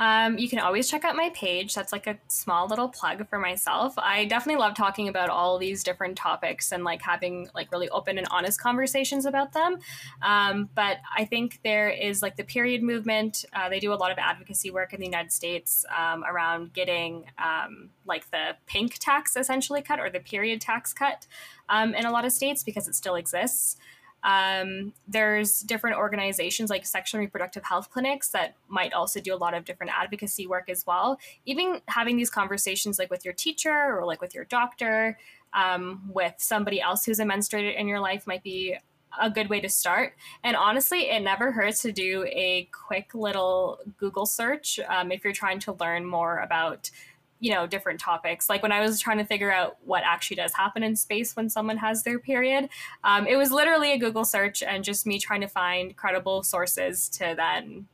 Um, 0.00 0.38
you 0.38 0.48
can 0.48 0.60
always 0.60 0.90
check 0.90 1.04
out 1.04 1.14
my 1.14 1.30
page. 1.34 1.74
That's 1.74 1.92
like 1.92 2.06
a 2.06 2.18
small 2.26 2.66
little 2.66 2.88
plug 2.88 3.28
for 3.28 3.38
myself. 3.38 3.92
I 3.98 4.24
definitely 4.24 4.58
love 4.58 4.74
talking 4.74 5.08
about 5.08 5.28
all 5.28 5.58
these 5.58 5.84
different 5.84 6.16
topics 6.16 6.72
and 6.72 6.84
like 6.84 7.02
having 7.02 7.50
like 7.54 7.70
really 7.70 7.90
open 7.90 8.16
and 8.16 8.26
honest 8.30 8.58
conversations 8.58 9.26
about 9.26 9.52
them. 9.52 9.76
Um, 10.22 10.70
but 10.74 10.98
I 11.14 11.26
think 11.26 11.60
there 11.62 11.90
is 11.90 12.22
like 12.22 12.36
the 12.36 12.44
period 12.44 12.82
movement. 12.82 13.44
Uh, 13.52 13.68
they 13.68 13.78
do 13.78 13.92
a 13.92 13.94
lot 13.94 14.10
of 14.10 14.16
advocacy 14.16 14.70
work 14.70 14.94
in 14.94 15.00
the 15.00 15.06
United 15.06 15.32
States 15.32 15.84
um, 15.94 16.24
around 16.24 16.72
getting 16.72 17.26
um, 17.36 17.90
like 18.06 18.30
the 18.30 18.56
pink 18.66 18.96
tax 19.00 19.36
essentially 19.36 19.82
cut 19.82 20.00
or 20.00 20.08
the 20.08 20.20
period 20.20 20.62
tax 20.62 20.94
cut 20.94 21.26
um, 21.68 21.94
in 21.94 22.06
a 22.06 22.10
lot 22.10 22.24
of 22.24 22.32
states 22.32 22.64
because 22.64 22.88
it 22.88 22.94
still 22.94 23.16
exists. 23.16 23.76
Um, 24.22 24.92
there's 25.08 25.60
different 25.60 25.96
organizations 25.96 26.70
like 26.70 26.86
sexual 26.86 27.20
reproductive 27.20 27.64
health 27.64 27.90
clinics 27.90 28.28
that 28.30 28.54
might 28.68 28.92
also 28.92 29.20
do 29.20 29.34
a 29.34 29.36
lot 29.36 29.54
of 29.54 29.64
different 29.64 29.92
advocacy 29.98 30.46
work 30.46 30.68
as 30.68 30.86
well. 30.86 31.18
Even 31.46 31.80
having 31.86 32.16
these 32.16 32.30
conversations 32.30 32.98
like 32.98 33.10
with 33.10 33.24
your 33.24 33.34
teacher 33.34 33.98
or 33.98 34.04
like 34.04 34.20
with 34.20 34.34
your 34.34 34.44
doctor, 34.44 35.18
um, 35.52 36.02
with 36.12 36.34
somebody 36.38 36.80
else 36.80 37.04
who's 37.04 37.18
a 37.18 37.24
menstruator 37.24 37.74
in 37.74 37.88
your 37.88 38.00
life 38.00 38.26
might 38.26 38.42
be 38.42 38.76
a 39.20 39.30
good 39.30 39.48
way 39.48 39.60
to 39.60 39.68
start. 39.68 40.14
And 40.44 40.56
honestly, 40.56 41.10
it 41.10 41.20
never 41.20 41.50
hurts 41.52 41.82
to 41.82 41.92
do 41.92 42.24
a 42.28 42.68
quick 42.72 43.14
little 43.14 43.80
Google 43.98 44.26
search 44.26 44.78
um, 44.88 45.10
if 45.10 45.24
you're 45.24 45.32
trying 45.32 45.58
to 45.60 45.72
learn 45.72 46.04
more 46.04 46.38
about 46.38 46.90
you 47.40 47.52
know 47.52 47.66
different 47.66 47.98
topics 47.98 48.48
like 48.48 48.62
when 48.62 48.70
i 48.70 48.80
was 48.80 49.00
trying 49.00 49.18
to 49.18 49.24
figure 49.24 49.52
out 49.52 49.76
what 49.84 50.02
actually 50.04 50.36
does 50.36 50.54
happen 50.54 50.82
in 50.82 50.94
space 50.94 51.34
when 51.34 51.48
someone 51.48 51.78
has 51.78 52.02
their 52.02 52.18
period 52.18 52.68
um, 53.02 53.26
it 53.26 53.36
was 53.36 53.50
literally 53.50 53.92
a 53.92 53.98
google 53.98 54.24
search 54.24 54.62
and 54.62 54.84
just 54.84 55.06
me 55.06 55.18
trying 55.18 55.40
to 55.40 55.48
find 55.48 55.96
credible 55.96 56.42
sources 56.42 57.08
to 57.08 57.34
then 57.36 57.86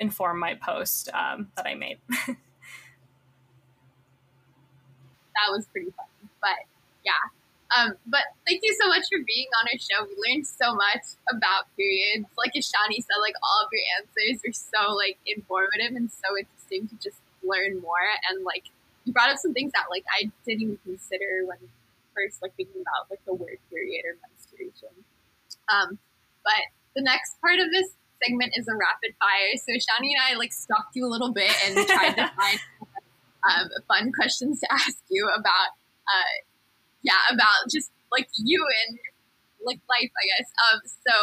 inform 0.00 0.38
my 0.38 0.54
post 0.54 1.08
um, 1.14 1.48
that 1.56 1.66
i 1.66 1.74
made 1.74 1.98
that 2.26 2.36
was 5.50 5.66
pretty 5.72 5.90
fun 5.92 6.06
but 6.40 6.58
yeah 7.04 7.12
um, 7.74 7.94
but 8.06 8.22
thank 8.46 8.60
you 8.62 8.76
so 8.80 8.86
much 8.88 9.02
for 9.10 9.18
being 9.26 9.48
on 9.58 9.66
our 9.66 9.78
show. 9.78 10.06
We 10.06 10.14
learned 10.14 10.46
so 10.46 10.74
much 10.74 11.18
about 11.26 11.66
periods. 11.76 12.26
Like 12.38 12.52
Ishani 12.54 13.02
said, 13.02 13.18
like 13.20 13.34
all 13.42 13.66
of 13.66 13.68
your 13.72 13.82
answers 13.98 14.42
are 14.46 14.54
so 14.54 14.94
like 14.94 15.18
informative 15.26 15.96
and 15.96 16.06
so 16.06 16.38
interesting 16.38 16.86
to 16.86 16.94
just 17.02 17.18
learn 17.46 17.80
more 17.80 18.02
and 18.28 18.44
like 18.44 18.64
you 19.04 19.12
brought 19.12 19.28
up 19.28 19.38
some 19.38 19.52
things 19.52 19.72
that 19.72 19.86
like 19.90 20.04
I 20.08 20.30
didn't 20.46 20.62
even 20.62 20.78
consider 20.84 21.44
when 21.46 21.58
first 22.14 22.40
like 22.40 22.54
thinking 22.56 22.80
about 22.80 23.10
like 23.10 23.20
the 23.26 23.34
word 23.34 23.58
period 23.70 24.04
or 24.06 24.16
menstruation. 24.22 24.92
Um, 25.68 25.98
but 26.44 26.62
the 26.94 27.02
next 27.02 27.40
part 27.40 27.58
of 27.58 27.68
this 27.70 27.92
segment 28.22 28.52
is 28.54 28.68
a 28.68 28.76
rapid 28.76 29.16
fire. 29.18 29.52
So 29.58 29.74
Ishani 29.74 30.14
and 30.14 30.22
I 30.22 30.38
like 30.38 30.52
stalked 30.52 30.94
you 30.94 31.06
a 31.06 31.10
little 31.10 31.32
bit 31.32 31.52
and 31.66 31.76
tried 31.86 32.14
to 32.16 32.30
find 32.38 32.60
um, 33.44 33.68
fun 33.88 34.12
questions 34.12 34.60
to 34.60 34.72
ask 34.72 34.98
you 35.10 35.28
about, 35.28 35.76
uh, 36.08 36.34
yeah, 37.02 37.20
about 37.32 37.68
just 37.70 37.90
like 38.10 38.28
you 38.38 38.64
and 38.88 38.98
like 39.64 39.80
life, 39.88 40.12
I 40.14 40.24
guess. 40.32 40.48
Um, 40.56 40.80
so 40.84 41.14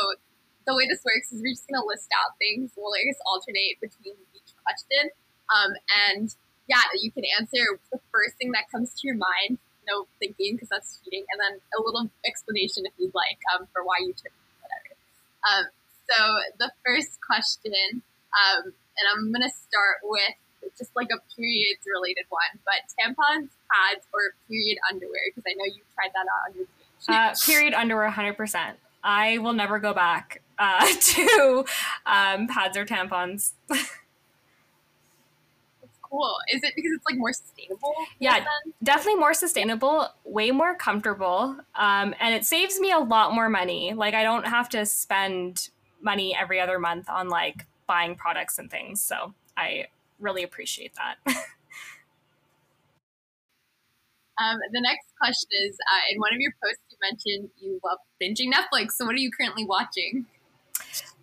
the 0.67 0.75
way 0.75 0.85
this 0.85 1.01
works 1.01 1.31
is 1.31 1.41
we're 1.41 1.53
just 1.53 1.65
gonna 1.69 1.85
list 1.85 2.09
out 2.13 2.37
things. 2.37 2.71
We'll 2.77 2.93
I 2.93 3.05
guess 3.05 3.17
alternate 3.25 3.81
between 3.81 4.17
each 4.35 4.53
question. 4.61 5.09
Um, 5.51 5.73
and 6.07 6.33
yeah, 6.67 6.81
you 6.95 7.11
can 7.11 7.23
answer 7.39 7.79
the 7.91 7.99
first 8.11 8.35
thing 8.37 8.51
that 8.51 8.71
comes 8.71 8.93
to 8.95 9.07
your 9.07 9.17
mind, 9.17 9.59
no 9.87 10.07
thinking 10.19 10.55
because 10.55 10.69
that's 10.69 10.99
cheating, 11.03 11.25
and 11.31 11.39
then 11.39 11.59
a 11.77 11.81
little 11.83 12.09
explanation 12.25 12.85
if 12.85 12.93
you'd 12.97 13.13
like 13.13 13.39
um, 13.53 13.67
for 13.73 13.83
why 13.83 13.99
you 13.99 14.13
took 14.13 14.31
whatever. 14.63 14.95
Um, 15.43 15.65
so 16.09 16.17
the 16.59 16.71
first 16.85 17.19
question, 17.19 18.01
um, 18.31 18.71
and 18.71 19.05
I'm 19.11 19.31
gonna 19.31 19.49
start 19.49 19.99
with 20.03 20.35
just 20.77 20.95
like 20.95 21.09
a 21.11 21.19
periods 21.35 21.81
related 21.85 22.25
one, 22.29 22.59
but 22.65 22.87
tampons, 22.95 23.49
pads, 23.67 24.05
or 24.13 24.33
period 24.47 24.77
underwear 24.89 25.21
because 25.29 25.43
I 25.47 25.53
know 25.57 25.65
you 25.65 25.81
tried 25.95 26.11
that 26.13 26.25
out 26.29 26.49
on 26.49 26.55
your 26.55 26.65
page. 26.65 27.09
Uh, 27.09 27.33
period 27.45 27.73
underwear, 27.73 28.09
100%. 28.09 28.73
I 29.03 29.39
will 29.39 29.53
never 29.53 29.79
go 29.79 29.93
back 29.93 30.41
uh, 30.59 30.85
to 31.01 31.65
um, 32.05 32.47
pads 32.47 32.77
or 32.77 32.85
tampons. 32.85 33.53
cool. 36.11 36.35
Is 36.53 36.61
it 36.63 36.73
because 36.75 36.91
it's 36.91 37.05
like 37.05 37.17
more 37.17 37.33
sustainable? 37.33 37.93
Yeah, 38.19 38.45
definitely 38.83 39.19
more 39.19 39.33
sustainable, 39.33 40.07
way 40.25 40.51
more 40.51 40.75
comfortable, 40.75 41.55
um, 41.75 42.13
and 42.19 42.35
it 42.35 42.45
saves 42.45 42.79
me 42.79 42.91
a 42.91 42.99
lot 42.99 43.33
more 43.33 43.49
money. 43.49 43.93
Like 43.93 44.13
I 44.13 44.23
don't 44.23 44.45
have 44.45 44.69
to 44.69 44.85
spend 44.85 45.69
money 46.01 46.35
every 46.39 46.59
other 46.59 46.79
month 46.79 47.09
on 47.09 47.29
like 47.29 47.65
buying 47.87 48.15
products 48.15 48.59
and 48.59 48.69
things. 48.69 49.01
So 49.01 49.33
I 49.57 49.87
really 50.19 50.43
appreciate 50.43 50.93
that. 50.95 51.35
Um, 54.41 54.57
the 54.71 54.81
next 54.81 55.13
question 55.19 55.49
is 55.67 55.77
uh, 55.93 56.01
in 56.09 56.19
one 56.19 56.33
of 56.33 56.39
your 56.39 56.53
posts, 56.63 56.81
you 56.89 56.97
mentioned 57.01 57.49
you 57.61 57.79
love 57.85 57.99
binging 58.17 58.49
Netflix. 58.51 58.93
So, 58.93 59.05
what 59.05 59.13
are 59.13 59.19
you 59.19 59.29
currently 59.29 59.65
watching? 59.65 60.25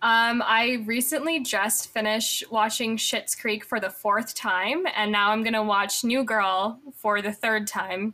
Um, 0.01 0.41
I 0.45 0.83
recently 0.85 1.41
just 1.41 1.91
finished 1.93 2.45
watching 2.51 2.95
Schitt's 2.95 3.35
Creek 3.35 3.65
for 3.65 3.79
the 3.79 3.89
fourth 3.89 4.33
time, 4.33 4.85
and 4.95 5.11
now 5.11 5.31
I'm 5.31 5.43
gonna 5.43 5.63
watch 5.63 6.03
New 6.03 6.23
Girl 6.23 6.79
for 6.95 7.21
the 7.21 7.33
third 7.33 7.67
time. 7.67 8.13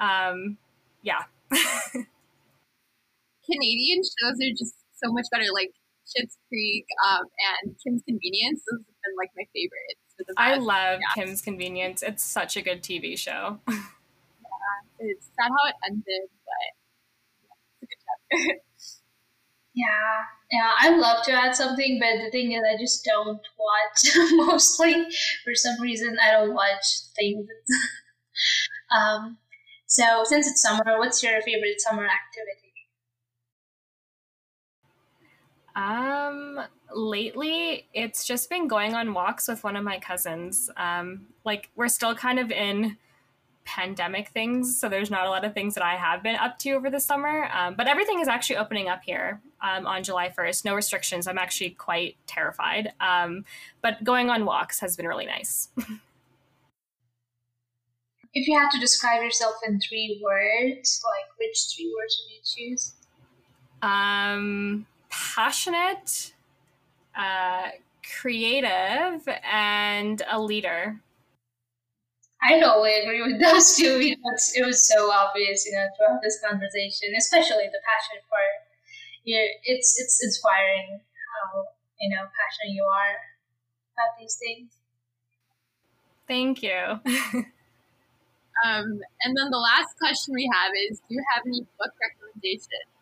Um, 0.00 0.58
yeah. 1.02 1.24
Canadian 3.50 4.02
shows 4.02 4.36
are 4.42 4.50
just 4.50 4.74
so 5.02 5.12
much 5.12 5.26
better. 5.32 5.46
Like 5.52 5.72
Schitt's 6.06 6.38
Creek 6.48 6.86
um, 7.08 7.24
and 7.64 7.76
Kim's 7.84 8.02
Convenience. 8.06 8.62
Those 8.70 8.80
have 8.80 8.86
been 9.04 9.16
like 9.18 9.30
my 9.36 9.44
favorites. 9.52 10.00
I 10.36 10.56
love 10.56 11.00
yeah. 11.00 11.14
Kim's 11.14 11.42
Convenience. 11.42 12.02
It's 12.02 12.24
such 12.24 12.56
a 12.56 12.62
good 12.62 12.82
TV 12.82 13.18
show. 13.18 13.58
yeah, 13.68 13.74
it's 15.00 15.26
sad 15.38 15.50
how 15.50 15.68
it 15.68 15.74
ended, 15.86 16.30
but 16.44 17.88
yeah, 19.74 19.84
yeah, 19.86 20.22
yeah, 20.52 20.70
I 20.78 20.96
love 20.96 21.24
to 21.24 21.32
add 21.32 21.56
something, 21.56 21.98
but 22.00 22.24
the 22.24 22.30
thing 22.30 22.52
is, 22.52 22.62
I 22.62 22.78
just 22.78 23.04
don't 23.04 23.40
watch 23.58 24.16
mostly. 24.32 24.94
For 25.44 25.54
some 25.54 25.80
reason, 25.80 26.16
I 26.22 26.32
don't 26.32 26.54
watch 26.54 26.84
things. 27.16 27.48
um, 28.96 29.38
so, 29.86 30.22
since 30.24 30.46
it's 30.46 30.62
summer, 30.62 30.98
what's 30.98 31.22
your 31.22 31.40
favorite 31.42 31.80
summer 31.80 32.04
activity? 32.04 32.66
Um, 35.74 36.60
lately, 36.94 37.86
it's 37.92 38.24
just 38.24 38.48
been 38.48 38.68
going 38.68 38.94
on 38.94 39.14
walks 39.14 39.48
with 39.48 39.64
one 39.64 39.76
of 39.76 39.84
my 39.84 39.98
cousins. 39.98 40.70
Um, 40.76 41.26
like 41.44 41.70
we're 41.76 41.88
still 41.88 42.14
kind 42.14 42.38
of 42.38 42.50
in 42.50 42.96
pandemic 43.66 44.28
things, 44.28 44.80
so 44.80 44.88
there's 44.88 45.10
not 45.10 45.26
a 45.26 45.30
lot 45.30 45.44
of 45.44 45.52
things 45.52 45.74
that 45.74 45.84
I 45.84 45.96
have 45.96 46.22
been 46.22 46.36
up 46.36 46.58
to 46.60 46.70
over 46.72 46.88
the 46.88 47.00
summer. 47.00 47.50
Um, 47.52 47.74
but 47.74 47.86
everything 47.86 48.20
is 48.20 48.28
actually 48.28 48.56
opening 48.56 48.88
up 48.88 49.02
here 49.04 49.42
um, 49.60 49.86
on 49.86 50.02
July 50.02 50.30
1st. 50.30 50.64
No 50.64 50.74
restrictions. 50.74 51.26
I'm 51.26 51.36
actually 51.38 51.70
quite 51.70 52.16
terrified. 52.26 52.92
Um, 53.00 53.44
but 53.82 54.02
going 54.02 54.30
on 54.30 54.46
walks 54.46 54.80
has 54.80 54.96
been 54.96 55.06
really 55.06 55.26
nice. 55.26 55.68
if 58.32 58.48
you 58.48 58.58
had 58.58 58.70
to 58.70 58.80
describe 58.80 59.22
yourself 59.22 59.56
in 59.66 59.78
three 59.80 60.20
words, 60.24 61.02
like 61.04 61.38
which 61.38 61.66
three 61.74 61.92
words 61.98 62.22
would 62.22 62.32
you 62.32 62.40
choose? 62.70 62.94
Um 63.82 64.86
passionate, 65.16 66.34
uh, 67.16 67.68
creative, 68.20 69.26
and 69.50 70.22
a 70.30 70.40
leader. 70.40 71.00
I 72.42 72.60
totally 72.60 72.94
agree 73.00 73.22
with 73.22 73.40
those 73.40 73.74
two. 73.78 74.00
You 74.00 74.16
know, 74.16 74.32
it 74.54 74.66
was 74.66 74.86
so 74.86 75.10
obvious, 75.10 75.66
you 75.66 75.72
know, 75.72 75.86
throughout 75.96 76.20
this 76.22 76.38
conversation, 76.44 77.14
especially 77.16 77.66
the 77.72 77.80
passion 77.84 78.22
part. 78.30 78.62
Yeah, 79.24 79.46
it's 79.64 79.98
it's 79.98 80.22
inspiring 80.22 81.00
how 81.00 81.64
you 82.00 82.10
know 82.10 82.22
passionate 82.22 82.74
you 82.74 82.84
are 82.84 83.16
about 83.94 84.18
these 84.20 84.36
things. 84.36 84.70
Thank 86.28 86.62
you. 86.62 86.72
um, 88.64 89.00
and 89.22 89.36
then 89.36 89.50
the 89.50 89.58
last 89.58 89.96
question 89.98 90.34
we 90.34 90.48
have 90.52 90.72
is: 90.90 91.00
Do 91.08 91.14
you 91.14 91.24
have 91.34 91.42
any 91.46 91.62
book 91.78 91.92
recommendations? 92.00 92.92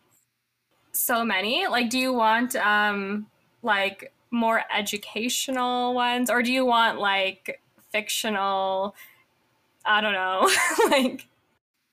so 0.95 1.25
many. 1.25 1.67
Like, 1.67 1.89
do 1.89 1.99
you 1.99 2.13
want 2.13 2.55
um 2.55 3.27
like 3.61 4.13
more 4.31 4.63
educational 4.75 5.93
ones, 5.93 6.29
or 6.29 6.41
do 6.41 6.51
you 6.51 6.65
want 6.65 6.99
like 6.99 7.61
fictional? 7.91 8.95
I 9.85 10.01
don't 10.01 10.13
know, 10.13 10.49
like. 10.89 11.27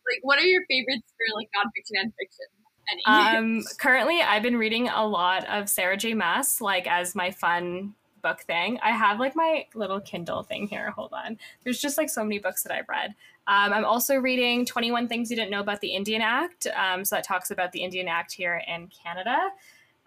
Like, 0.04 0.18
what 0.22 0.38
are 0.38 0.44
your 0.44 0.62
favorites 0.68 1.12
for 1.16 1.38
like 1.38 1.48
nonfiction 1.56 2.00
and 2.02 2.12
fiction? 2.18 2.46
Any? 2.92 3.02
Um, 3.06 3.62
currently, 3.78 4.20
I've 4.20 4.42
been 4.42 4.56
reading 4.56 4.88
a 4.88 5.06
lot 5.06 5.48
of 5.48 5.68
Sarah 5.68 5.96
J. 5.96 6.14
Maas, 6.14 6.60
like 6.60 6.88
as 6.88 7.14
my 7.14 7.30
fun 7.30 7.94
book 8.22 8.40
thing. 8.40 8.78
I 8.82 8.92
have 8.92 9.20
like 9.20 9.36
my 9.36 9.66
little 9.74 10.00
Kindle 10.00 10.42
thing 10.42 10.66
here. 10.68 10.90
Hold 10.90 11.12
on. 11.12 11.38
There's 11.64 11.80
just 11.80 11.98
like 11.98 12.08
so 12.08 12.22
many 12.22 12.38
books 12.38 12.62
that 12.62 12.72
I've 12.72 12.88
read. 12.88 13.14
Um, 13.48 13.72
I'm 13.72 13.84
also 13.84 14.16
reading 14.16 14.64
21 14.64 15.08
Things 15.08 15.30
You 15.30 15.36
Didn't 15.36 15.50
Know 15.50 15.60
About 15.60 15.80
the 15.80 15.94
Indian 15.94 16.22
Act. 16.22 16.68
Um, 16.68 17.04
so 17.04 17.16
that 17.16 17.24
talks 17.24 17.50
about 17.50 17.72
the 17.72 17.82
Indian 17.82 18.08
Act 18.08 18.32
here 18.32 18.62
in 18.66 18.88
Canada. 18.88 19.50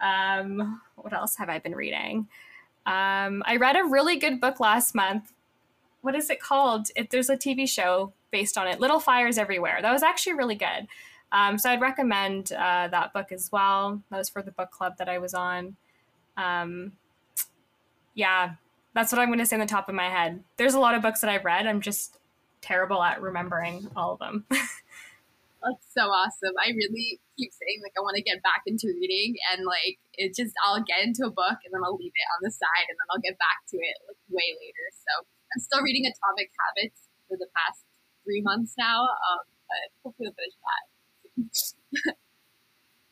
Um, 0.00 0.80
what 0.96 1.12
else 1.12 1.36
have 1.36 1.48
I 1.48 1.58
been 1.58 1.74
reading? 1.74 2.28
Um, 2.86 3.42
I 3.46 3.56
read 3.58 3.76
a 3.76 3.84
really 3.84 4.16
good 4.16 4.40
book 4.40 4.60
last 4.60 4.94
month. 4.94 5.32
What 6.06 6.14
is 6.14 6.30
it 6.30 6.40
called? 6.40 6.86
It, 6.94 7.10
there's 7.10 7.28
a 7.28 7.36
TV 7.36 7.68
show 7.68 8.12
based 8.30 8.56
on 8.56 8.68
it, 8.68 8.78
Little 8.78 9.00
Fires 9.00 9.38
Everywhere. 9.38 9.80
That 9.82 9.90
was 9.90 10.04
actually 10.04 10.34
really 10.34 10.54
good. 10.54 10.86
Um, 11.32 11.58
so 11.58 11.68
I'd 11.68 11.80
recommend 11.80 12.52
uh, 12.52 12.86
that 12.86 13.12
book 13.12 13.32
as 13.32 13.50
well. 13.50 14.00
That 14.12 14.18
was 14.18 14.28
for 14.28 14.40
the 14.40 14.52
book 14.52 14.70
club 14.70 14.98
that 14.98 15.08
I 15.08 15.18
was 15.18 15.34
on. 15.34 15.74
Um, 16.36 16.92
yeah, 18.14 18.52
that's 18.94 19.10
what 19.10 19.20
I'm 19.20 19.30
going 19.30 19.40
to 19.40 19.46
say 19.46 19.56
on 19.56 19.60
the 19.60 19.66
top 19.66 19.88
of 19.88 19.96
my 19.96 20.08
head. 20.08 20.44
There's 20.58 20.74
a 20.74 20.78
lot 20.78 20.94
of 20.94 21.02
books 21.02 21.22
that 21.22 21.28
I've 21.28 21.44
read. 21.44 21.66
I'm 21.66 21.80
just 21.80 22.20
terrible 22.60 23.02
at 23.02 23.20
remembering 23.20 23.88
all 23.96 24.12
of 24.12 24.20
them. 24.20 24.44
That's 24.50 25.86
so 25.90 26.02
awesome. 26.02 26.54
I 26.62 26.70
really 26.70 27.18
keep 27.36 27.50
saying 27.50 27.82
like 27.82 27.98
I 27.98 28.00
want 28.00 28.14
to 28.14 28.22
get 28.22 28.44
back 28.44 28.62
into 28.64 28.86
reading 28.94 29.34
and 29.50 29.66
like 29.66 29.98
it 30.14 30.36
just 30.36 30.54
I'll 30.62 30.84
get 30.86 31.02
into 31.02 31.26
a 31.26 31.34
book 31.34 31.58
and 31.66 31.74
then 31.74 31.82
I'll 31.82 31.98
leave 31.98 32.14
it 32.14 32.28
on 32.38 32.46
the 32.46 32.52
side 32.52 32.86
and 32.86 32.94
then 32.94 33.08
I'll 33.10 33.20
get 33.20 33.36
back 33.42 33.66
to 33.74 33.76
it 33.76 33.96
like 34.06 34.22
way 34.30 34.54
later. 34.54 34.86
So 34.94 35.26
I'm 35.54 35.62
still 35.62 35.82
reading 35.82 36.06
Atomic 36.06 36.50
Habits 36.54 37.06
for 37.28 37.36
the 37.36 37.48
past 37.54 37.84
three 38.24 38.42
months 38.42 38.74
now, 38.78 39.06
um, 39.06 39.44
but 39.66 39.84
hopefully 40.02 40.30
I'll 40.30 40.38
finish 40.38 40.58
that. 40.62 40.84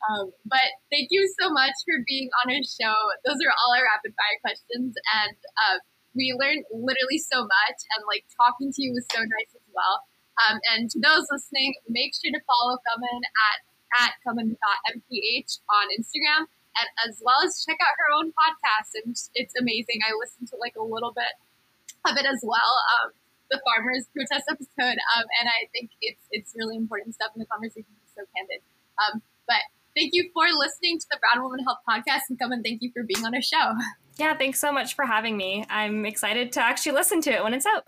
um, 0.09 0.25
but 0.45 0.69
thank 0.91 1.09
you 1.11 1.27
so 1.39 1.49
much 1.49 1.75
for 1.85 2.03
being 2.07 2.29
on 2.43 2.51
our 2.51 2.63
show. 2.63 2.95
Those 3.23 3.39
are 3.43 3.53
all 3.53 3.71
our 3.75 3.85
rapid 3.85 4.15
fire 4.15 4.39
questions 4.41 4.95
and. 5.25 5.37
Uh, 5.55 5.79
we 6.15 6.31
learned 6.39 6.63
literally 6.71 7.19
so 7.19 7.43
much, 7.43 7.79
and 7.93 8.07
like 8.07 8.23
talking 8.39 8.71
to 8.71 8.79
you 8.81 8.95
was 8.95 9.05
so 9.11 9.19
nice 9.19 9.51
as 9.51 9.67
well. 9.75 10.07
Um, 10.47 10.59
and 10.73 10.89
to 10.89 10.97
those 10.99 11.27
listening, 11.29 11.75
make 11.87 12.15
sure 12.15 12.31
to 12.31 12.41
follow 12.47 12.79
Kaman 12.87 13.21
at 13.51 13.59
at 13.95 14.11
Kaman.mph 14.23 15.51
on 15.69 15.85
Instagram, 15.91 16.47
and 16.79 16.87
as 17.07 17.21
well 17.23 17.43
as 17.43 17.63
check 17.63 17.77
out 17.83 17.95
her 17.99 18.09
own 18.15 18.31
podcast. 18.31 18.95
And 19.03 19.15
it's 19.35 19.55
amazing. 19.59 19.99
I 20.07 20.15
listened 20.15 20.47
to 20.49 20.57
like 20.57 20.75
a 20.79 20.83
little 20.83 21.11
bit 21.11 21.35
of 22.09 22.17
it 22.17 22.25
as 22.25 22.39
well. 22.43 22.71
Um, 22.95 23.11
the 23.49 23.61
farmers 23.61 24.07
protest 24.15 24.45
episode, 24.49 24.97
um, 25.15 25.25
and 25.39 25.45
I 25.49 25.69
think 25.71 25.91
it's 26.01 26.21
it's 26.31 26.53
really 26.55 26.75
important 26.75 27.13
stuff, 27.13 27.29
and 27.35 27.41
the 27.41 27.45
conversation 27.45 27.93
is 28.03 28.11
so 28.15 28.23
candid. 28.35 28.61
Um, 28.97 29.21
but 29.47 29.61
thank 29.95 30.11
you 30.13 30.29
for 30.33 30.45
listening 30.57 30.99
to 30.99 31.05
the 31.11 31.19
Brown 31.21 31.43
Women 31.43 31.63
Health 31.63 31.79
podcast, 31.87 32.29
and 32.29 32.39
Kaman 32.39 32.63
thank 32.63 32.81
you 32.81 32.91
for 32.93 33.03
being 33.03 33.25
on 33.25 33.35
our 33.35 33.41
show. 33.41 33.73
Yeah, 34.17 34.37
thanks 34.37 34.61
so 34.61 34.71
much 34.71 34.95
for 34.95 35.05
having 35.05 35.35
me. 35.35 35.65
I'm 35.69 36.05
excited 36.05 36.53
to 36.53 36.61
actually 36.61 36.93
listen 36.93 37.19
to 37.21 37.31
it 37.31 37.43
when 37.43 37.53
it's 37.53 37.65
out. 37.65 37.83